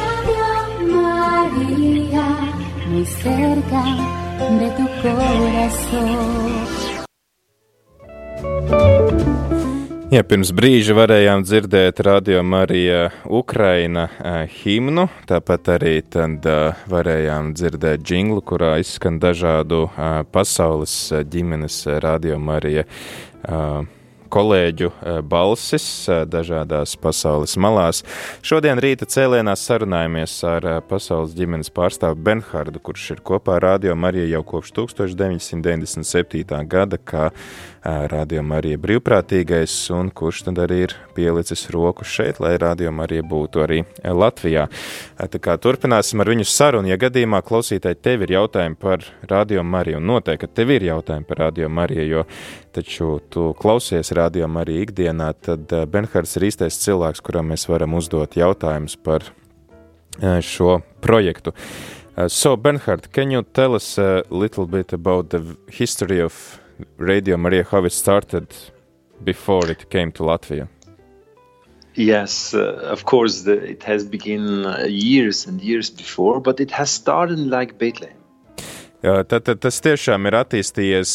muy 2.90 3.06
cerca 3.06 3.84
de 4.58 4.68
tu 4.76 4.84
corazón. 5.00 6.79
Jā, 10.14 10.24
pirms 10.26 10.50
brīža 10.50 10.94
varējām 10.98 11.44
dzirdēt 11.46 12.00
radio 12.02 12.40
Marija 12.42 13.12
Ukraina 13.30 14.08
uh, 14.10 14.40
himnu, 14.50 15.04
tāpat 15.30 15.70
arī 15.76 15.92
tad 16.02 16.48
uh, 16.50 16.80
varējām 16.90 17.52
dzirdēt 17.54 18.10
jinglu, 18.10 18.42
kurā 18.42 18.72
izskan 18.82 19.20
dažādu 19.22 19.84
uh, 19.86 20.24
pasaules 20.34 20.96
ģimenes 21.30 21.76
uh, 21.86 22.00
radio 22.02 22.40
Marija 22.42 22.82
uh, 22.90 23.86
kolēģu 24.30 24.90
balsis 25.28 25.86
dažādās 26.30 26.94
pasaules 27.00 27.56
malās. 27.60 28.04
Šodien 28.46 28.80
rīta 28.82 29.08
cēlienā 29.10 29.56
sarunājamies 29.58 30.36
ar 30.46 30.68
pasaules 30.88 31.34
ģimenes 31.38 31.72
pārstāvu 31.74 32.20
Benhardu, 32.24 32.82
kurš 32.82 33.10
ir 33.16 33.24
kopā 33.26 33.58
ar 33.58 33.66
Radio 33.72 33.96
Mariju 33.98 34.30
jau 34.30 34.44
kopš 34.54 34.72
1997. 34.78 36.62
gada, 36.70 36.98
kā 36.98 37.30
Radio 37.82 38.42
Marija 38.44 38.76
brīvprātīgais, 38.76 39.72
un 39.96 40.10
kurš 40.12 40.42
tad 40.50 40.58
arī 40.60 40.82
ir 40.84 40.94
pielicis 41.16 41.62
roku 41.72 42.04
šeit, 42.04 42.36
lai 42.44 42.58
Radio 42.60 42.92
Marija 42.92 43.24
būtu 43.24 43.62
arī 43.64 43.78
Latvijā. 44.04 44.66
Tā 45.16 45.40
kā 45.40 45.56
turpināsim 45.56 46.20
ar 46.20 46.28
viņu 46.28 46.44
sarunu, 46.44 46.90
ja 46.92 47.00
gadījumā 47.00 47.40
klausītāji 47.40 47.96
tev 48.04 48.26
ir 48.26 48.34
jautājumi 48.36 48.76
par 48.80 49.06
Radio 49.30 49.64
Mariju, 49.64 49.96
un 49.96 50.12
noteikti, 50.12 50.50
tev 50.60 50.74
ir 50.76 50.90
jautājumi 50.90 51.28
par 51.30 51.40
Radio 51.46 51.72
Mariju, 51.72 52.04
jo 52.04 52.26
taču 52.72 53.18
tu 53.30 53.50
klausies 53.58 54.12
Radio 54.16 54.48
Mariju 54.48 54.86
ikdienā, 54.86 55.32
tad 55.46 55.72
Benhards 55.90 56.36
ir 56.38 56.48
īstais 56.50 56.80
cilvēks, 56.82 57.22
kuram 57.24 57.52
mēs 57.52 57.68
varam 57.70 57.94
uzdot 57.98 58.36
jautājumus 58.38 58.96
par 59.00 59.30
šo 60.20 60.80
projektu. 61.00 61.54
Uh, 62.16 62.28
so, 62.28 62.56
Bernhard, 62.56 63.12
can 63.12 63.30
you 63.30 63.42
tell 63.42 63.74
us 63.74 63.98
a 63.98 64.22
little 64.30 64.66
bit 64.66 64.92
about 64.92 65.30
the 65.30 65.56
history 65.68 66.20
of 66.20 66.60
Radio 66.98 67.36
Maria, 67.36 67.64
how 67.64 67.84
it 67.84 67.92
started 67.92 68.46
before 69.24 69.70
it 69.70 69.88
came 69.90 70.12
to 70.12 70.24
Latvia? 70.24 70.68
Yes, 71.94 72.54
uh, 72.54 72.80
of 72.92 73.04
course, 73.04 73.42
the, 73.42 73.52
it 73.52 73.82
has 73.84 74.04
begun 74.04 74.66
uh, 74.66 74.84
years 74.86 75.46
and 75.46 75.60
years 75.60 75.90
before, 75.90 76.40
but 76.40 76.60
it 76.60 76.70
has 76.70 76.90
started 76.90 77.38
like 77.38 77.78
Bethlehem. 77.78 78.19
Tad, 79.00 79.30
tad 79.46 79.60
tas 79.64 79.78
tiešām 79.80 80.28
ir 80.28 80.34
attīstījies 80.42 81.12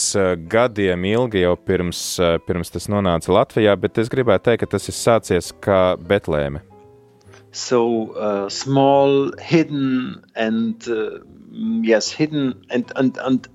gadiem 0.49 1.03
ilgi 1.05 1.43
jau 1.43 1.53
pirms, 1.53 1.99
pirms 2.47 2.73
tas 2.73 2.87
nonāca 2.89 3.29
Latvijā, 3.29 3.75
bet 3.77 3.99
es 4.01 4.09
gribētu 4.09 4.47
teikt, 4.47 4.63
ka 4.63 4.71
tas 4.73 4.89
ir 4.89 4.97
sācies 4.97 5.51
kā 5.61 5.93
Betlēme. 6.01 6.63
So 7.55 8.11
uh, 8.17 8.49
small, 8.49 9.31
hidden, 9.39 10.23
and 10.35 10.81
uh, 10.89 11.21
yes, 11.85 12.11
hidden 12.11 12.55
and 12.69 12.91
and 12.95 13.17
and 13.21 13.47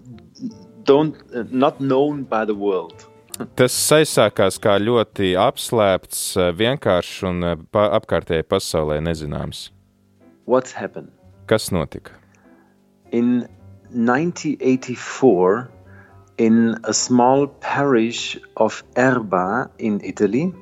don't 0.85 1.19
uh, 1.35 1.45
not 1.51 1.81
known 1.81 2.23
by 2.23 2.47
the 2.47 2.55
world. 2.55 3.05
Tas 3.57 3.75
aizsākās 3.93 4.57
kā 4.63 4.79
ļoti 4.79 5.35
apslēpts, 5.37 6.23
vienkāršs 6.57 7.23
un 7.29 7.45
pa, 7.73 7.91
apkārtējai 7.99 8.47
pasaulē 8.47 9.03
nezināms. 9.05 9.69
Kas 11.51 11.71
notika? 11.75 12.17
In 13.13 13.49
1984, 13.93 15.71
in 16.39 16.77
a 16.85 16.95
small 16.95 17.47
parish 17.47 18.39
of 18.57 18.83
Erba 18.97 19.71
in 19.79 20.01
Italy, 20.03 20.53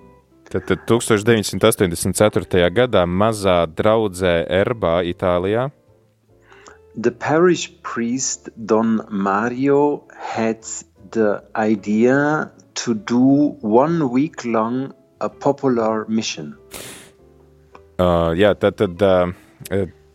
Tad, 0.49 0.65
tad 0.65 0.81
1984. 0.89 2.71
gadā 2.73 3.03
mazā 3.05 3.67
draudzē 3.69 4.49
Erbā, 4.49 5.05
Itālijā, 5.05 5.69
the 6.97 7.11
parish 7.11 7.69
priest 7.83 8.49
Don 8.65 9.05
Mario 9.11 10.09
had 10.17 10.65
the 11.11 11.45
idea 11.55 12.51
to 12.75 12.95
do 12.95 13.59
one 13.61 14.09
week 14.09 14.45
long 14.45 14.95
a 15.21 15.29
popular 15.29 16.07
mission. 16.09 16.57
uh, 17.99 18.33
jā, 18.33 18.55
tad, 18.59 18.81
tad 18.81 19.03
uh, 19.03 19.29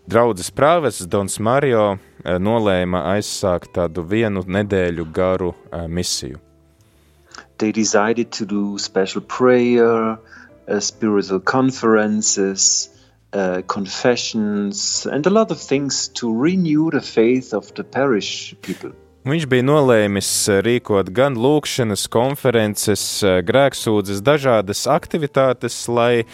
draudzes 0.09 0.49
prāvests 0.49 1.05
Dons 1.07 1.39
Mario 1.39 1.91
uh, 1.91 1.97
nolēma 2.23 3.03
aizsākt 3.15 3.73
tādu 3.77 4.03
vienu 4.07 4.43
nedēļu 4.47 5.05
garu 5.13 5.53
uh, 5.53 5.85
misiju. 5.87 6.39
They 7.57 7.71
decided 7.71 8.31
to 8.31 8.45
do 8.45 8.77
special 8.77 9.21
prayer, 9.21 10.17
uh, 10.67 10.79
spiritual 10.79 11.39
conferences, 11.39 12.89
uh, 13.33 13.61
confessions, 13.67 15.05
and 15.05 15.25
a 15.25 15.29
lot 15.29 15.51
of 15.51 15.59
things 15.59 16.07
to 16.19 16.33
renew 16.33 16.91
the 16.91 17.01
faith 17.01 17.53
of 17.53 17.73
the 17.75 17.83
parish 17.83 18.55
people. 18.61 18.91
Viņš 19.23 19.45
bija 19.47 19.63
nolēmis 19.63 20.29
rīkot 20.65 21.07
gan 21.15 21.37
lūkšanas, 21.39 22.09
konferences, 22.11 23.03
grēksūdzes, 23.23 24.19
dažādas 24.19 24.83
aktivitātes, 24.91 25.77
lai 25.87 26.25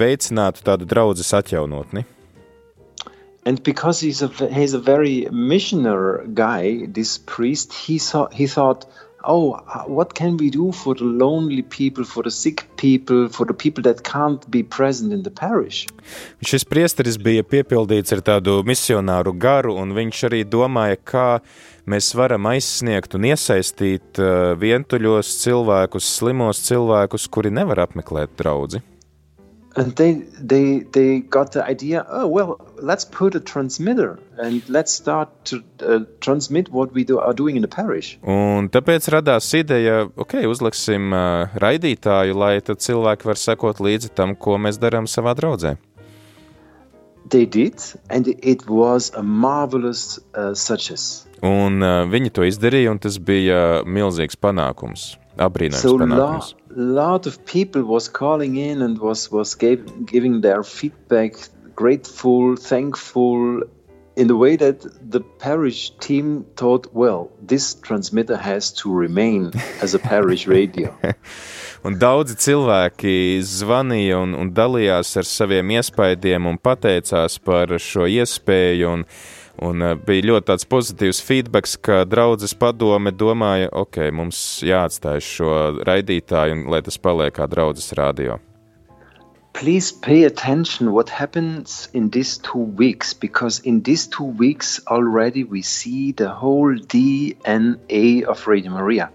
veicinātu 0.00 0.64
tādu 0.64 0.88
draudzes 0.88 1.34
atjaunotni. 1.36 2.06
And 3.44 3.62
because 3.62 4.00
he's 4.00 4.20
a 4.22 4.28
he's 4.52 4.74
a 4.74 4.78
very 4.80 5.28
missioner 5.30 6.24
guy, 6.34 6.86
this 6.86 7.18
priest, 7.18 7.72
he 7.72 7.98
saw 7.98 8.28
he 8.28 8.46
thought, 8.46 8.84
oh, 9.24 9.52
uh, 9.52 9.84
what 9.84 10.14
can 10.14 10.36
we 10.36 10.50
do 10.50 10.72
for 10.72 10.94
the 10.94 11.04
lonely 11.04 11.62
people, 11.62 12.04
for 12.04 12.22
the 12.22 12.30
sick 12.30 12.68
people, 12.76 13.28
for 13.28 13.46
the 13.46 13.54
people 13.54 13.82
that 13.82 14.02
can't 14.04 14.48
be 14.50 14.62
present 14.62 15.12
in 15.12 15.22
the 15.22 15.30
parish? 15.30 15.86
Šis 16.44 16.66
priesteris 16.68 17.18
bija 17.20 17.44
piepildīts 17.46 18.14
ar 18.16 18.22
tādu 18.26 18.60
misionāru 18.66 19.34
garu, 19.38 19.76
un 19.78 19.94
viņš 19.96 20.24
arī 20.30 20.44
domāja, 20.44 20.98
kā 20.98 21.28
mēs 21.88 22.12
varam 22.18 22.48
aizsniegt 22.50 23.16
un 23.18 23.28
iesaistīt 23.30 24.20
uh, 24.22 24.54
vientuļos 24.60 25.34
cilvēkus, 25.44 26.14
slimos 26.18 26.62
cilvēkus, 26.68 27.28
kuri 27.32 27.54
nevar 27.54 27.86
apmeklēt 27.86 28.36
draugu. 28.38 28.82
And 29.76 29.94
they 29.96 30.24
they 30.40 30.80
they 30.92 31.20
got 31.20 31.52
the 31.52 31.62
idea. 31.62 32.04
Oh 32.08 32.26
well, 32.26 32.56
let's 32.82 33.04
put 33.04 33.34
a 33.34 33.40
transmitter 33.40 34.18
and 34.42 34.62
let's 34.68 34.92
start 34.92 35.28
to 35.44 35.62
uh, 35.86 36.00
transmit 36.20 36.70
what 36.72 36.92
we 36.94 37.04
do, 37.04 37.18
are 37.20 37.34
doing 37.34 37.54
in 37.56 37.62
the 37.62 37.68
parish. 37.68 38.18
Un 38.26 38.70
tāpēc 38.70 39.06
radās 39.12 39.52
ideja, 39.54 40.08
ok, 40.16 40.40
uzliksim 40.48 41.12
uh, 41.12 41.52
raidītāju, 41.62 42.34
lai 42.34 42.56
tad 42.64 42.80
cilvēki 42.82 43.28
var 43.28 43.38
sekot 43.38 43.78
līdzi 43.84 44.10
tam, 44.16 44.34
ko 44.34 44.56
mēs 44.58 44.80
darām 44.82 45.06
savā 45.06 45.36
draudzē. 45.38 45.76
They 47.28 47.44
did, 47.44 47.76
and 48.08 48.26
it 48.26 48.66
was 48.68 49.12
a 49.14 49.22
marvelous 49.22 50.18
uh, 50.34 50.54
success. 50.54 51.26
Un 51.44 51.82
uh, 51.84 52.06
viņi 52.08 52.32
to 52.34 52.46
izdarīja, 52.48 52.90
un 52.90 52.98
tas 52.98 53.18
bija 53.20 53.84
milzīgs 53.84 54.34
panākums, 54.40 55.18
apbrīnojams 55.36 55.84
So 55.84 55.98
panākums. 56.00 56.54
lot, 56.56 56.67
lot 56.78 57.26
of 57.26 57.44
people 57.44 57.82
was 57.82 58.08
calling 58.08 58.56
in 58.56 58.82
and 58.82 58.98
was 58.98 59.30
was 59.30 59.54
gave, 59.54 60.06
giving 60.06 60.40
their 60.40 60.62
feedback, 60.62 61.34
grateful, 61.74 62.56
thankful, 62.56 63.62
in 64.16 64.26
the 64.26 64.36
way 64.36 64.56
that 64.56 64.80
the 65.10 65.20
parish 65.20 65.90
team 66.00 66.44
thought, 66.56 66.86
well, 66.92 67.30
this 67.40 67.74
transmitter 67.74 68.36
has 68.36 68.72
to 68.72 68.92
remain 68.92 69.52
as 69.80 69.94
a 69.94 69.98
parish 69.98 70.46
radio. 70.56 70.94
Un 71.86 71.94
daudzi 71.94 72.34
cilvēki 72.34 73.38
zvanīja 73.46 74.18
un, 74.18 74.32
un 74.34 74.48
dalījās 74.50 75.12
ar 75.20 75.26
saviem 75.26 75.70
iespaidiem 75.76 76.48
un 76.50 76.58
pateicās 76.58 77.38
par 77.38 77.70
šo 77.78 78.08
iespēju. 78.10 78.90
Un, 78.96 79.04
un 79.64 79.82
uh, 79.82 79.94
bija 79.94 80.26
ļoti 80.30 80.48
tāds 80.50 80.66
pozitīvs 80.68 81.22
feedback, 81.24 81.70
ka 81.82 82.02
draudzes 82.08 82.54
padome 82.58 83.12
domāja, 83.12 83.70
ok, 83.72 84.10
mums 84.14 84.40
jāatstāj 84.66 85.22
šo 85.24 85.54
raidītāju, 85.88 86.56
un, 86.56 86.66
lai 86.72 86.82
tas 86.86 86.98
paliek 86.98 87.34
kā 87.36 87.48
draudzes 87.50 87.92
radio. 87.98 88.38
Please 89.58 89.90
pay 89.90 90.22
attention 90.24 90.92
what 90.92 91.08
happens 91.08 91.88
in 91.92 92.10
these 92.10 92.38
two 92.38 92.70
weeks 92.78 93.12
because 93.12 93.58
in 93.60 93.82
these 93.82 94.06
two 94.06 94.30
weeks 94.38 94.78
already 94.86 95.42
we 95.42 95.62
see 95.62 96.12
the 96.12 96.28
whole 96.28 96.74
DNA 96.76 98.22
of 98.22 98.46
Radio 98.46 98.70
Maria. 98.70 99.10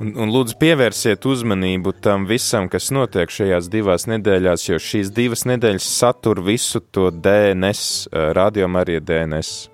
Un, 0.00 0.14
un 0.16 0.30
lūdzu, 0.32 0.56
pievērsiet 0.60 1.26
uzmanību 1.28 1.92
tam 2.00 2.24
visam, 2.28 2.70
kas 2.72 2.88
notiek 2.94 3.32
šajās 3.32 3.68
divās 3.72 4.06
nedēļās, 4.08 4.68
jo 4.70 4.78
šīs 4.80 5.10
divas 5.16 5.44
nedēļas 5.48 5.88
satur 5.98 6.40
visu 6.46 6.80
to 6.80 7.10
DNS, 7.12 7.82
uh, 8.08 8.30
radio 8.36 8.68
Marija 8.68 9.02
DNS. 9.04 9.68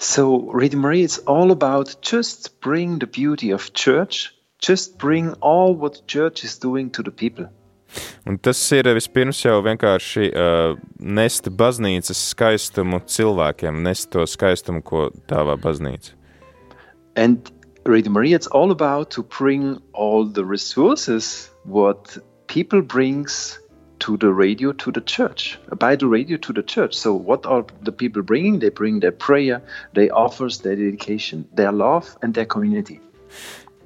So 0.00 0.50
Radio 0.52 0.80
Maria 0.80 1.04
is 1.04 1.18
all 1.26 1.50
about 1.52 1.96
just 2.02 2.60
bring 2.60 2.98
the 2.98 3.06
beauty 3.06 3.50
of 3.50 3.72
church, 3.74 4.34
just 4.58 4.98
bring 4.98 5.34
all 5.40 5.74
what 5.74 6.06
church 6.06 6.44
is 6.44 6.58
doing 6.58 6.90
to 6.90 7.02
the 7.02 7.10
people. 7.10 7.48
Un 8.26 8.38
tas 8.38 8.60
ir 8.72 8.88
vispirms 8.94 9.40
jau 9.42 9.56
vienkārši 9.64 10.28
uh, 10.30 10.76
nest 11.00 11.50
baznīcas 11.50 12.20
skaistumu 12.30 13.00
cilvēkiem, 13.08 13.80
nest 13.82 14.10
to 14.14 14.26
skaistumu, 14.28 14.82
ko 14.84 15.08
dāvā 15.30 15.56
baznīca. 15.60 16.14
And 17.16 17.50
Radio 17.84 18.12
Maria, 18.12 18.36
it's 18.36 18.46
all 18.46 18.70
about 18.70 19.10
to 19.12 19.22
bring 19.22 19.80
all 19.94 20.26
the 20.26 20.44
resources 20.44 21.50
what 21.64 22.18
people 22.46 22.82
brings 22.82 23.58
to 24.00 24.16
the 24.16 24.32
radio 24.32 24.72
to 24.72 24.92
the 24.92 25.00
church, 25.00 25.58
by 25.78 25.96
the 25.96 26.06
radio 26.06 26.36
to 26.38 26.52
the 26.52 26.62
church. 26.62 26.94
So 26.94 27.14
what 27.14 27.46
are 27.46 27.64
the 27.82 27.92
people 27.92 28.22
bringing? 28.22 28.58
They 28.58 28.68
bring 28.68 29.00
their 29.00 29.12
prayer, 29.12 29.62
they 29.94 30.10
offers 30.10 30.58
their 30.58 30.76
dedication, 30.76 31.46
their 31.54 31.72
love, 31.72 32.16
and 32.22 32.34
their 32.34 32.46
community. 32.46 33.00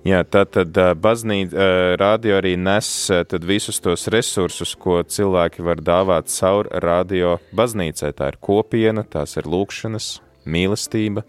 Jā, 0.05 0.21
tā 0.29 0.43
tad 0.45 0.77
uh, 0.77 0.93
baznīca, 0.93 1.55
uh, 1.57 1.95
radio 1.97 2.37
arī 2.37 2.59
nes 2.61 2.89
uh, 3.09 3.23
tad 3.25 3.47
visus 3.49 3.81
tos 3.81 4.05
resursus, 4.13 4.75
ko 4.77 4.99
cilvēki 5.01 5.65
var 5.65 5.81
dāvāt 5.81 6.29
caur 6.29 6.69
radio 6.85 7.39
baznīcai. 7.57 8.11
Tā 8.13 8.29
ir 8.35 8.37
kopiena, 8.37 9.07
tās 9.09 9.39
ir 9.41 9.49
lūkšanas, 9.49 10.19
mīlestība. 10.45 11.25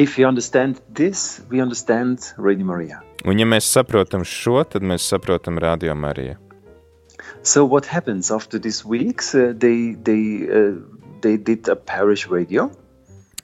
If 0.00 0.18
you 0.18 0.26
understand 0.26 0.80
this, 0.94 1.42
we 1.50 1.60
understand 1.60 2.18
Radio 2.38 2.64
Maria. 2.64 3.02
Un 3.28 3.36
ja 3.36 3.44
mēs 3.44 3.66
saprotam 3.68 4.22
šo, 4.24 4.62
tad 4.64 4.80
mēs 4.80 5.04
saprotam 5.04 5.58
radio 5.60 5.92
Mariju. 5.92 6.38
So 7.42 7.66
what 7.66 7.84
happens 7.84 8.30
after 8.30 8.58
these 8.58 8.80
weeks? 8.82 9.34
Uh, 9.34 9.52
they 9.52 9.92
they 10.08 10.48
uh, 10.48 10.80
they 11.20 11.36
did 11.36 11.68
a 11.68 11.76
parish 11.76 12.24
radio. 12.32 12.70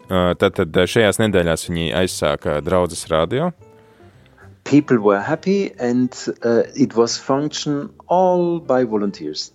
Uh, 0.09 0.33
Tātad 0.41 0.73
uh, 0.73 0.89
šajās 0.89 1.21
nedēļās 1.21 1.67
viņi 1.69 1.91
aizsāka 2.01 2.57
draudzes 2.65 3.05
radio. 3.13 3.53
People 4.65 5.05
were 5.05 5.21
happy, 5.21 5.75
and 5.79 6.09
uh, 6.43 6.65
it 6.75 6.97
was 6.97 7.21
function 7.21 7.91
all 8.09 8.61
by 8.65 8.89
volunteers. 8.89 9.51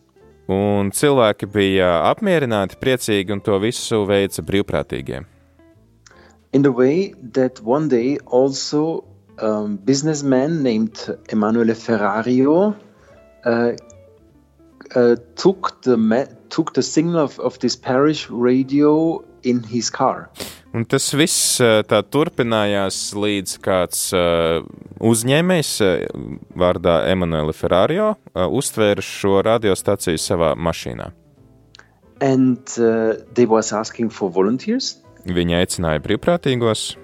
Un 0.46 0.94
cilvēki 0.94 1.50
bija 1.50 1.90
apmierināti, 2.14 2.78
priecīgi, 2.78 3.34
un 3.34 3.42
to 3.42 3.58
visu 3.58 4.06
veica 4.06 4.46
brīvprātīgie. 4.46 5.26
In 6.54 6.64
the 6.64 6.72
way 6.72 7.14
that 7.34 7.62
one 7.62 7.88
day 7.88 8.18
also 8.26 9.06
um, 9.40 9.78
businessman 9.78 10.64
named 10.64 11.18
Emanuele 11.30 11.74
Ferrario 11.74 12.76
uh, 13.46 13.72
uh, 14.96 15.16
took 15.36 15.82
the 15.82 16.28
took 16.50 16.74
the 16.74 16.84
signal 16.84 17.20
of, 17.20 17.40
of 17.40 17.60
this 17.60 17.76
parish 17.76 18.30
radio 18.30 19.24
in 19.44 19.64
his 19.64 19.90
car. 19.90 20.30
Un 20.74 20.86
tas 20.88 21.10
viss 21.12 21.60
uh, 21.60 21.82
tā 21.84 22.00
turpinājās 22.08 23.12
līdz 23.16 23.58
kāds 23.64 24.06
uh, 24.16 24.62
uzņēmējs 25.04 25.72
uh, 25.84 25.96
vārdā 26.56 27.02
Emanuela 27.12 27.52
Ferrario 27.52 28.14
uh, 28.14 28.46
uztvēra 28.48 29.04
šo 29.04 29.42
radiostaciju 29.44 30.20
savā 30.20 30.54
mašīnā. 30.56 31.10
And 32.22 32.62
uh, 32.78 33.20
they 33.34 33.46
was 33.46 33.74
asking 33.74 34.12
for 34.12 34.30
volunteers, 34.30 35.01
Viņi 35.26 35.58
aicināja 35.60 36.02
brīvprātīgos. 36.02 36.96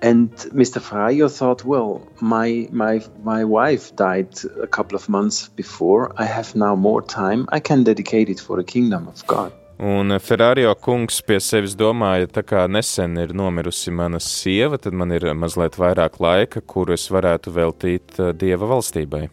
And 0.00 0.30
Mr. 0.54 0.80
Frayo 0.80 1.28
thought, 1.28 1.64
well, 1.64 2.00
my, 2.20 2.68
my, 2.70 3.00
my 3.24 3.44
wife 3.44 3.94
died 3.96 4.28
a 4.62 4.66
couple 4.66 4.94
of 4.94 5.08
months 5.08 5.48
before. 5.48 6.12
I 6.16 6.24
have 6.24 6.54
now 6.54 6.76
more 6.76 7.02
time. 7.02 7.48
I 7.50 7.58
can 7.58 7.82
dedicate 7.82 8.28
it 8.28 8.38
for 8.38 8.56
the 8.56 8.64
kingdom 8.64 9.08
of 9.08 9.26
God. 9.26 9.52
Un 9.78 10.10
Ferrārio 10.18 10.72
kungs 10.74 11.20
pie 11.22 11.38
sevis 11.38 11.76
domāja, 11.78 12.26
tā 12.26 12.42
kā 12.42 12.64
nesen 12.66 13.14
ir 13.22 13.30
nomirusi 13.30 13.92
mana 13.94 14.18
sieva, 14.18 14.74
tad 14.74 14.96
man 14.98 15.14
ir 15.14 15.28
mazliet 15.38 15.78
vairāk 15.78 16.18
laika, 16.18 16.62
kuru 16.66 16.96
es 16.96 17.06
varētu 17.14 17.54
veltīt 17.54 18.18
uh, 18.18 18.32
Dieva 18.34 18.66
valstībai. 18.66 19.28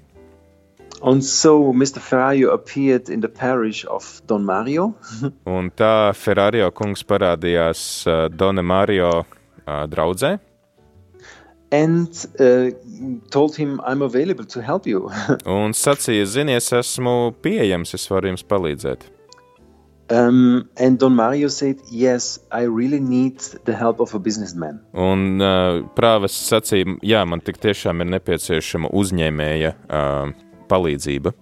And 1.03 1.23
so 1.23 1.73
Mr. 1.73 1.99
Ferrario 1.99 2.53
appeared 2.53 3.09
in 3.09 3.19
the 3.19 3.29
parish 3.29 3.85
of 3.85 4.21
Don 4.27 4.45
Mario. 4.45 4.95
Un 5.45 5.71
tā 5.71 6.11
Ferrārio 6.15 6.71
kungs 6.71 7.03
parādījās 7.03 7.81
uh, 8.07 8.27
Dona 8.29 8.63
Mario 8.63 9.25
uh, 9.67 9.85
draudzē. 9.87 10.39
And 11.71 12.07
uh, 12.39 12.71
told 13.31 13.55
him, 13.57 13.81
I'm 13.83 14.01
available 14.01 14.45
to 14.45 14.61
help 14.61 14.87
you. 14.87 15.09
un 15.45 15.73
sacīja, 15.73 16.23
zini, 16.29 16.55
es 16.55 16.71
esmu 16.71 17.33
pieejams, 17.43 17.91
es 17.97 18.05
varu 18.07 18.29
jums 18.31 18.45
palīdzēt. 18.47 19.09
Um, 20.07 20.69
and 20.77 20.99
Don 20.99 21.15
Mario 21.15 21.47
said, 21.47 21.79
Yes, 21.89 22.39
I 22.51 22.61
really 22.61 22.99
need 22.99 23.39
the 23.65 23.75
help 23.75 23.99
of 23.99 24.13
a 24.13 24.19
businessman. 24.19 24.79
Un 24.93 25.41
uh, 25.41 25.81
prāves 25.97 26.37
sacīja, 26.37 26.99
jā, 27.01 27.23
man 27.25 27.41
tik 27.41 27.57
tiešām 27.57 28.05
ir 28.05 28.11
nepieciešama 28.13 28.93
uzņēmēja 28.93 29.73
uh, 29.89 30.29
palīdzība. 30.69 31.33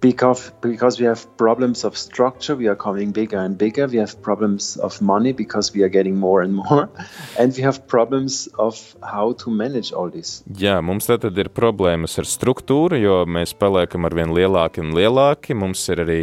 Because, 0.00 0.52
because 0.60 1.00
we 1.00 1.06
have 1.06 1.26
problems 1.36 1.84
of 1.84 1.98
structure, 1.98 2.54
we 2.54 2.68
are 2.68 2.76
coming 2.76 3.10
bigger 3.10 3.38
and 3.38 3.58
bigger. 3.58 3.88
We 3.88 3.96
have 3.98 4.22
problems 4.22 4.76
of 4.76 5.02
money 5.02 5.32
because 5.32 5.74
we 5.74 5.82
are 5.82 5.88
getting 5.88 6.16
more 6.16 6.42
and 6.42 6.54
more. 6.54 6.88
And 7.38 7.52
we 7.56 7.62
have 7.62 7.84
problems 7.88 8.48
of 8.58 8.94
how 9.02 9.32
to 9.32 9.50
manage 9.50 9.92
all 9.92 10.08
this. 10.08 10.44
Jā, 10.54 10.78
mums 10.82 11.10
tad 11.10 11.26
ir 11.26 11.50
problēmas 11.50 12.14
ar 12.22 12.30
struktūru, 12.30 13.00
jo 13.02 13.16
mēs 13.26 13.56
paliekam 13.58 14.06
ar 14.06 14.14
vien 14.14 14.30
lielāki 14.30 14.84
un 14.84 14.94
lielāki. 14.94 15.58
Mums 15.58 15.82
ir 15.90 16.04
arī 16.06 16.20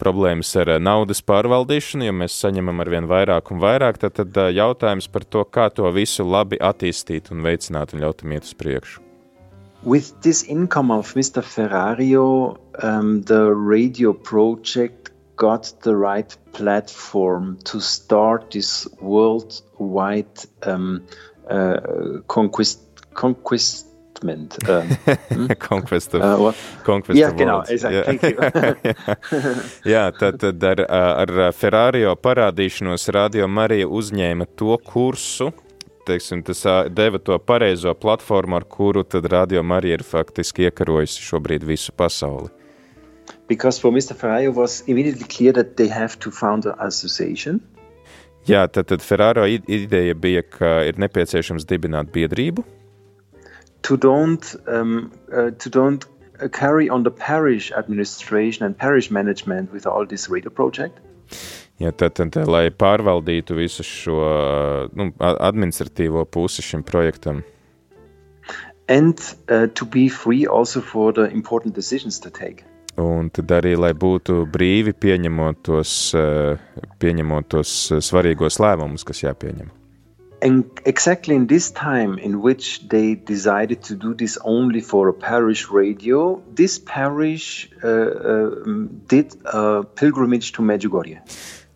problēmas 0.00 0.54
ar 0.56 0.72
naudas 0.80 1.20
pārvaldīšanu, 1.20 2.08
jo 2.08 2.16
mēs 2.22 2.40
saņemam 2.40 2.80
ar 2.80 2.94
vien 2.96 3.10
vairāk 3.10 3.52
un 3.52 3.60
vairāk. 3.60 4.00
Tad, 4.00 4.16
tad 4.16 4.42
jautājums 4.56 5.12
par 5.12 5.28
to, 5.28 5.44
kā 5.44 5.68
to 5.68 5.92
visu 5.92 6.24
labi 6.24 6.56
attīstīt 6.56 7.28
un 7.36 7.44
veicināt 7.44 7.92
un 7.92 8.00
ļaut 8.06 8.24
iet 8.24 8.48
uz 8.48 8.56
priekšu. 8.56 9.09
With 9.82 10.20
this 10.20 10.42
income 10.44 10.90
of 10.90 11.14
Mr. 11.14 11.42
Ferrario, 11.42 12.58
um, 12.82 13.22
the 13.22 13.50
radio 13.54 14.12
project 14.12 15.10
got 15.36 15.72
the 15.82 15.96
right 15.96 16.36
platform 16.52 17.58
to 17.64 17.80
start 17.80 18.50
this 18.50 18.86
worldwide 19.00 20.26
um, 20.64 21.06
uh, 21.48 22.20
conquest, 22.28 22.80
conquestment. 23.14 24.68
Um, 24.68 25.48
conquest 25.58 26.12
of, 26.12 26.20
uh, 26.20 26.52
conquest 26.84 27.18
yeah, 27.18 27.28
of 27.28 27.36
genau, 27.36 27.60
exactly. 27.66 28.20
You. 28.22 28.36
Jā, 29.94 30.12
tad, 30.12 30.36
tad 30.44 30.62
ar, 30.62 30.84
ar 30.92 31.32
Ferrārio 31.56 32.12
parādīšanos 32.20 33.08
Radio 33.16 33.48
Marija 33.48 33.88
uzņēma 33.88 34.44
to 34.60 34.76
kursu, 34.84 35.54
teiksim, 36.06 36.42
tas 36.46 36.62
deva 36.90 37.18
to 37.18 37.38
pareizo 37.38 37.94
platformu, 37.94 38.56
ar 38.56 38.64
kuru 38.64 39.04
tad 39.04 39.28
Radio 39.32 39.62
Marija 39.62 39.98
ir 39.98 40.04
faktiski 40.06 40.68
iekarojusi 40.68 41.22
šobrīd 41.26 41.66
visu 41.66 41.92
pasauli. 41.92 42.48
Because 43.48 43.80
for 43.80 43.92
Mr. 43.92 44.14
Ferrario 44.14 44.54
was 44.54 44.82
immediately 44.86 45.26
clear 45.26 45.52
that 45.52 45.76
they 45.76 45.88
have 45.88 46.18
to 46.18 46.30
found 46.30 46.66
an 46.66 46.74
association. 46.78 47.60
Jā, 48.48 48.66
tad, 48.72 48.88
tad 48.88 49.02
Ferraro 49.04 49.44
ideja 49.46 50.14
bija, 50.14 50.42
ka 50.42 50.80
ir 50.88 50.98
nepieciešams 50.98 51.66
dibināt 51.68 52.12
biedrību. 52.14 52.64
To 53.88 53.96
don't, 53.96 54.54
um, 54.66 55.12
uh, 55.32 55.50
to 55.58 55.70
don't 55.70 56.06
carry 56.52 56.88
on 56.88 57.02
the 57.02 57.10
parish 57.10 57.70
administration 57.72 58.64
and 58.64 58.76
parish 58.76 59.10
management 59.10 59.72
with 59.72 59.86
all 59.86 60.06
this 60.06 60.28
radio 60.28 60.50
project. 60.50 60.98
Ja, 61.80 61.92
tad, 61.96 62.18
tad, 62.18 62.36
lai 62.44 62.68
pārvaldītu 62.68 63.56
visu 63.56 63.84
šo 63.86 64.18
nu, 64.92 65.10
administratīvo 65.20 66.26
pusi 66.28 66.62
šim 66.62 66.84
projektam. 66.84 67.40
And 68.90 69.20
uh, 69.48 69.68
to 69.74 69.86
be 69.86 70.08
free 70.08 70.46
also 70.46 70.80
for 70.80 71.12
the 71.12 71.30
important 71.30 71.74
decisions 71.74 72.18
to 72.20 72.30
take. 72.30 72.64
Un 73.00 73.30
tad 73.32 73.52
arī, 73.54 73.76
lai 73.78 73.92
būtu 73.94 74.44
brīvi 74.50 74.92
pieņemot 74.92 75.60
tos, 75.64 75.92
pieņemot 77.00 77.48
tos 77.54 77.74
svarīgos 78.02 78.58
lēmumus, 78.60 79.06
kas 79.06 79.22
jāpieņem. 79.22 79.70
And 80.42 80.64
exactly 80.86 81.34
in 81.34 81.46
this 81.46 81.70
time 81.70 82.18
in 82.18 82.40
which 82.40 82.88
they 82.88 83.14
decided 83.14 83.82
to 83.84 83.94
do 83.94 84.14
this 84.14 84.38
only 84.42 84.80
for 84.80 85.08
a 85.08 85.12
parish 85.12 85.68
radio, 85.70 86.42
this 86.54 86.78
parish 86.78 87.70
uh, 87.84 87.88
uh, 87.88 88.50
did 89.06 89.36
a 89.44 89.84
pilgrimage 89.84 90.52
to 90.52 90.62
Medjugorje. 90.62 91.20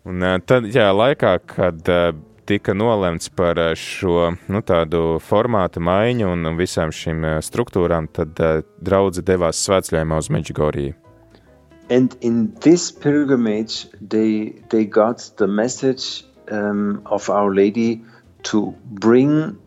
Un 0.05 0.25
tad, 0.45 0.67
jā, 0.69 0.91
laikā, 0.93 1.31
kad 1.49 1.89
uh, 1.89 2.11
tika 2.45 2.73
nolemts 2.77 3.29
par 3.33 3.57
šo 3.79 4.35
nu, 4.51 4.61
tādu 4.61 5.17
formātu 5.23 5.81
maiņu 5.81 6.29
un 6.29 6.51
visām 6.59 6.93
šīm 6.93 7.25
struktūrām, 7.45 8.09
tad 8.13 8.37
draudze 8.85 9.25
devās 9.25 9.63
svētceļojumā 9.65 10.21
uz 10.21 10.29
Medjugoriju. 10.29 10.93
And 11.89 12.17
in 12.21 12.53
this 12.61 12.91
pilgrimage, 12.91 13.87
they, 14.01 14.61
they 14.69 14.85
got 14.85 15.29
the 15.37 15.47
message 15.47 16.25
um, 16.51 17.01
of 17.05 17.29
Our 17.29 17.53
Lady 17.53 18.01
to 18.43 18.73
bring 18.85 19.57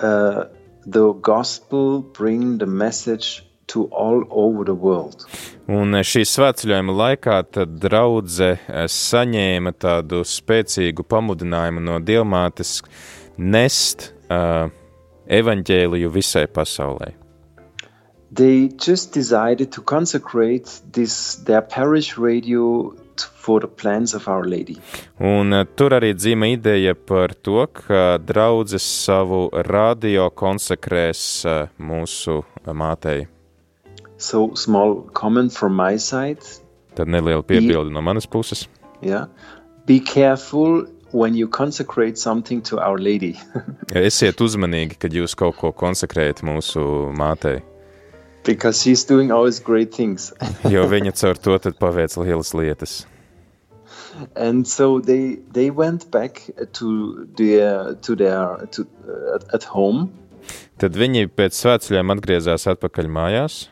uh, 0.00 0.44
the 0.84 1.12
gospel, 1.12 2.00
bring 2.00 2.58
the 2.58 2.66
message 2.66 3.44
Un 5.70 6.00
šī 6.02 6.24
svētceļojuma 6.26 6.96
laikā 7.02 7.38
tad 7.54 7.76
draudze 7.82 8.56
saņēma 8.90 9.72
tādu 9.78 10.24
spēcīgu 10.26 11.06
pamudinājumu 11.06 11.84
no 11.84 11.98
Dievmātes 12.02 12.80
nest 13.38 14.10
uh, 14.28 14.68
evaņģēliju 15.30 16.10
visai 16.12 16.46
pasaulē. 16.50 17.14
They 18.32 18.68
just 18.78 19.12
decided 19.12 19.72
to 19.72 19.82
consecrate 19.82 20.80
this 20.92 21.36
their 21.46 21.62
parish 21.62 22.16
radio 22.16 22.94
for 23.18 23.60
the 23.60 23.66
plans 23.66 24.14
of 24.14 24.28
Our 24.28 24.44
Lady. 24.44 24.76
Un 25.18 25.52
uh, 25.52 25.64
tur 25.76 25.96
arī 25.98 26.12
dzīva 26.14 26.52
ideja 26.54 26.94
par 26.94 27.34
to, 27.34 27.66
ka 27.66 28.18
draudzes 28.22 28.86
savu 28.86 29.48
radio 29.66 30.30
konsekrēs 30.30 31.26
uh, 31.46 31.68
mūsu 31.78 32.40
mātei. 32.66 33.26
So 34.20 34.54
small 34.54 35.02
comment 35.14 35.52
from 35.52 35.74
my 35.74 35.96
side. 35.96 36.44
Tad 36.94 37.08
neliela 37.08 37.42
piebilde 37.42 37.90
no 37.90 38.02
manas 38.02 38.26
puses. 38.26 38.68
Yeah. 39.00 39.26
Be 39.86 39.98
careful 39.98 40.84
when 41.12 41.34
you 41.34 41.48
consecrate 41.48 42.18
something 42.18 42.60
to 42.62 42.78
Our 42.78 42.98
Lady. 42.98 43.32
Esiet 43.96 44.42
uzmanīgi, 44.44 44.98
kad 45.00 45.16
jūs 45.16 45.34
kaut 45.34 45.56
ko 45.56 45.72
konsekrējat 45.72 46.44
mūsu 46.44 46.82
mātei. 47.16 47.62
Because 48.44 48.82
she's 48.82 49.04
doing 49.04 49.32
always 49.32 49.58
great 49.58 49.94
things. 49.96 50.34
jo 50.74 50.84
viņa 50.84 51.16
caur 51.16 51.40
to 51.40 51.56
tad 51.58 51.80
paveic 51.80 52.20
lielas 52.20 52.52
lietas. 52.52 53.00
And 54.36 54.68
so 54.68 55.00
they 55.00 55.40
they 55.48 55.70
went 55.70 56.10
back 56.10 56.44
to 56.76 57.26
their 57.40 57.94
to 58.04 58.16
their 58.16 58.68
to 58.76 58.84
uh, 59.08 59.56
at 59.56 59.64
home. 59.64 60.10
Tad 60.76 60.92
viņi 60.92 61.28
pēc 61.32 61.56
svētceļiem 61.56 62.18
atgriezās 62.18 62.68
atpakaļ 62.68 63.08
mājās. 63.08 63.62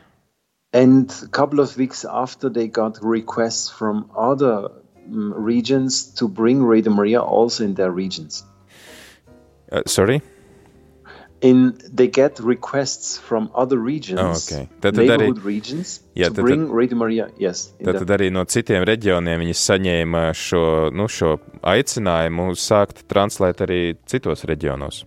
And 0.71 1.11
a 1.23 1.27
couple 1.27 1.59
of 1.59 1.75
weeks 1.77 2.05
after, 2.05 2.49
they 2.49 2.67
got 2.67 2.99
requests 3.01 3.69
from 3.69 4.11
other 4.15 4.69
um, 5.07 5.33
regions 5.33 6.13
to 6.13 6.27
bring 6.27 6.63
Radio 6.63 6.93
Maria 6.93 7.21
also 7.21 7.63
in 7.63 7.73
their 7.73 7.91
regions. 7.91 8.43
Uh, 9.71 9.81
sorry? 9.87 10.21
In 11.41 11.79
they 11.91 12.07
get 12.07 12.37
requests 12.39 13.17
from 13.17 13.49
other 13.55 13.77
regions, 13.77 14.19
oh, 14.19 14.35
okay. 14.35 14.69
tad, 14.81 14.97
neighborhood 14.97 15.37
arī, 15.37 15.45
regions, 15.45 16.01
jā, 16.13 16.27
to 16.27 16.35
tad, 16.35 16.43
bring 16.43 16.65
tad, 16.67 16.75
Radio 16.75 16.97
Maria. 16.97 17.29
Yes. 17.39 17.71
Tad, 17.79 17.95
tad 18.03 18.11
arī 18.19 18.27
no 18.29 18.43
citiem 18.43 18.83
reģioniem 18.83 19.39
viņi 19.45 19.55
saņēma 19.55 20.25
šo, 20.35 20.63
nu, 20.91 21.07
šo 21.07 21.37
aicinājumu 21.63 22.51
sākt 22.59 23.07
translēt 23.07 23.63
arī 23.63 23.95
citos 24.05 24.43
reģionos. 24.51 25.05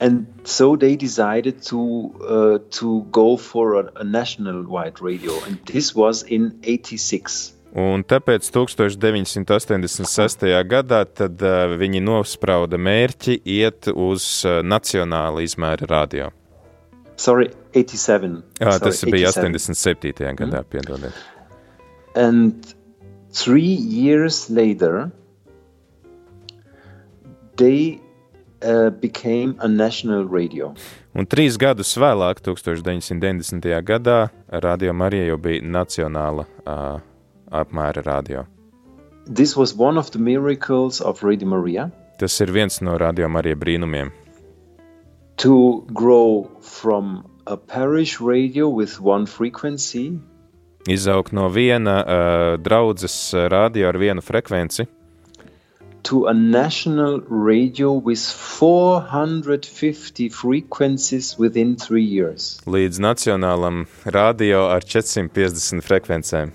And 0.00 0.26
so 0.44 0.76
they 0.76 0.94
decided 0.94 1.62
to 1.62 2.14
uh, 2.22 2.58
to 2.78 3.02
go 3.10 3.36
for 3.36 3.80
a, 3.80 3.90
a 3.96 4.04
national 4.04 4.62
wide 4.62 5.00
radio, 5.00 5.32
and 5.44 5.58
this 5.66 5.94
was 5.94 6.22
in 6.22 6.58
'86. 6.62 7.54
Un 7.76 8.04
tāpēc 8.08 8.46
1986. 8.48 10.46
gadā 10.70 11.02
tad, 11.04 11.42
uh, 11.42 11.74
viņi 11.76 12.00
nosprauda 12.00 12.78
mērķi 12.80 13.40
iet 13.44 13.90
uz 13.92 14.46
uh, 14.46 14.62
nacionāla 14.64 15.42
izmēra 15.44 15.90
radio. 15.90 16.30
Sorry, 17.18 17.50
87. 17.74 18.42
Jā, 18.62 18.78
Sorry, 18.78 18.84
tas 18.86 19.04
bija 19.10 19.32
87. 19.34 19.58
87. 19.58 20.34
gadā, 20.38 20.62
mm. 20.62 20.68
piedodiet. 20.70 21.14
And 22.14 22.74
three 23.32 23.74
years 23.74 24.48
later, 24.48 25.10
they 27.56 28.00
uh, 28.62 28.90
became 28.90 29.54
a 29.60 29.68
national 29.68 30.24
radio. 30.28 30.74
Un 31.14 31.26
trīs 31.26 31.56
gadus 31.58 31.96
vēlāk, 31.98 32.40
1990. 32.44 33.82
gadā, 33.82 34.28
Radio 34.62 34.92
Marija 34.92 35.26
jau 35.32 35.38
bija 35.38 35.62
nacionāla 35.62 36.46
uh, 36.66 37.00
apmēra 37.50 38.04
radio. 38.06 38.46
This 39.26 39.56
was 39.56 39.74
one 39.76 39.98
of 39.98 40.10
the 40.10 40.18
miracles 40.18 41.00
of 41.00 41.22
Radio 41.22 41.48
Maria 41.48 41.90
Tas 42.18 42.40
ir 42.40 42.50
viens 42.50 42.80
no 42.82 42.96
Radio 42.98 43.28
Marija 43.28 43.54
brīnumiem. 43.56 44.10
to 45.36 45.86
grow 45.92 46.50
from 46.60 47.24
a 47.46 47.56
parish 47.56 48.20
radio 48.20 48.68
with 48.68 49.00
one 49.00 49.24
frequency 49.26 50.18
Izaugt 50.88 51.32
no 51.32 51.48
viena 51.48 52.02
uh, 52.02 52.56
draudzes 52.58 53.34
radio 53.48 53.88
ar 53.88 53.98
vienu 53.98 54.20
frekvenci 54.20 54.86
to 56.04 56.26
a 56.26 56.34
national 56.34 57.20
radio 57.28 57.92
with 57.92 58.20
450 58.20 60.28
frequencies 60.28 61.38
within 61.38 61.76
three 61.76 62.04
years. 62.04 62.60
līdz 62.66 62.98
nacionālam 63.00 63.86
radio 64.04 64.68
ar 64.68 64.80
450 64.80 65.80
frekvencēm. 65.80 66.50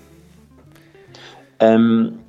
Um, 1.60 2.20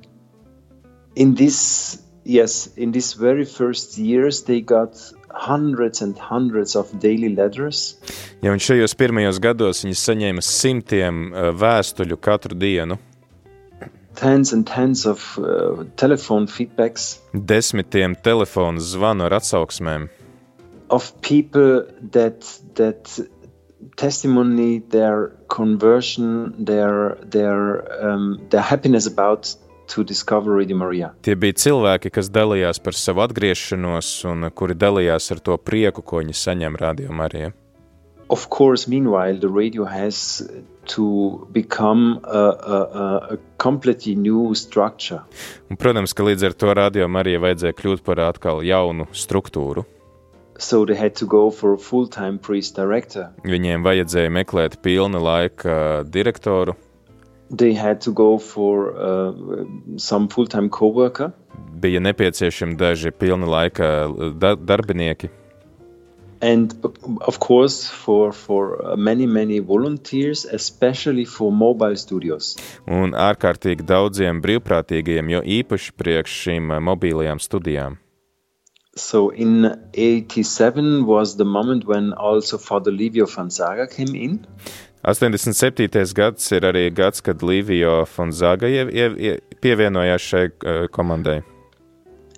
in 1.16 1.34
this, 1.34 1.98
yes, 2.24 2.68
in 2.76 2.92
these 2.92 3.14
very 3.14 3.44
first 3.44 3.98
years, 3.98 4.44
they 4.44 4.60
got 4.60 4.94
hundreds 5.30 6.02
and 6.02 6.16
hundreds 6.18 6.76
of 6.76 6.92
daily 7.00 7.34
letters. 7.34 7.96
Ja 8.42 8.52
un 8.52 8.60
šajos 8.60 8.94
pirmajos 8.96 9.40
gados 9.42 9.84
viņi 9.84 9.98
saņēma 10.00 10.44
simtiem 10.44 11.32
uh, 11.32 11.50
vēstuļu 11.56 12.16
katru 12.20 12.56
dienu, 12.56 12.98
tens 14.16 14.52
and 14.52 14.66
tens 14.66 15.06
of 15.06 15.22
uh, 15.38 15.84
telephone 15.96 16.46
feedbacks 16.46 17.16
desmitiem 17.32 18.16
telefonu 18.24 18.80
zvanu 18.80 19.28
ar 19.28 19.38
atsauksmēm, 19.40 20.08
of 20.90 21.12
people 21.20 21.84
that 22.12 22.46
that 22.74 23.18
testimony 23.96 24.82
their 24.90 25.32
conversion, 25.48 26.54
their 26.58 27.16
their 27.22 27.84
um, 28.04 28.40
their 28.50 28.62
happiness 28.62 29.06
about 29.06 29.56
to 29.88 30.04
discover 30.04 30.56
Radio 30.56 30.76
Maria. 30.76 31.12
Tie 31.22 31.36
bija 31.38 31.54
cilvēki, 31.62 32.10
kas 32.10 32.30
dalījās 32.32 32.80
par 32.82 32.96
savu 32.98 33.22
atgriešanos 33.26 34.10
un 34.30 34.50
kuri 34.54 34.74
dalījās 34.74 35.30
ar 35.34 35.42
to 35.46 35.56
prieku, 35.58 36.02
ko 36.02 36.22
viņi 36.22 36.34
saņem 36.34 36.78
Radio 36.82 37.14
Marijā. 37.14 37.52
Of 38.28 38.48
course, 38.50 38.88
meanwhile, 38.90 39.38
the 39.38 39.48
radio 39.48 39.84
has 39.84 40.42
to 40.94 41.46
become 41.52 42.20
a, 42.24 42.38
a, 42.38 42.78
a- 43.02 43.38
completely 43.58 44.14
new 44.14 44.54
structure. 44.54 45.20
Un, 45.70 45.76
protams, 45.76 46.12
ka 46.14 46.24
līdz 46.26 46.46
ar 46.50 46.54
to 46.54 46.72
Radio 46.74 47.08
Marijai 47.08 47.42
vajadzēja 47.42 47.76
kļūt 47.78 48.02
par 48.06 48.20
atkal 48.26 48.62
jaunu 48.66 49.06
struktūru. 49.12 49.84
So 50.58 50.86
they 50.86 50.96
had 50.96 51.14
to 51.20 51.26
go 51.26 51.50
for 51.50 51.74
a 51.74 51.78
full-time 51.78 52.38
priest 52.38 52.76
director. 52.80 53.28
Viņiem 53.44 53.82
vajadzēja 53.84 54.30
meklēt 54.32 54.78
pilna 54.82 55.20
laika 55.20 56.02
direktoru, 56.08 56.74
They 57.56 57.74
had 57.78 58.00
to 58.02 58.10
go 58.10 58.38
for 58.42 58.88
uh, 58.90 59.30
some 60.02 60.26
full-time 60.28 60.66
co-worker. 60.68 61.30
bija 61.78 62.00
nepieciešami 62.00 62.74
daži 62.74 63.10
pilna 63.14 63.46
laika 63.46 64.08
da 64.34 64.54
darbinieki. 64.56 65.28
And 66.40 66.74
of 67.26 67.38
course 67.40 67.88
for 67.88 68.32
for 68.32 68.76
uh, 68.84 68.96
many 68.96 69.26
many 69.26 69.58
volunteers 69.60 70.44
especially 70.44 71.24
for 71.24 71.50
mobile 71.52 71.96
studios 71.96 72.56
Un 72.86 73.12
ārkārtīgi 73.14 73.82
daudziem 73.86 74.42
brīvprātīgajiem, 74.44 75.30
jo 75.36 75.40
īpaši 75.60 75.92
priekš 75.96 76.34
šīm 76.46 76.72
eh, 76.76 76.80
mobilajām 76.80 77.38
studijām. 77.40 77.96
so 78.96 79.28
in 79.30 79.64
87 79.92 81.04
was 81.06 81.36
the 81.36 81.44
moment 81.44 81.84
when 81.86 82.12
also 82.16 82.56
father 82.58 82.90
livio 82.92 83.26
Fanzaga 83.26 83.86
came 83.86 84.14
in 84.14 84.46
87. 85.04 86.14
gads 86.14 86.50
ir 86.52 86.62
arī 86.66 86.90
gads, 86.94 87.20
kad 87.20 87.38
Līvija 87.42 88.06
Fonzaga 88.06 88.66
ie- 88.66 88.88
ie- 88.90 89.16
ie- 89.28 89.40
pievienojās 89.62 90.24
šai 90.32 90.44
eh, 90.46 90.88
komandai. 90.90 91.42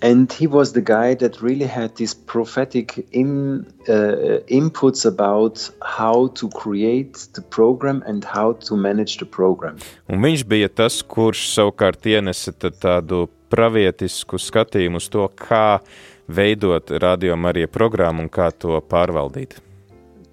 And 0.02 0.32
he 0.32 0.46
was 0.46 0.72
the 0.72 0.80
guy 0.80 1.14
that 1.14 1.42
really 1.42 1.66
had 1.66 1.96
these 1.96 2.14
prophetic 2.14 3.06
in, 3.12 3.66
uh, 3.88 4.40
inputs 4.48 5.04
about 5.04 5.70
how 5.82 6.28
to 6.28 6.48
create 6.50 7.28
the 7.34 7.42
program 7.42 8.02
and 8.06 8.24
how 8.24 8.52
to 8.52 8.76
manage 8.76 9.18
the 9.18 9.26
program. 9.26 9.78
Un 10.08 10.22
viņš 10.22 10.44
bija 10.48 10.68
tas, 10.68 11.02
kurš 11.02 11.48
savukārt 11.54 12.06
ienesa 12.06 12.52
tādu 12.58 13.26
pravietisku 13.50 14.38
skatījumu 14.38 15.00
uz 15.00 15.08
to, 15.08 15.28
kā 15.34 15.80
veidot 16.28 16.90
radio 17.00 17.36
Marija 17.36 17.68
programmu 17.68 18.26
un 18.26 18.28
kā 18.28 18.52
to 18.52 18.80
pārvaldīt. 18.88 19.58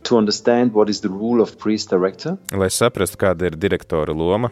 to 0.05 0.17
understand 0.17 0.71
what 0.73 0.87
is 0.87 1.01
the 1.01 1.09
rule 1.09 1.41
of 1.41 1.57
priest 1.57 1.89
director. 1.89 2.37
Lai 2.53 2.69
saprastu, 2.69 3.17
kāda 3.17 3.49
ir 3.49 3.57
direktora 3.57 4.13
loma 4.13 4.51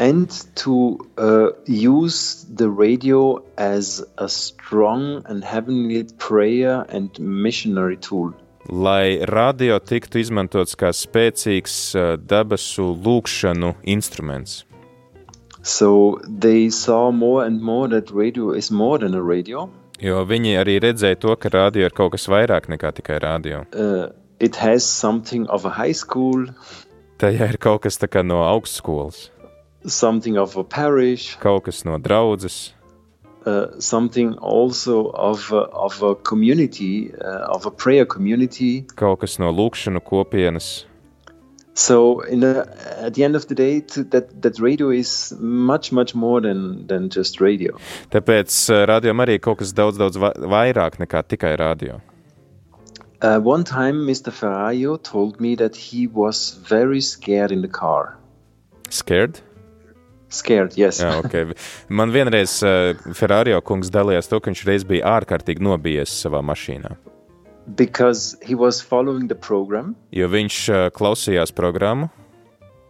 and 0.00 0.28
to 0.56 0.98
uh, 1.18 1.50
use 1.66 2.46
the 2.56 2.68
radio 2.68 3.42
as 3.58 4.02
a 4.18 4.28
strong 4.28 5.22
and 5.26 5.44
heavenly 5.44 6.04
prayer 6.18 6.86
and 6.88 7.10
missionary 7.20 7.96
tool. 7.96 8.32
lai 8.68 9.18
radio 9.26 9.78
tiktu 9.78 10.20
izmantots 10.20 10.76
kā 10.78 10.92
spēcīgs 10.94 11.76
eh, 11.96 12.10
debesu 12.32 12.90
lūkšanu 13.04 13.74
instruments. 13.82 14.64
So 15.62 16.20
they 16.28 16.70
saw 16.70 17.10
more 17.10 17.44
and 17.44 17.60
more 17.60 17.88
that 17.88 18.10
radio 18.10 18.52
is 18.52 18.70
more 18.70 18.98
than 18.98 19.14
a 19.14 19.22
radio. 19.22 19.68
Jo 20.00 20.22
viņi 20.24 20.54
arī 20.60 20.78
redzēja 20.80 21.18
to, 21.20 21.34
ka 21.36 21.50
radio 21.52 21.88
ir 21.88 21.96
kaut 21.96 22.14
kas 22.14 22.28
vairāk 22.28 22.70
nekā 22.72 22.92
tikai 23.00 23.18
radio. 23.20 23.64
Uh, 23.74 24.12
it 24.40 24.56
has 24.56 24.84
something 24.84 25.48
of 25.48 25.66
a 25.66 25.70
high 25.70 25.92
school, 25.92 26.46
Tajā 27.20 27.50
ir 27.52 27.58
kaut 27.60 27.82
kas 27.84 28.00
tā 28.00 28.08
kā 28.08 28.22
no 28.24 28.38
augstskolas, 28.48 29.26
something 29.86 30.36
of 30.38 30.56
a 30.56 30.64
parish, 30.64 31.36
kaut 31.40 31.64
kas 31.64 31.84
no 31.84 31.98
draudzes, 31.98 32.72
uh, 33.46 33.66
something 33.78 34.34
also 34.38 35.10
of 35.14 35.50
a, 35.52 35.62
of 35.72 36.02
a 36.02 36.14
community, 36.14 37.12
uh, 37.14 37.54
of 37.54 37.66
a 37.66 37.70
prayer 37.70 38.04
community. 38.04 38.86
kaut 38.96 39.20
kas 39.20 39.38
no 39.38 39.50
lūkšanu 39.52 40.00
kopienas. 40.00 40.84
So 41.74 42.20
in 42.20 42.40
the, 42.40 42.66
at 42.98 43.14
the 43.14 43.24
end 43.24 43.36
of 43.36 43.46
the 43.48 43.54
day, 43.54 43.80
to, 43.80 44.04
that 44.04 44.42
that 44.42 44.58
radio 44.58 44.90
is 44.90 45.32
much 45.38 45.92
much 45.92 46.14
more 46.14 46.40
than 46.40 46.86
than 46.88 47.08
just 47.08 47.40
radio. 47.40 47.78
Tāpēc 48.10 48.52
eh, 48.74 48.84
radio 48.86 49.14
arī 49.14 49.38
ir 49.38 49.40
kaut 49.40 49.58
kas 49.62 49.72
daudz, 49.72 49.96
daudz 49.96 50.18
va- 50.18 50.34
vairāk 50.34 50.98
nekā 51.00 51.22
tikai 51.30 51.56
radio. 51.58 52.00
Uh, 53.22 53.38
one 53.38 53.64
time, 53.64 54.04
Mr. 54.06 54.32
Ferrario 54.32 54.96
told 55.02 55.40
me 55.40 55.54
that 55.54 55.76
he 55.76 56.06
was 56.06 56.58
very 56.68 57.00
scared 57.00 57.52
in 57.52 57.62
the 57.62 57.68
car. 57.68 58.18
Scared? 58.90 59.40
Scared, 60.30 60.76
yes. 60.78 61.00
Jā, 61.02 61.16
okay. 61.24 61.48
Man 61.88 62.12
vienreiz 62.14 62.60
uh, 62.62 62.94
Ferrari 63.18 63.56
kungs 63.66 63.90
dalījās 63.90 64.30
to, 64.30 64.38
ka 64.40 64.50
viņš 64.52 64.64
reiz 64.68 64.84
bija 64.86 65.16
ārkārtīgi 65.18 65.62
nobijies 65.66 66.12
savā 66.24 66.42
mašīnā. 66.42 66.96
because 67.76 68.36
he 68.42 68.54
was 68.54 68.80
following 68.80 69.28
the 69.28 69.34
program, 69.34 69.94
Jo 70.10 70.26
viņš 70.28 70.56
uh, 70.70 70.90
klausījās 70.90 71.52
programmu, 71.54 72.08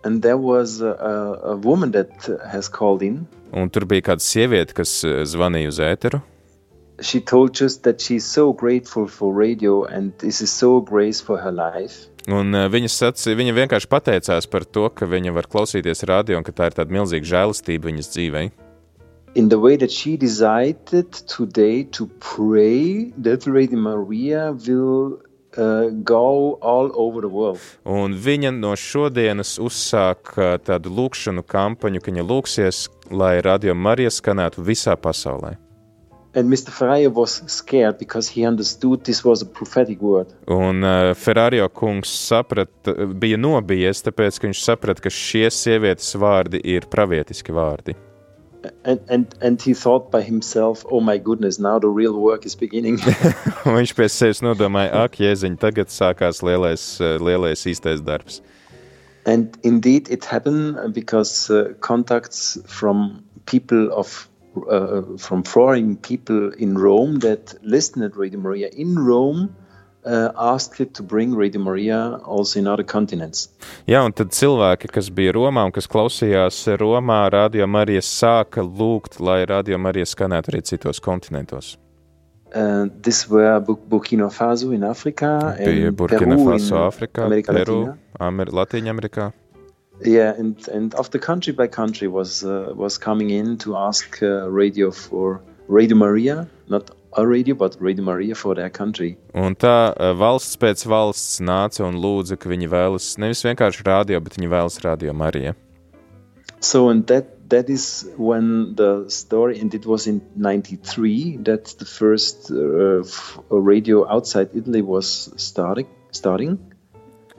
and 0.04 0.22
there 0.22 0.38
was 0.38 0.80
a, 0.80 0.92
a, 0.94 1.52
a 1.52 1.56
woman 1.56 1.90
that 1.92 2.12
has 2.52 2.68
called 2.68 3.02
in. 3.02 3.26
un 3.52 3.68
tur 3.68 3.84
bija 3.84 4.00
kāda 4.12 4.24
sieviete, 4.24 4.72
kas 4.72 5.04
uh, 5.04 5.20
zvanīja 5.28 5.68
uz 5.68 5.80
ēteru. 5.84 6.22
She 7.02 7.20
told 7.20 7.60
us 7.62 7.78
that 7.78 8.00
she's 8.00 8.24
so 8.24 8.52
grateful 8.52 9.06
for 9.08 9.32
radio, 9.34 9.84
and 9.84 10.12
this 10.18 10.40
is 10.40 10.50
so 10.52 10.80
grace 10.80 11.20
for 11.20 11.36
her 11.38 11.52
life. 11.52 12.08
Un, 12.28 12.52
uh, 12.52 12.66
viņa, 12.68 12.90
sacīja, 12.92 13.38
viņa 13.38 13.54
vienkārši 13.56 13.88
pateicās 13.88 14.48
par 14.50 14.66
to, 14.68 14.90
ka 14.92 15.08
viņa 15.08 15.32
var 15.32 15.48
klausīties 15.48 16.04
radio 16.08 16.36
un 16.40 16.44
ka 16.44 16.52
tā 16.52 16.68
ir 16.68 16.76
tāda 16.76 16.92
milzīga 16.92 17.30
žēlastība 17.32 17.88
viņas 17.88 18.12
dzīvei. 18.12 18.50
In 19.34 19.48
the 19.48 19.58
way 19.58 19.76
that 19.76 19.90
she 19.90 20.16
decided 20.16 21.12
today 21.30 21.84
to 21.96 22.10
pray 22.18 23.12
that 23.22 23.46
Radio 23.46 23.78
Maria 23.78 24.52
will 24.52 25.22
uh, 25.56 25.88
go 26.02 26.58
all 26.60 26.90
over 26.94 27.22
the 27.22 27.30
world. 27.30 27.62
Un 27.86 28.18
viņa 28.18 28.52
no 28.58 28.74
šodienas 28.74 29.56
uzsāk 29.62 30.34
uh, 30.36 30.58
tādu 30.58 30.92
lūkšanu 30.92 31.46
kampaņu, 31.46 32.02
ka 32.02 32.10
viņa 32.10 32.26
lūksies, 32.26 32.84
lai 33.14 33.38
radio 33.40 33.74
Marija 33.74 34.10
skanētu 34.10 34.66
visā 34.66 34.98
pasaulē. 34.98 35.56
And 36.32 36.48
Mr. 36.48 36.70
Ferrario 36.70 37.12
was 37.12 37.42
scared 37.46 37.98
because 37.98 38.28
he 38.28 38.46
understood 38.46 39.04
this 39.04 39.24
was 39.24 39.42
a 39.42 39.46
prophetic 39.46 40.00
word. 40.00 40.28
Un 40.46 40.84
uh, 40.84 41.14
Ferrari 41.14 41.58
kungs 41.68 42.12
saprata, 42.12 42.94
bija 43.18 43.36
nobijies, 43.36 44.04
tāpēc 44.06 44.38
ka 44.38 44.46
viņš 44.46 44.60
saprata, 44.62 45.02
ka 45.02 45.10
šie 45.10 45.48
sievietes 45.50 46.14
vārdi 46.14 46.60
ir 46.62 46.86
pravietiski 46.86 47.50
vārdi. 47.56 47.96
And, 48.84 49.00
and, 49.08 49.34
and 49.40 49.60
he 49.62 49.72
thought 49.72 50.10
by 50.10 50.22
himself, 50.22 50.84
oh 50.90 51.00
my 51.00 51.16
goodness, 51.18 51.58
now 51.58 51.78
the 51.78 51.88
real 51.88 52.20
work 52.20 52.46
is 52.46 52.54
beginning. 52.54 53.00
Un 53.66 53.80
viņš 53.80 53.96
pie 53.96 54.08
sevis 54.12 54.44
nodomāja, 54.44 54.92
ak, 55.02 55.18
jēziņ, 55.18 55.58
tagad 55.58 55.90
sākās 55.90 56.44
lielais, 56.46 56.84
uh, 57.00 57.16
lielais 57.18 57.66
īstais 57.66 58.04
darbs. 58.04 58.42
and 59.26 59.58
indeed, 59.62 60.08
it 60.10 60.24
happened 60.24 60.94
because 60.94 61.50
uh, 61.50 61.74
contacts 61.80 62.58
from 62.66 63.24
people 63.46 63.92
of 63.92 64.29
uh, 64.56 65.16
from 65.18 65.42
foreign 65.42 65.96
people 65.96 66.50
in 66.58 66.76
Rome 66.78 67.18
that 67.20 67.54
listened 67.62 68.04
at 68.04 68.16
Radio 68.16 68.40
Maria 68.40 68.68
in 68.72 68.98
Rome 68.98 69.54
uh, 70.04 70.30
asked 70.36 70.80
it 70.80 70.94
to 70.94 71.02
bring 71.02 71.34
Radio 71.34 71.60
Maria 71.60 72.18
also 72.24 72.58
in 72.58 72.66
other 72.66 72.84
continents. 72.84 73.48
Jā, 73.86 74.00
un 74.04 74.12
tad 74.12 74.32
cilvēki, 74.32 74.88
kas 74.92 75.10
bija 75.10 75.34
Romā 75.36 75.66
un 75.68 75.72
kas 75.76 75.86
klausījās 75.90 76.62
Romā, 76.80 77.30
Radio 77.32 77.66
Marija 77.66 78.00
sāka 78.00 78.64
lūgt, 78.64 79.20
lai 79.20 79.44
Radio 79.44 79.78
Marija 79.78 80.08
skanētu 80.08 80.54
arī 80.54 80.62
citos 80.64 81.00
kontinentos. 81.00 81.76
Uh, 82.50 82.88
this 83.02 83.28
were 83.30 83.60
Bu- 83.60 83.78
Burkina 83.88 84.26
Faso 84.28 84.72
in 84.74 84.82
Africa 84.82 85.54
Bija 85.60 85.92
Burkina 85.92 86.34
Peru 86.34 86.46
Faso, 86.48 86.90
America 87.22 87.52
Peru, 87.52 87.94
Latina. 88.50 89.32
Yeah, 90.04 90.32
and 90.38 90.56
and 90.68 90.94
after 90.94 91.18
country 91.18 91.52
by 91.52 91.66
country 91.66 92.08
was 92.08 92.42
uh, 92.44 92.72
was 92.74 92.98
coming 92.98 93.30
in 93.30 93.58
to 93.58 93.76
ask 93.76 94.22
uh, 94.22 94.48
radio 94.48 94.90
for 94.90 95.42
Radio 95.68 95.96
Maria, 95.96 96.48
not 96.68 96.90
a 97.16 97.26
radio, 97.26 97.54
but 97.54 97.76
Radio 97.80 98.04
Maria 98.04 98.34
for 98.34 98.54
their 98.54 98.70
country. 98.70 99.16
Un 99.34 99.54
tā 99.54 99.92
eh, 99.92 100.12
valsts 100.14 100.56
pēc 100.56 100.86
valsts 100.86 101.40
nāca 101.40 101.84
un 101.86 101.98
lūdza, 102.00 102.38
ka 102.38 102.50
viņi 102.50 102.70
vēlas 102.70 103.18
nevis 103.22 103.44
vienkārši 103.46 103.86
radio, 103.86 104.20
bet 104.20 104.38
viņi 104.38 104.50
vēlas 104.50 104.80
radio 104.84 105.12
Mariju. 105.12 105.54
So 106.60 106.88
and 106.88 107.06
that 107.06 107.48
that 107.50 107.70
is 107.70 108.06
when 108.16 108.74
the 108.76 109.06
story, 109.08 109.58
and 109.60 109.74
it 109.74 109.86
was 109.86 110.06
in 110.06 110.20
'93 110.36 111.38
that 111.44 111.74
the 111.78 111.84
first 111.86 112.50
uh, 112.50 113.02
radio 113.50 114.06
outside 114.08 114.50
Italy 114.54 114.82
was 114.82 115.30
starting. 115.36 115.86
Starting, 116.12 116.58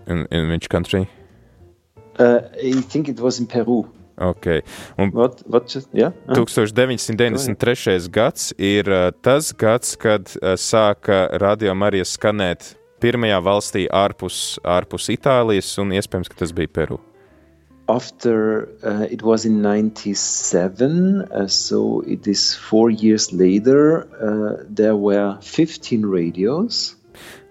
In, 0.08 0.28
in 0.32 0.48
which 0.50 0.70
country? 0.70 1.10
Uh, 2.22 2.40
I 2.62 2.82
think 2.82 3.10
it 3.10 3.20
was 3.20 3.40
in 3.40 3.48
Peru. 3.48 3.86
Okay. 4.22 4.62
Un 4.98 5.10
What? 5.12 5.42
What? 5.48 5.68
Just 5.68 5.90
yeah. 5.94 6.12
Uh, 6.28 6.46
1993. 6.46 8.10
gads 8.12 8.54
ir 8.58 8.90
uh, 8.90 9.12
tas 9.22 9.52
gads, 9.52 9.96
kad 9.96 10.30
uh, 10.42 10.54
sāka 10.54 11.28
radio 11.42 11.74
Marija 11.74 12.06
skanēt 12.06 12.76
pirmajā 13.02 13.40
valstī 13.42 13.88
ārpus, 13.90 14.60
ārpus 14.64 15.10
Itālijas, 15.10 15.74
un 15.82 15.96
iespējams, 15.98 16.30
ka 16.30 16.44
tas 16.44 16.54
bija 16.54 16.70
Peru. 16.70 17.00
after 17.92 18.70
uh, 18.84 19.06
it 19.12 19.22
was 19.22 19.46
in 19.46 19.62
97 19.62 21.22
uh, 21.22 21.48
so 21.48 22.02
it 22.08 22.28
is 22.28 22.56
four 22.56 22.90
years 22.90 23.34
later 23.34 24.08
uh, 24.22 24.64
there 24.70 24.96
were 24.96 25.38
15 25.42 26.06
radios 26.06 26.96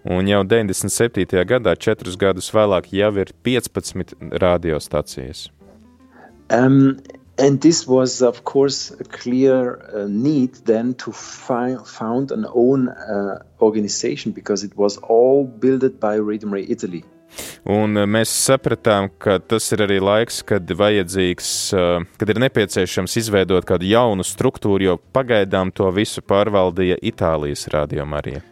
Un 0.05 0.29
jau 0.29 0.43
97. 0.45 1.45
gadā, 1.45 1.75
četrus 1.77 2.17
gadus 2.17 2.49
vēlāk, 2.55 2.89
jau 2.97 3.13
ir 3.21 3.33
15 3.45 4.15
radiostacijas. 4.41 5.51
um, 6.51 6.97
and 7.39 7.61
this 7.61 7.87
was 7.87 8.21
of 8.23 8.45
course 8.45 8.91
a 9.01 9.05
clear 9.05 9.79
uh, 9.95 10.07
need 10.09 10.55
then 10.67 10.95
to 10.95 11.13
fi- 11.13 11.77
found 11.87 12.33
an 12.33 12.45
own 12.55 12.89
uh, 12.89 13.39
organization 13.61 14.33
because 14.33 14.65
it 14.65 14.77
was 14.77 14.97
all 15.09 15.45
built 15.45 16.01
by 16.01 16.17
radio 16.17 16.49
Maria 16.49 16.67
italy 16.69 17.05
Un 17.65 17.95
uh, 17.97 18.07
mēs 18.11 18.33
sapratām, 18.35 19.07
ka 19.23 19.39
tas 19.39 19.71
ir 19.73 19.85
arī 19.87 20.01
laiks, 20.03 20.41
kad 20.43 20.67
vajadzīgs, 20.67 21.51
uh, 21.79 22.03
kad 22.19 22.33
ir 22.33 22.41
nepieciešams 22.43 23.15
izveidot 23.23 23.65
kādu 23.69 23.87
jaunu 23.87 24.27
struktūru, 24.27 24.83
jo 24.83 24.97
pagaidām 25.15 25.71
to 25.71 25.87
visu 25.95 26.25
pārvaldīja 26.27 26.99
Itālijas 27.13 27.69
radio 27.71 28.05
Marija. 28.05 28.43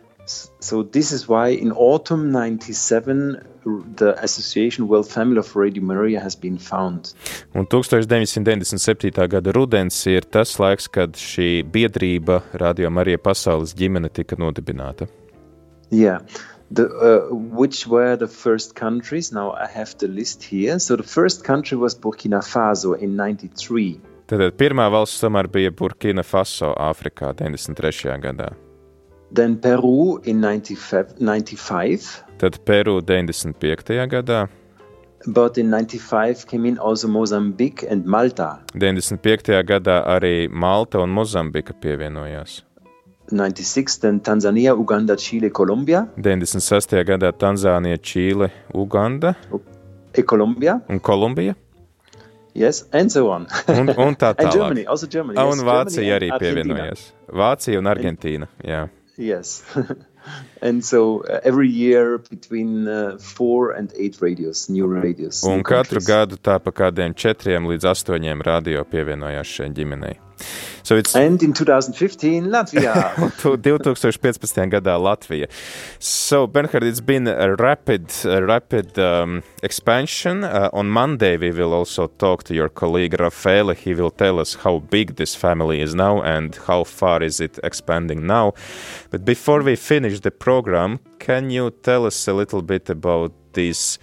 So 0.61 0.83
this 0.83 1.13
is 1.13 1.29
why 1.29 1.49
in 1.49 1.73
autumn 1.73 2.31
97 2.31 3.37
r- 3.67 3.83
the 3.97 4.15
association 4.23 4.89
world 4.89 5.09
family 5.09 5.39
of 5.39 5.55
radio 5.57 5.83
maria 5.83 6.21
has 6.21 6.37
been 6.37 6.59
found 6.59 7.15
Un 7.55 7.67
1997. 7.67 9.27
gada 9.29 9.53
rudens 9.53 10.07
ir 10.07 10.23
tas 10.23 10.57
laiks, 10.59 10.89
kad 10.89 11.17
šī 11.17 11.63
biedrība 11.73 12.43
Radio 12.53 12.91
Marija 12.91 13.19
pasaules 13.19 13.75
ģimene 13.75 14.11
tika 14.13 14.37
nodibināta. 14.37 15.09
Yeah. 15.91 16.21
The, 16.71 16.85
uh, 16.85 17.35
which 17.35 17.87
were 17.87 18.17
the 18.17 18.29
first 18.29 18.75
countries? 18.75 19.33
Now 19.33 19.53
I 19.53 19.67
have 19.67 19.97
the 19.99 20.09
list 20.09 20.43
here. 20.43 20.79
So 20.79 20.97
the 20.97 21.03
first 21.03 21.43
country 21.45 21.79
was 21.79 21.95
Burkina 21.95 22.43
Faso 22.45 22.93
in 22.93 23.17
93. 23.17 24.01
Tad 24.29 24.45
pirmā 24.61 24.91
valsts 24.93 25.25
tomēr 25.25 25.49
bija 25.49 25.73
Burkina 25.73 26.23
Faso, 26.23 26.75
Āfrikā 26.77 27.33
93. 27.41 28.19
gadā. 28.21 28.53
Then 29.35 29.57
Peru 29.61 30.21
in 30.25 30.41
95, 30.41 31.21
95. 31.21 32.25
Tad 32.39 32.59
Peru 32.65 33.01
95. 33.01 34.07
gadā, 34.09 34.49
But 35.27 35.59
in 35.59 35.69
95 35.71 36.47
came 36.47 36.65
in 36.65 36.79
also 36.79 37.09
Mozambique 37.09 37.83
and 37.91 38.07
Malta. 38.07 38.61
95. 38.75 39.63
gadā 39.67 40.05
arī 40.07 40.49
Malta 40.49 41.01
un 41.03 41.11
Mozambika 41.11 41.73
pievienojās. 41.75 42.63
96 43.31 43.99
then 44.01 44.21
Tanzania, 44.21 44.75
Uganda, 44.75 45.17
Chile, 45.17 45.51
Colombia. 45.51 46.07
96. 46.17 47.05
gadā 47.05 47.33
Tanzānija, 47.33 47.99
Čīle, 47.99 48.51
Uganda 48.75 49.35
E 50.17 50.23
Colombia. 50.23 50.81
un 50.89 51.01
Kolumbija. 51.01 51.55
Yes, 52.55 52.87
and 52.93 53.11
so 53.11 53.29
on. 53.31 53.47
Un, 53.69 53.89
un 53.91 54.15
tā 54.17 54.29
and 54.39 54.39
tālāk. 54.39 54.53
Germany, 54.53 54.87
also 54.87 55.07
Germany. 55.07 55.37
Yes, 55.39 55.45
Un 55.53 55.59
Germany 55.59 55.71
Vācija 55.71 56.15
and 56.15 56.23
arī 56.23 56.31
pievienojās. 56.41 57.03
Vācija 57.29 57.79
un 57.79 57.85
Argentīna. 57.87 58.49
Jā. 58.65 58.89
Yes. 59.19 59.65
and 60.63 60.85
so 60.85 61.25
uh, 61.25 61.41
every 61.43 61.69
year 61.69 62.19
between 62.19 62.87
uh, 62.87 63.19
four 63.19 63.73
and 63.73 63.93
eight 63.99 64.23
radios, 64.23 64.69
new 64.71 64.87
radios. 64.87 65.43
Un 65.45 65.63
katru 65.63 65.99
countries. 65.99 66.07
gadu 66.07 66.39
tā 66.39 66.59
pa 66.63 66.71
kādiem 66.71 67.15
četriem 67.19 67.67
līdz 67.67 67.91
astoņiem 67.93 68.47
radio 68.47 68.85
pievienojās 68.87 69.51
šai 69.59 69.69
ģimenei. 69.75 70.17
So 70.89 70.97
And 71.15 71.43
in 71.43 71.53
2015, 71.53 72.47
Latvia. 72.47 73.15
Tu- 73.43 73.59
2015. 73.59 74.71
gadā 74.71 74.97
Latvija. 74.97 75.47
So, 75.99 76.47
Bernhard, 76.47 76.83
it's 76.83 77.03
been 77.03 77.29
a 77.29 77.55
rapid, 77.57 78.11
a 78.25 78.43
rapid 78.43 78.99
um, 78.99 79.43
expansion. 79.63 80.45
Uh, 80.45 80.71
on 80.73 80.89
Monday, 80.89 81.37
we 81.37 81.51
will 81.51 81.75
also 81.75 82.07
talk 82.07 82.45
to 82.45 82.55
your 82.55 82.71
colleague 82.71 83.21
Rafael. 83.21 83.75
He 83.75 83.93
will 83.93 84.11
tell 84.11 84.41
us 84.41 84.55
how 84.65 84.79
big 84.79 85.17
this 85.17 85.35
family 85.35 85.83
is 85.83 85.95
now 85.95 86.23
and 86.23 86.59
how 86.67 86.85
far 86.85 87.23
is 87.23 87.39
it 87.39 87.59
expanding 87.63 88.27
now. 88.27 88.55
But 89.11 89.27
before 89.27 89.61
we 89.61 89.77
finish 89.77 90.21
the 90.21 90.31
program, 90.31 91.01
can 91.19 91.51
you 91.51 91.71
tell 91.83 92.07
us 92.07 92.27
a 92.29 92.33
little 92.33 92.63
bit 92.63 92.89
about 92.89 93.33
this 93.53 93.99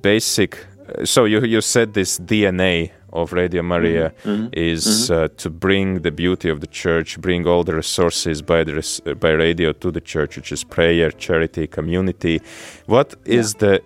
basic? 0.00 0.66
So 1.04 1.24
you 1.24 1.40
you 1.40 1.60
said 1.60 1.94
this 1.94 2.20
DNA 2.20 2.92
of 3.12 3.32
Radio 3.32 3.62
Maria 3.62 4.12
Mhm, 4.24 4.48
is 4.52 5.10
uh, 5.10 5.28
to 5.36 5.50
bring 5.50 6.02
the 6.02 6.10
beauty 6.10 6.48
of 6.48 6.60
the 6.60 6.66
church, 6.66 7.20
bring 7.20 7.46
all 7.46 7.62
the 7.64 7.74
resources 7.74 8.42
by 8.42 8.64
the 8.64 8.74
res- 8.74 9.00
by 9.20 9.30
radio 9.46 9.72
to 9.72 9.90
the 9.90 10.00
church, 10.00 10.36
which 10.36 10.52
is 10.52 10.64
prayer, 10.64 11.10
charity, 11.10 11.66
community. 11.66 12.40
What 12.86 13.14
is 13.24 13.54
the 13.54 13.80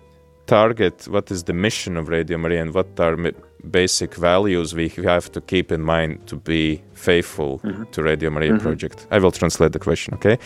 target? 0.45 1.07
What 1.09 1.31
is 1.31 1.43
the 1.43 1.53
mission 1.53 1.97
of 1.97 2.07
Radio 2.09 2.37
Maria, 2.37 2.61
and 2.61 2.73
what 2.73 2.99
are 2.99 3.15
basic 3.63 4.15
values 4.15 4.73
we 4.73 4.89
have 5.03 5.31
to 5.31 5.41
keep 5.41 5.71
in 5.71 5.81
mind 5.81 6.19
to 6.27 6.35
be 6.37 6.81
faithful 6.93 7.59
to 7.91 8.01
Radio 8.03 8.29
Maria 8.29 8.53
Mhm. 8.53 8.61
project? 8.61 9.07
I 9.11 9.19
will 9.19 9.31
translate 9.31 9.71
the 9.73 9.79
question. 9.79 10.13
Okay. 10.15 10.37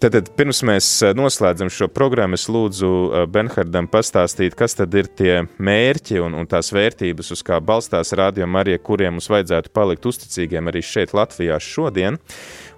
Tātad, 0.00 0.28
pirms 0.36 0.60
mēs 0.66 0.86
uh, 1.06 1.14
noslēdzam 1.16 1.70
šo 1.72 1.86
programmu, 1.88 2.34
es 2.34 2.48
lūdzu 2.50 2.88
uh, 2.88 3.26
Benhardam 3.30 3.86
pastāstīt, 3.88 4.54
kas 4.58 4.74
tad 4.74 4.92
ir 4.94 5.06
tie 5.06 5.46
mērķi 5.58 6.18
un, 6.20 6.34
un 6.34 6.46
tās 6.46 6.72
vērtības, 6.74 7.30
uz 7.32 7.42
kā 7.46 7.60
balstās 7.64 8.12
Radio 8.12 8.46
Marija, 8.46 8.78
kuriem 8.78 9.14
mums 9.16 9.30
vajadzētu 9.32 9.72
palikt 9.72 10.04
uzticīgiem 10.04 10.68
arī 10.68 10.82
šeit, 10.84 11.14
Latvijā, 11.16 11.56
šodien. 11.62 12.18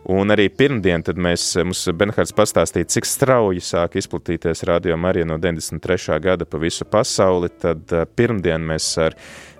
Un 0.06 0.30
arī 0.30 0.46
pirmdien, 0.54 1.02
tad 1.02 1.16
mēs, 1.18 1.48
mums 1.64 1.80
Benhards 1.98 2.30
pastāstīja, 2.36 2.86
cik 2.94 3.08
strauji 3.10 3.64
sāk 3.64 3.96
izplatīties 3.98 4.62
Radio 4.68 4.94
Marija 4.96 5.26
no 5.26 5.38
93. 5.42 6.20
gada 6.22 6.44
pa 6.46 6.58
visu 6.62 6.84
pasauli. 6.84 7.48
Tad 7.58 7.90
uh, 7.92 8.04
pirmdien 8.06 8.62
mēs 8.62 8.86
ar 9.02 9.16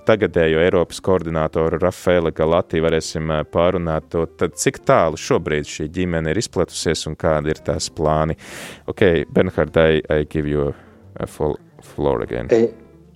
tagadējo 0.07 0.61
Eiropas 0.63 1.01
koordinātoru 1.05 1.81
Rafaela 1.83 2.33
Galati 2.35 2.81
varēsim 2.83 3.33
pārunāt 3.53 4.09
to, 4.13 4.25
tad 4.39 4.57
cik 4.61 4.81
tālu 4.89 5.19
šobrīd 5.21 5.69
šī 5.71 5.89
ģimene 5.93 6.33
ir 6.33 6.41
izplatusies 6.41 7.07
un 7.11 7.17
kādi 7.19 7.53
ir 7.53 7.63
tās 7.67 7.91
plāni. 7.93 8.39
Ok, 8.91 9.27
Benhard, 9.33 9.77
I, 9.77 10.03
I 10.11 10.25
give 10.25 10.49
you 10.49 10.73
a 11.17 11.27
full 11.27 11.59
floor 11.83 12.23
again. 12.23 12.49
Uh, 12.51 12.69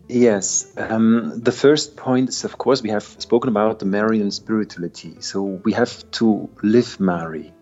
yes. 0.09 0.73
Um, 0.77 1.33
the 1.37 1.53
first 1.53 1.97
point 1.97 2.29
is, 2.29 2.45
of 2.45 2.59
course, 2.59 2.83
we 2.83 2.91
have 2.91 3.05
spoken 3.19 3.49
about 3.49 3.79
the 3.79 3.87
Marian 3.87 4.31
spirituality. 4.31 5.15
So 5.21 5.61
we 5.65 5.73
have 5.73 6.05
to 6.19 6.49
live 6.63 6.99
Mary. 7.01 7.53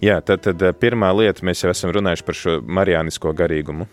Jā, 0.00 0.22
tad, 0.24 0.40
tad 0.46 0.62
pirmā 0.80 1.12
lieta, 1.12 1.44
mēs 1.44 1.60
jau 1.60 1.68
esam 1.68 1.92
runājuši 1.92 2.24
par 2.24 2.36
šo 2.38 2.58
marijānisko 2.64 3.34
garīgumu. 3.36 3.88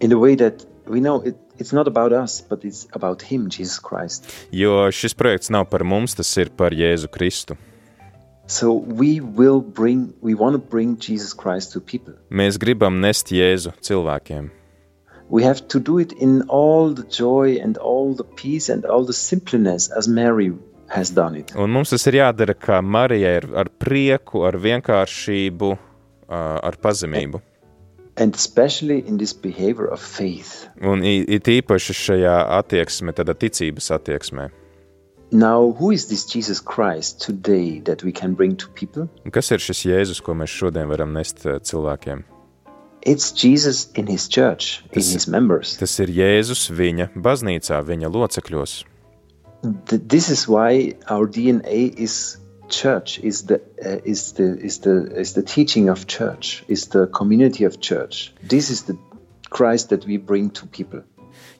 in 0.00 0.12
a 0.12 0.18
way 0.18 0.34
that 0.36 0.64
we 0.86 1.00
know 1.00 1.20
it, 1.20 1.36
us, 1.60 2.40
but 2.40 2.64
it's 2.64 2.86
about 2.92 3.22
Him, 3.22 3.48
Jesus 3.48 3.78
Christ. 3.78 4.26
Jo 4.50 4.90
šis 4.90 5.14
projekts 5.14 5.50
nav 5.50 5.68
par 5.70 5.84
mums, 5.84 6.14
tas 6.14 6.36
ir 6.36 6.50
par 6.50 6.70
Jēzu 6.70 7.08
Kristu. 7.08 7.56
So 8.46 8.72
we 8.72 9.20
will 9.20 9.60
bring, 9.60 10.14
we 10.22 10.34
want 10.34 10.54
to 10.54 10.58
bring 10.58 10.96
Jesus 10.96 11.34
Christ 11.34 11.72
to 11.72 11.80
people. 11.80 12.14
Mēs 12.30 12.56
gribam 12.58 13.00
nest 13.00 13.28
Jēzu 13.28 13.74
cilvēkiem. 13.80 14.50
We 15.28 15.44
have 15.44 15.68
to 15.68 15.78
do 15.78 15.98
it 15.98 16.12
in 16.12 16.42
all 16.48 16.94
the 16.94 17.04
joy 17.04 17.58
and 17.62 17.76
all 17.76 18.14
the 18.14 18.24
peace 18.24 18.70
and 18.70 18.86
all 18.86 19.04
the 19.04 19.12
simpleness 19.12 19.90
as 19.90 20.08
Mary 20.08 20.54
has 20.88 21.10
done 21.10 21.36
it. 21.36 21.52
Un 21.56 21.70
mums 21.70 21.92
tas 21.92 22.06
ir 22.08 22.22
jādara 22.22 22.56
kā 22.56 22.80
Marijai 22.80 23.34
ar, 23.42 23.48
ar 23.64 23.68
prieku, 23.68 24.46
ar 24.48 24.56
vienkāršību, 24.56 25.70
ar 26.28 26.80
pazemību. 26.80 27.42
Un 30.82 31.04
it 31.04 31.48
īpaši 31.48 31.94
šajā 31.94 32.36
attieksmē, 32.58 33.14
tādā 33.14 33.34
ticības 33.38 33.90
attieksmē. 33.98 34.48
Now, 35.30 35.74
who 35.78 35.90
is 35.92 36.06
this 36.08 36.24
Jesus 36.24 36.58
Christ 36.60 37.20
today 37.20 37.80
that 37.84 38.02
we 38.02 38.12
can 38.12 38.32
bring 38.34 38.56
to 38.56 38.68
people? 38.74 39.08
Kas 39.30 39.50
ir 39.52 39.60
šis 39.60 39.84
Jēzus, 39.84 40.22
ko 40.24 40.32
mēs 40.34 40.48
šodien 40.48 40.88
varam 40.88 41.12
nest 41.12 41.44
ā, 41.44 41.58
cilvēkiem? 41.60 42.22
It's 43.04 43.30
Jesus 43.32 43.90
in 43.94 44.06
his 44.08 44.26
church, 44.26 44.82
in 44.92 45.02
his 45.04 45.28
members. 45.28 45.76
Tas 45.78 45.98
ir 46.00 46.08
Jēzus 46.08 46.70
viņa 46.72 47.10
baznīcā, 47.14 47.82
viņa 47.84 48.08
locekļos. 48.10 48.78
Th- 49.86 50.00
This 50.08 50.30
is 50.30 50.48
why 50.48 50.94
our 51.10 51.26
DNA 51.28 51.92
is 51.96 52.38
church, 52.68 53.18
is 53.20 53.46
the 53.46 53.60
uh, 53.84 54.00
is 54.04 54.32
the 54.32 54.58
is 54.60 54.80
the 54.80 55.12
is 55.20 55.34
the 55.34 55.42
teaching 55.42 55.88
of 55.88 56.06
church, 56.06 56.64
is 56.68 56.88
the 56.88 57.06
community 57.06 57.64
of 57.64 57.80
church. 57.80 58.32
This 58.42 58.70
is 58.70 58.82
the 58.84 58.96
Christ 59.50 59.88
that 59.90 60.06
we 60.06 60.16
bring 60.16 60.50
to 60.50 60.66
people. 60.66 61.02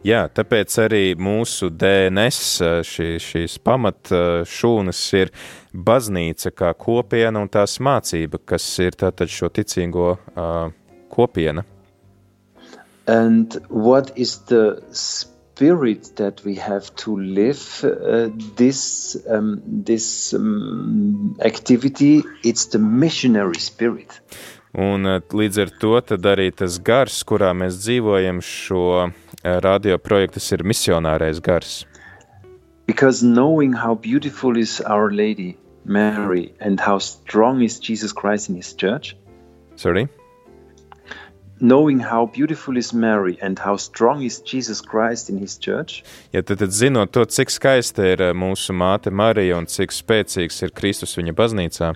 Jā, 0.06 0.28
tāpēc 0.30 0.76
arī 0.78 1.02
mūsu 1.18 1.72
DNS, 1.74 2.38
ā, 2.62 2.68
šī, 2.86 3.08
šīs 3.18 3.56
pamat 3.66 4.12
ā, 4.14 4.20
šūnas 4.46 5.00
ir 5.18 5.32
baznīca 5.74 6.52
kā 6.54 6.70
kopiena 6.78 7.42
un 7.42 7.50
tās 7.50 7.80
mācība, 7.82 8.38
kas 8.46 8.66
ir 8.84 8.94
tātad 8.94 9.26
šo 9.26 9.50
ticīgo 9.50 10.12
uh, 10.14 10.70
kopiena. 11.10 11.66
And 13.08 13.58
what 13.68 14.12
is 14.14 14.38
the 14.46 14.82
spirit 14.92 15.37
that 15.58 16.42
we 16.44 16.54
have 16.54 16.94
to 16.96 17.16
live 17.16 17.84
uh, 17.84 18.28
this 18.56 19.16
um, 19.28 19.60
this 19.66 20.32
um, 20.34 21.36
activity? 21.40 22.22
It's 22.44 22.66
the 22.66 22.78
missionary 22.78 23.58
spirit. 23.58 24.20
Un 24.78 25.06
eh, 25.06 25.20
līdz 25.32 25.58
ar 25.62 25.70
to 25.80 26.00
tad 26.00 26.26
arī 26.28 26.50
tas 26.54 26.78
gars, 26.78 27.22
kurā 27.24 27.54
mēs 27.56 27.80
dzīvojam, 27.82 28.42
šo 28.44 28.82
eh, 29.08 29.12
radioprojektu, 29.64 30.42
ir 30.54 30.64
misionārais 30.64 31.40
gars. 31.40 31.86
Because 32.86 33.22
knowing 33.22 33.72
how 33.72 33.94
beautiful 33.94 34.56
is 34.56 34.80
Our 34.80 35.10
Lady 35.10 35.56
Mary 35.84 36.52
and 36.60 36.80
how 36.80 36.98
strong 36.98 37.62
is 37.62 37.80
Jesus 37.80 38.12
Christ 38.12 38.48
in 38.48 38.56
His 38.56 38.72
church, 38.74 39.16
Sorry? 39.78 40.08
Ja 46.32 46.42
tad, 46.42 46.60
tad 46.62 46.74
zinot 46.74 47.12
to, 47.12 47.24
cik 47.24 47.50
skaista 47.50 48.06
ir 48.14 48.22
eh, 48.22 48.34
mūsu 48.36 48.76
māte 48.76 49.10
Marija 49.10 49.58
un 49.58 49.66
cik 49.66 49.94
spēcīgs 49.94 50.62
ir 50.62 50.74
Kristus 50.76 51.16
viņa 51.18 51.34
baznīcā, 51.38 51.94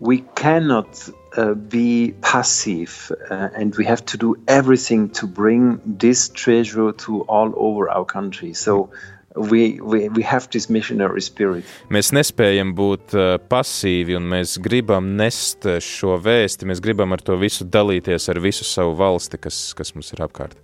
we 0.00 0.20
cannot 0.36 1.08
uh, 1.36 1.54
be 1.54 2.14
passive 2.20 3.10
uh, 3.30 3.48
and 3.54 3.74
we 3.76 3.84
have 3.84 4.04
to 4.06 4.16
do 4.16 4.36
everything 4.46 5.08
to 5.10 5.26
bring 5.26 5.80
this 5.84 6.28
treasure 6.28 6.92
to 6.92 7.22
all 7.22 7.52
over 7.56 7.90
our 7.90 8.04
country. 8.04 8.54
So 8.54 8.90
we, 9.38 9.80
we, 9.80 10.08
we 10.08 10.22
have 10.22 10.48
this 10.50 10.68
missionary 10.68 11.20
spirit. 11.22 11.64
mēs 11.90 12.10
nespējam 12.12 12.74
būt 12.78 13.14
eh, 13.14 13.36
pasīvi 13.50 14.16
un 14.18 14.26
mēs 14.30 14.58
gribam 14.62 15.14
nest 15.18 15.66
eh, 15.66 15.78
šo 15.82 16.18
vēsti, 16.22 16.68
mēs 16.68 16.82
gribam 16.84 17.14
ar 17.14 17.22
to 17.22 17.38
visu 17.38 17.64
dalīties 17.64 18.28
ar 18.32 18.40
visu 18.42 18.66
savu 18.66 18.96
valsti, 18.98 19.38
kas, 19.38 19.60
kas 19.78 19.94
mums 19.94 20.12
ir 20.16 20.24
apkārt. 20.26 20.58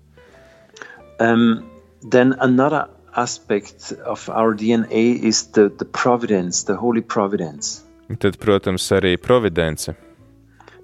Um, 1.20 1.64
then 2.02 2.34
another 2.40 2.88
aspect 3.16 3.92
of 4.04 4.28
our 4.28 4.54
DNA 4.54 5.22
is 5.22 5.46
the, 5.52 5.68
the 5.78 5.84
providence, 5.84 6.64
the 6.64 6.76
holy 6.76 7.02
providence. 7.02 7.84
Tad, 8.18 8.38
protams, 8.38 8.90
arī 8.92 9.16
providence. 9.16 9.88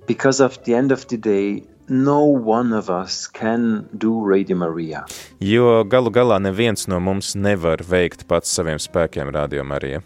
Because 0.07 0.41
of 0.41 0.63
the 0.65 0.75
end 0.75 0.93
of 0.93 1.07
the 1.09 1.17
day, 1.17 1.63
no 1.91 2.25
one 2.25 2.73
of 2.73 2.89
us 2.89 3.27
can 3.27 3.89
do 3.99 4.25
Radio 4.25 4.57
Maria. 4.57 5.05
Jo 5.41 5.83
galu 5.85 6.11
galā 6.15 6.39
neviens 6.39 6.87
no 6.89 7.01
mums 7.01 7.35
nevar 7.35 7.83
veikt 7.83 8.27
pats 8.31 8.55
saviem 8.55 8.79
spēkiem 8.79 9.35
Radio 9.35 9.65
Marija. 9.65 10.03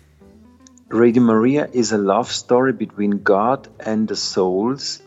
Radio 0.91 1.23
Maria 1.23 1.69
is 1.73 1.93
a 1.93 1.99
love 1.99 2.31
story 2.33 2.73
between 2.73 3.23
God 3.23 3.69
and 3.85 4.09
the 4.09 4.17
souls 4.17 5.03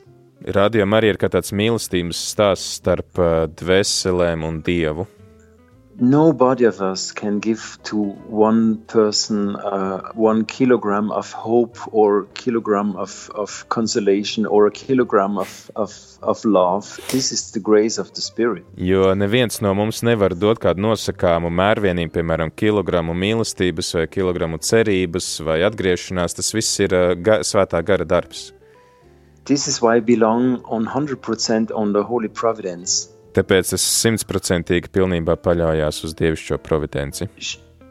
Radio 0.46 0.86
Marija 0.86 1.16
ir 1.16 1.18
kā 1.18 1.32
tāds 1.34 1.50
mīlestības 1.50 2.20
stāsts 2.32 2.78
starp 2.78 3.18
uh, 3.18 3.48
dvēselēm 3.58 4.46
un 4.46 4.60
dievu. 4.62 5.08
Nobody 6.00 6.66
of 6.66 6.80
us 6.80 7.12
can 7.12 7.40
give 7.40 7.80
to 7.86 7.98
one 8.30 8.78
person 8.86 9.56
uh, 9.56 10.12
one 10.14 10.46
kilogram 10.46 11.10
of 11.12 11.32
hope 11.32 11.76
or 11.92 12.26
kilogram 12.36 12.96
of, 12.96 13.32
of 13.34 13.68
consolation 13.70 14.46
or 14.46 14.68
a 14.68 14.72
kilogram 14.72 15.40
of, 15.40 15.72
of, 15.76 15.92
of 16.22 16.46
love. 16.46 17.00
This 17.10 17.32
is 17.32 17.52
the 17.52 17.60
grace 17.60 17.98
of 17.98 18.14
the 18.14 18.22
Spirit. 18.22 18.64
Jo 18.78 19.16
neviens 19.16 19.60
no 19.62 19.74
mums 19.74 20.04
nevar 20.04 20.38
dot 20.38 20.62
kādu 20.62 20.86
nosakāmu 20.86 21.50
mērvienību, 21.50 22.14
piemēram, 22.14 22.54
kilogramu 22.54 23.18
mīlestības, 23.18 23.96
vai 23.98 24.06
kilogramu 24.06 24.62
cerības, 24.62 25.32
vai 25.42 25.64
atgriešanās. 25.66 26.38
Tas 26.38 26.54
viss 26.54 26.80
ir 26.86 26.94
uh, 26.94 27.16
ga 27.18 27.42
svētā 27.42 27.82
gara 27.82 28.06
darbs. 28.06 28.52
This 29.46 29.68
is 29.68 29.82
why 29.82 29.96
I 29.96 30.00
belong 30.00 30.62
on 30.66 30.86
100% 30.86 31.72
on 31.74 31.94
the 31.94 32.04
Holy 32.04 32.28
Providence. 32.28 33.17
Tāpēc 33.38 33.76
es 33.76 33.84
simtprocentīgi 34.02 34.90
pilnībā 34.90 35.36
paļaujos 35.46 36.00
uz 36.08 36.16
dievišķo 36.18 36.58
providenci. 36.66 37.28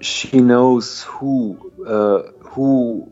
She 0.00 0.40
knows 0.40 1.04
who 1.06 1.54
uh, 1.86 2.26
who 2.42 3.06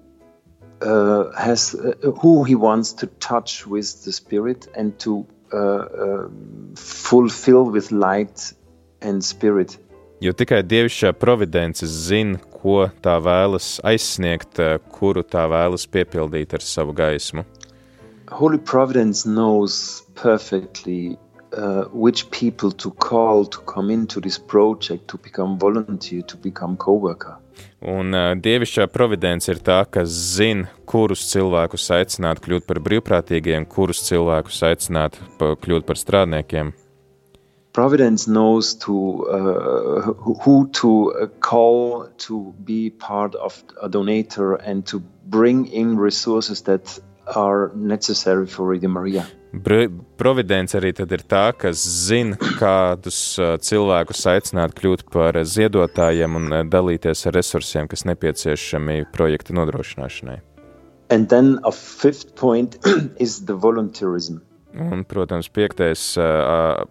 uh, 0.82 1.30
has 1.38 1.74
uh, 1.78 1.94
who 2.22 2.42
he 2.42 2.56
wants 2.56 2.92
to 3.00 3.06
touch 3.22 3.66
with 3.66 4.02
the 4.04 4.12
Spirit 4.12 4.66
and 4.74 4.98
to 4.98 5.24
uh, 5.52 5.86
um 6.06 6.74
fulfill 6.74 7.70
with 7.70 7.92
light 7.92 8.52
and 9.00 9.22
spirit. 9.22 9.78
Jo 10.20 10.32
tikai 10.34 10.64
dievišķā 10.66 11.12
providence 11.20 11.86
zina, 11.86 12.40
ko 12.58 12.88
tā 13.04 13.14
vēlas 13.22 13.76
aizsniegt, 13.86 14.58
uh, 14.58 14.80
kuru 14.90 15.22
tā 15.22 15.46
vēlas 15.52 15.86
piepildīt 15.86 16.58
ar 16.58 16.66
savu 16.66 16.96
gaismu. 16.96 17.46
Holy 18.34 18.58
Providence 18.58 19.24
knows 19.24 20.02
perfectly 20.14 21.14
uh, 21.56 21.84
which 21.92 22.30
people 22.30 22.72
to 22.72 22.90
call 22.90 23.46
to 23.46 23.58
come 23.60 23.90
into 23.90 24.20
this 24.20 24.38
project, 24.38 25.08
to 25.08 25.18
become 25.18 25.58
volunteer, 25.58 26.22
to 26.22 26.36
become 26.36 26.76
co-worker. 26.76 27.36
Un 27.86 28.14
uh, 28.14 28.34
dievišķā 28.34 28.86
providence 28.90 29.48
ir 29.52 29.60
tā, 29.62 29.84
kas 29.90 30.08
zina, 30.08 30.66
kurus 30.90 31.22
cilvēkus 31.30 31.90
aicināt 31.94 32.40
kļūt 32.42 32.66
par 32.66 32.80
brīvprātīgiem, 32.82 33.66
kurus 33.70 34.00
cilvēkus 34.08 34.62
aicināt 34.70 35.20
pa, 35.38 35.52
kļūt 35.54 35.86
par 35.86 36.00
strādniekiem. 36.00 36.72
Providence 37.74 38.28
knows 38.30 38.74
to 38.86 39.26
uh, 39.26 40.12
who- 40.44 40.68
to 40.80 41.12
uh, 41.12 41.26
call 41.40 42.06
to 42.18 42.54
be 42.64 42.90
part 42.90 43.34
of 43.34 43.62
a 43.82 43.88
donator 43.88 44.54
and 44.64 44.86
to 44.86 45.02
bring 45.26 45.66
in 45.66 45.96
resources 45.98 46.62
that 46.62 46.98
are 47.34 47.72
necessary 47.74 48.46
for 48.46 48.66
Radio 48.66 48.90
Maria. 48.90 49.26
Providence 50.18 50.78
arī 50.78 50.90
tad 50.96 51.12
ir 51.14 51.22
tā, 51.30 51.44
kas 51.56 51.78
zina, 51.78 52.38
kādus 52.58 53.18
cilvēkus 53.38 54.24
aicināt 54.32 54.74
kļūt 54.78 55.06
par 55.14 55.38
ziedotājiem 55.38 56.40
un 56.40 56.56
dalīties 56.72 57.26
ar 57.28 57.38
resursiem, 57.38 57.86
kas 57.90 58.06
nepieciešami 58.08 59.04
projekta 59.14 59.54
nodrošināšanai. 59.54 60.40
And 61.10 61.28
then 61.28 61.60
a 61.64 61.70
fifth 61.70 62.34
point 62.34 62.78
is 63.20 63.44
the 63.44 63.54
volunteerism. 63.54 64.40
Un, 64.74 65.04
protams, 65.06 65.46
piektais, 65.54 66.16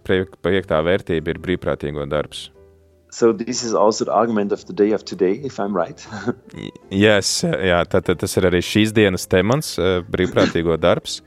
piektā 0.07 0.79
vērtība 0.87 1.33
ir 1.33 1.39
brīvprātīgo 1.43 2.05
darbs. 2.07 2.47
So 3.13 3.31
this 3.33 3.61
is 3.61 3.73
also 3.75 4.05
the 4.05 4.13
argument 4.13 4.51
of 4.51 4.65
the 4.65 4.73
day 4.73 4.91
of 4.91 5.03
today, 5.05 5.33
if 5.43 5.59
I'm 5.59 5.75
right. 5.75 6.01
Yes, 6.89 7.43
jā, 7.43 7.83
tātad 7.85 8.23
tas 8.23 8.37
ir 8.39 8.47
arī 8.49 8.63
šīs 8.63 8.93
dienas 8.95 9.27
temats, 9.29 9.75
brīvprātīgo 10.09 10.79
darbs. 10.81 11.19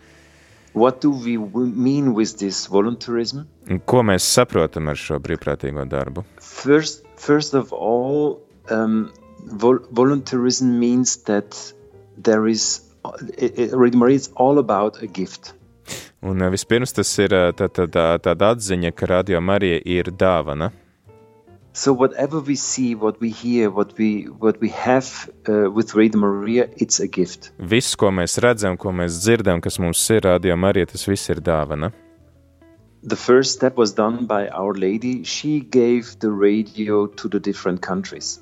What 0.76 1.00
do 1.00 1.10
we 1.10 1.36
mean 1.36 2.12
with 2.14 2.38
this 2.38 2.66
volunteerism? 2.68 3.46
Un 3.70 3.80
Ko 3.88 4.02
mēs 4.04 4.26
saprotam 4.28 4.90
ar 4.92 5.00
šo 5.00 5.18
brīvprātīgo 5.24 5.86
darbu? 5.88 6.24
First, 6.38 7.04
first 7.16 7.54
of 7.54 7.72
all, 7.72 8.38
um, 8.70 9.10
vol- 9.64 9.82
volunteerism 9.90 10.76
means 10.78 11.16
that 11.24 11.56
there 12.16 12.46
is 12.46 12.82
it, 13.38 13.58
it, 13.58 13.72
Radio 13.72 13.98
Maria 13.98 14.16
is 14.16 14.30
all 14.36 14.58
about 14.58 15.02
a 15.02 15.06
gift. 15.06 15.54
Un 16.22 16.42
uh, 16.42 16.50
vispirms 16.50 16.92
tas 16.92 17.10
ir 17.22 17.32
uh, 17.32 17.52
tā, 17.56 17.68
tā, 17.70 17.86
tā, 17.88 18.06
tāda 18.22 18.52
atziņa, 18.54 18.92
ka 18.96 19.08
radio 19.10 19.40
Marija 19.40 19.80
ir 19.84 20.10
dāvana. 20.12 20.72
So 21.76 21.92
whatever 21.92 22.40
we 22.40 22.56
see, 22.56 22.94
what 22.94 23.20
we 23.20 23.28
hear, 23.28 23.70
what 23.70 23.98
we 23.98 24.22
what 24.44 24.58
we 24.62 24.70
have 24.70 25.28
uh, 25.46 25.70
with 25.70 25.94
Radio 25.94 26.20
Maria, 26.20 26.70
it's 26.78 27.00
a 27.00 27.06
gift. 27.06 27.50
Viss, 27.58 27.92
ko 28.00 28.08
mēs 28.08 28.38
redzam, 28.40 28.78
ko 28.80 28.94
mēs 28.96 29.18
dzirdam, 29.20 29.60
kas 29.60 29.76
mums 29.78 30.00
ir 30.08 30.24
radio 30.24 30.56
Marija, 30.56 30.88
tas 30.94 31.04
viss 31.04 31.28
ir 31.28 31.42
dāvana. 31.44 31.92
The 33.02 33.20
first 33.20 33.58
step 33.60 33.76
was 33.76 33.92
done 33.92 34.24
by 34.24 34.48
Our 34.48 34.72
Lady. 34.72 35.22
She 35.24 35.60
gave 35.60 36.16
the 36.20 36.32
radio 36.32 37.08
to 37.08 37.28
the 37.28 37.38
different 37.38 37.84
countries. 37.84 38.40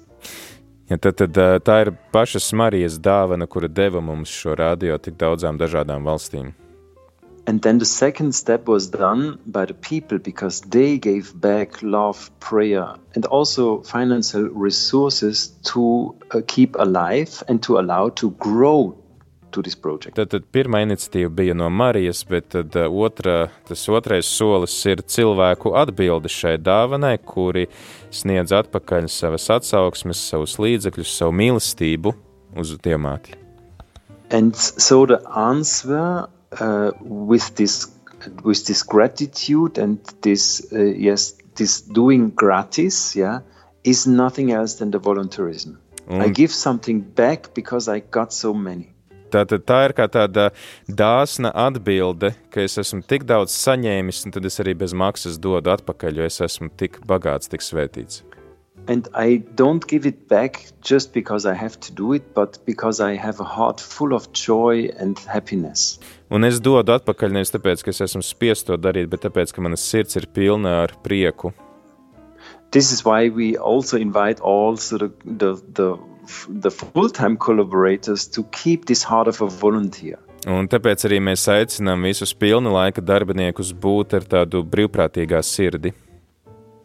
Ja, 0.86 0.94
tad, 1.02 1.18
tad 1.18 1.34
ā, 1.34 1.58
tā 1.58 1.80
ir 1.88 1.90
pašas 2.14 2.52
Marijas 2.54 3.00
dāvana, 3.02 3.50
kura 3.50 3.66
deva 3.66 3.98
mums 3.98 4.30
šo 4.30 4.54
radio 4.62 4.94
tik 5.02 5.18
daudzām 5.18 5.58
dažādām 5.58 6.06
valstīm. 6.06 6.54
And 7.46 7.60
then 7.60 7.78
the 7.78 7.84
second 7.84 8.34
step 8.34 8.66
was 8.68 8.88
done 8.88 9.38
by 9.46 9.66
the 9.66 9.74
people 9.74 10.18
because 10.18 10.62
they 10.62 10.96
gave 10.96 11.38
back 11.38 11.82
love, 11.82 12.30
prayer, 12.40 12.94
and 13.14 13.26
also 13.26 13.82
financial 13.82 14.44
resources 14.44 15.48
to 15.64 16.16
uh, 16.30 16.40
keep 16.46 16.74
alive 16.76 17.42
and 17.46 17.62
to 17.64 17.78
allow 17.78 18.08
to 18.10 18.30
grow 18.30 18.96
to 19.54 19.62
this 19.62 19.74
project. 19.74 20.16
Tad, 20.16 20.32
tad 20.32 20.48
pirmā 20.52 20.82
iniciatīva 20.86 21.30
bija 21.30 21.54
no 21.56 21.68
Marijas, 21.70 22.24
bet 22.26 22.48
tad 22.56 22.74
ā, 22.80 22.88
otra, 22.88 23.36
tas 23.68 23.84
otrais 23.92 24.26
solis 24.26 24.74
ir 24.90 25.04
cilvēku 25.04 25.76
atbilde 25.78 26.32
šai 26.32 26.56
dāvanai, 26.64 27.16
kuri 27.22 27.68
sniedz 28.14 28.56
atpakaļ 28.56 29.08
savas 29.12 29.46
atsauksmes, 29.54 30.24
savus 30.32 30.58
līdzekļus, 30.58 31.16
savu 31.20 31.36
mīlestību 31.42 32.16
uz 32.58 32.74
Dievmāti. 32.82 33.38
And 34.30 34.56
so 34.56 35.04
the 35.06 35.20
answer 35.36 36.26
uh, 36.60 36.92
with 37.00 37.54
this 37.56 37.88
with 38.42 38.64
this 38.66 38.82
gratitude 38.82 39.78
and 39.78 39.98
this 40.22 40.66
uh, 40.72 40.78
yes 40.78 41.34
this 41.56 41.80
doing 41.80 42.30
gratis 42.30 43.14
yeah 43.16 43.40
is 43.84 44.06
nothing 44.06 44.50
else 44.50 44.74
than 44.74 44.90
the 44.90 44.98
volunteerism. 44.98 45.76
I 46.08 46.24
Un- 46.24 46.32
give 46.32 46.52
something 46.52 47.00
back 47.00 47.54
because 47.54 47.88
I 47.88 48.00
got 48.00 48.32
so 48.32 48.54
many. 48.54 48.90
Tātad 49.34 49.64
tā 49.66 49.78
ir 49.88 49.92
kā 49.98 50.06
tāda 50.06 50.50
dāsna 50.86 51.50
atbilde, 51.58 52.34
ka 52.54 52.62
es 52.62 52.78
esmu 52.78 53.02
tik 53.02 53.24
daudz 53.26 53.54
saņēmis, 53.56 54.20
un 54.26 54.34
tad 54.36 54.46
es 54.46 54.60
arī 54.62 54.76
bez 54.78 54.94
maksas 54.94 55.40
dodu 55.42 55.72
atpakaļ, 55.74 56.20
jo 56.20 56.28
es 56.28 56.38
esmu 56.44 56.70
tik 56.78 57.00
bagāts, 57.08 57.50
tik 57.50 57.64
svētīts. 57.64 58.22
And 58.86 59.08
I 59.14 59.42
don't 59.54 59.86
give 59.86 60.04
it 60.04 60.28
back 60.28 60.66
just 60.82 61.14
because 61.14 61.46
I 61.46 61.54
have 61.54 61.80
to 61.80 61.92
do 61.92 62.12
it, 62.12 62.34
but 62.34 62.58
because 62.66 63.00
I 63.00 63.14
have 63.16 63.40
a 63.40 63.44
heart 63.44 63.80
full 63.80 64.12
of 64.12 64.30
joy 64.32 64.90
and 64.98 65.18
happiness. 65.26 65.98
Un 66.30 66.44
es 66.44 66.60
dodu 66.60 66.92
atpakaļ 66.92 67.32
nevis 67.32 67.54
tāpēc, 67.54 67.84
ka 67.84 67.94
es 67.94 68.02
esmu 68.04 68.20
spiests 68.24 68.68
to 68.68 68.76
darīt, 68.76 69.08
bet 69.08 69.24
tāpēc, 69.24 69.54
ka 69.54 69.64
manas 69.64 69.84
sirds 69.84 70.20
ir 70.20 70.28
pilna 70.36 70.82
ar 70.82 70.92
prieku. 71.04 71.54
This 72.76 72.92
is 72.92 73.04
why 73.06 73.30
we 73.30 73.56
also 73.56 73.96
invite 73.96 74.40
also 74.40 74.98
the 74.98 75.10
the 75.24 75.54
the, 75.78 75.88
the 76.48 76.70
full-time 76.70 77.36
collaborators 77.38 78.26
to 78.36 78.44
keep 78.50 78.84
this 78.84 79.02
heart 79.02 79.28
of 79.28 79.40
a 79.40 79.48
volunteer. 79.48 80.18
Un 80.44 80.68
tāpēc 80.68 81.06
arī 81.08 81.22
mēs 81.24 81.46
aicinām 81.48 82.02
visus 82.04 82.34
pilna 82.36 82.68
laika 82.68 83.00
darbiniekus 83.00 83.72
būt 83.72 84.18
ar 84.18 84.26
tādu 84.28 84.60
brīvprātīgā 84.68 85.40
sirdi. 85.40 85.94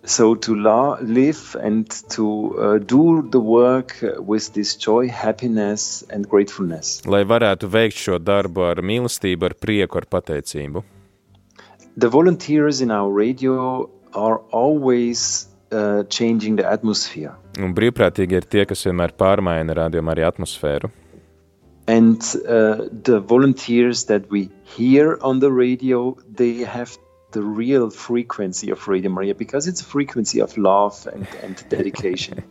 So 0.09 0.33
to 0.33 0.55
la- 0.55 0.97
live 1.01 1.55
and 1.61 1.85
to 2.09 2.25
uh, 2.57 2.77
do 2.79 3.29
the 3.29 3.39
work 3.39 3.91
uh, 4.01 4.19
with 4.19 4.53
this 4.53 4.75
joy, 4.75 5.07
happiness, 5.07 6.03
and 6.09 6.25
gratefulness. 6.27 7.03
Lai 7.05 7.21
varētu 7.29 7.69
veikt 7.69 7.99
šo 8.01 8.17
darbu 8.17 8.63
ar 8.71 8.81
mīlestību, 8.81 9.51
ar 9.51 9.53
prieku, 9.53 9.99
ar 10.01 10.07
pateicību. 10.09 10.81
The 11.95 12.09
volunteers 12.09 12.81
in 12.81 12.89
our 12.89 13.11
radio 13.13 13.85
are 14.15 14.39
always 14.49 15.45
uh, 15.71 16.01
changing 16.09 16.57
the 16.57 16.65
atmosphere. 16.65 17.35
Un 17.61 17.75
brīvprātīgi 17.77 18.39
ir 18.41 18.47
tie, 18.49 18.65
kas 18.65 18.81
vienmēr 18.87 19.13
pārmaina 19.13 19.77
rādījumu 19.77 20.15
arī 20.15 20.25
atmosfēru. 20.25 20.89
And 21.85 22.17
uh, 22.49 22.89
the 23.05 23.19
volunteers 23.19 24.05
that 24.05 24.25
we 24.31 24.49
hear 24.63 25.19
on 25.21 25.37
the 25.39 25.51
radio, 25.51 26.17
they 26.33 26.65
have 26.65 26.97
the 27.31 27.41
real 27.41 27.89
frequency 27.89 28.71
of 28.71 28.87
Radio 28.87 29.11
Maria 29.11 29.35
because 29.35 29.67
it's 29.67 29.81
a 29.81 29.85
frequency 29.85 30.39
of 30.41 30.57
love 30.57 31.07
and, 31.13 31.27
and 31.43 31.63
dedication. 31.69 32.43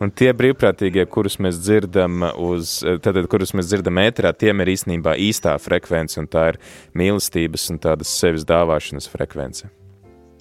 Un 0.00 0.10
tie 0.10 0.32
brīvprātīgie, 0.36 1.04
kurus 1.12 1.38
mēs 1.42 1.60
dzirdam, 1.60 2.24
uz, 2.40 2.80
tātad, 3.04 3.28
kurus 3.32 3.54
mēs 3.56 3.68
dzirdam 3.70 4.00
ēterā, 4.02 4.32
tiem 4.36 4.64
ir 4.64 4.72
īstenībā 4.74 5.16
īstā 5.20 5.58
frekvence, 5.60 6.18
un 6.20 6.30
tā 6.32 6.52
ir 6.54 6.60
mīlestības 6.98 7.68
un 7.74 7.82
tādas 7.82 8.12
sevis 8.12 8.48
dāvāšanas 8.48 9.10
frekvence. 9.12 9.70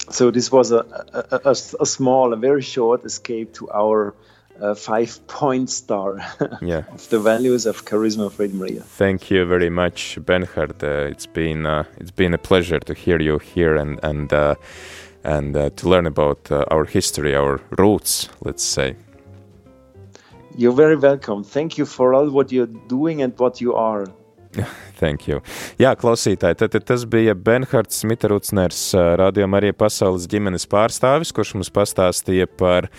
so 0.09 0.31
this 0.31 0.51
was 0.51 0.71
a, 0.71 0.79
a, 1.13 1.39
a, 1.45 1.51
a 1.51 1.85
small, 1.85 2.33
a 2.33 2.35
very 2.35 2.61
short 2.61 3.05
escape 3.05 3.53
to 3.53 3.69
our 3.71 4.09
uh, 4.09 4.30
five-point 4.75 5.69
star 5.69 6.19
Yeah. 6.61 6.83
of 6.93 7.09
the 7.09 7.19
values 7.19 7.65
of 7.65 7.85
charisma 7.85 8.25
of 8.25 8.39
Radio. 8.39 8.81
Thank 8.97 9.31
you 9.31 9.45
very 9.45 9.69
much, 9.69 10.17
Benhard. 10.25 10.83
Uh, 10.83 11.09
it's 11.11 11.25
been 11.27 11.65
uh, 11.65 11.83
it's 11.97 12.11
been 12.15 12.33
a 12.33 12.37
pleasure 12.37 12.79
to 12.79 12.93
hear 12.93 13.19
you 13.21 13.39
here 13.39 13.75
and 13.75 13.99
and 14.03 14.31
uh, 14.33 14.55
and 15.23 15.55
uh, 15.57 15.69
to 15.75 15.89
learn 15.89 16.05
about 16.07 16.51
uh, 16.51 16.63
our 16.71 16.85
history, 16.85 17.35
our 17.35 17.59
roots. 17.77 18.29
Let's 18.45 18.63
say. 18.63 18.95
You're 20.57 20.75
very 20.75 20.95
welcome. 20.97 21.43
Thank 21.43 21.77
you 21.77 21.85
for 21.85 22.13
all 22.13 22.29
what 22.29 22.51
you're 22.51 22.73
doing 22.87 23.21
and 23.21 23.33
what 23.39 23.61
you 23.61 23.73
are. 23.75 24.05
Thank 25.01 25.27
you. 25.27 25.39
Jā, 25.81 25.93
klausītāji, 25.97 26.57
tad, 26.59 26.73
tad 26.75 26.85
tas 26.85 27.05
bija 27.09 27.33
Benhards 27.33 28.01
Smita-Rucners, 28.03 28.81
Radio 29.19 29.47
Marija 29.49 29.73
pasaules 29.77 30.27
ģimenes 30.29 30.67
pārstāvis, 30.69 31.31
kurš 31.35 31.55
mums 31.57 31.71
pastāstīja 31.73 32.47
par 32.59 32.89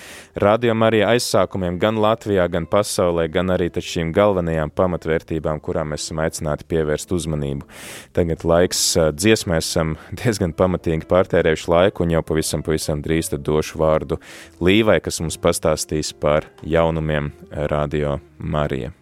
Radio 0.42 0.74
Marija 0.74 1.12
aizsākumiem 1.12 1.78
gan 1.82 2.00
Latvijā, 2.02 2.48
gan 2.50 2.66
pasaulē, 2.70 3.28
gan 3.32 3.52
arī 3.54 3.70
šīm 3.72 4.12
galvenajām 4.16 4.72
pamatvērtībām, 4.74 5.60
kurām 5.62 5.92
mēs 5.92 6.08
esam 6.08 6.22
aicināti 6.24 6.66
pievērst 6.72 7.12
uzmanību. 7.14 7.68
Tagad 8.16 8.46
laiks 8.48 8.82
dziesmai 9.18 9.60
esam 9.60 9.96
diezgan 10.22 10.56
pamatīgi 10.56 11.08
pārtērējuši 11.10 11.70
laiku, 11.72 12.06
un 12.06 12.16
jau 12.16 12.24
pavisam, 12.26 12.64
pavisam 12.66 13.04
drīz 13.04 13.30
došu 13.36 13.78
vārdu 13.82 14.18
Līvai, 14.62 14.98
kas 15.04 15.20
mums 15.22 15.38
pastāstīs 15.42 16.12
par 16.16 16.48
jaunumiem 16.66 17.32
Radio 17.70 18.18
Marija. 18.38 18.92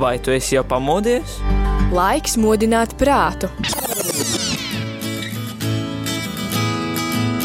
Vai 0.00 0.18
tu 0.18 0.30
esi 0.32 0.54
jau 0.56 0.62
pamodies? 0.64 1.34
Laiks 1.92 2.38
modināt 2.40 2.94
prātu. 2.96 3.50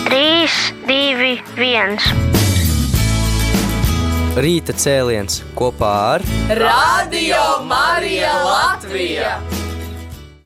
3, 0.07 0.53
2, 0.87 1.33
1. 1.59 1.99
Rīta 4.39 4.71
cēliens 4.71 5.41
kopā 5.59 5.91
ar 6.13 6.25
Radio 6.61 7.43
Marija 7.67 8.31
Latvija! 8.47 9.35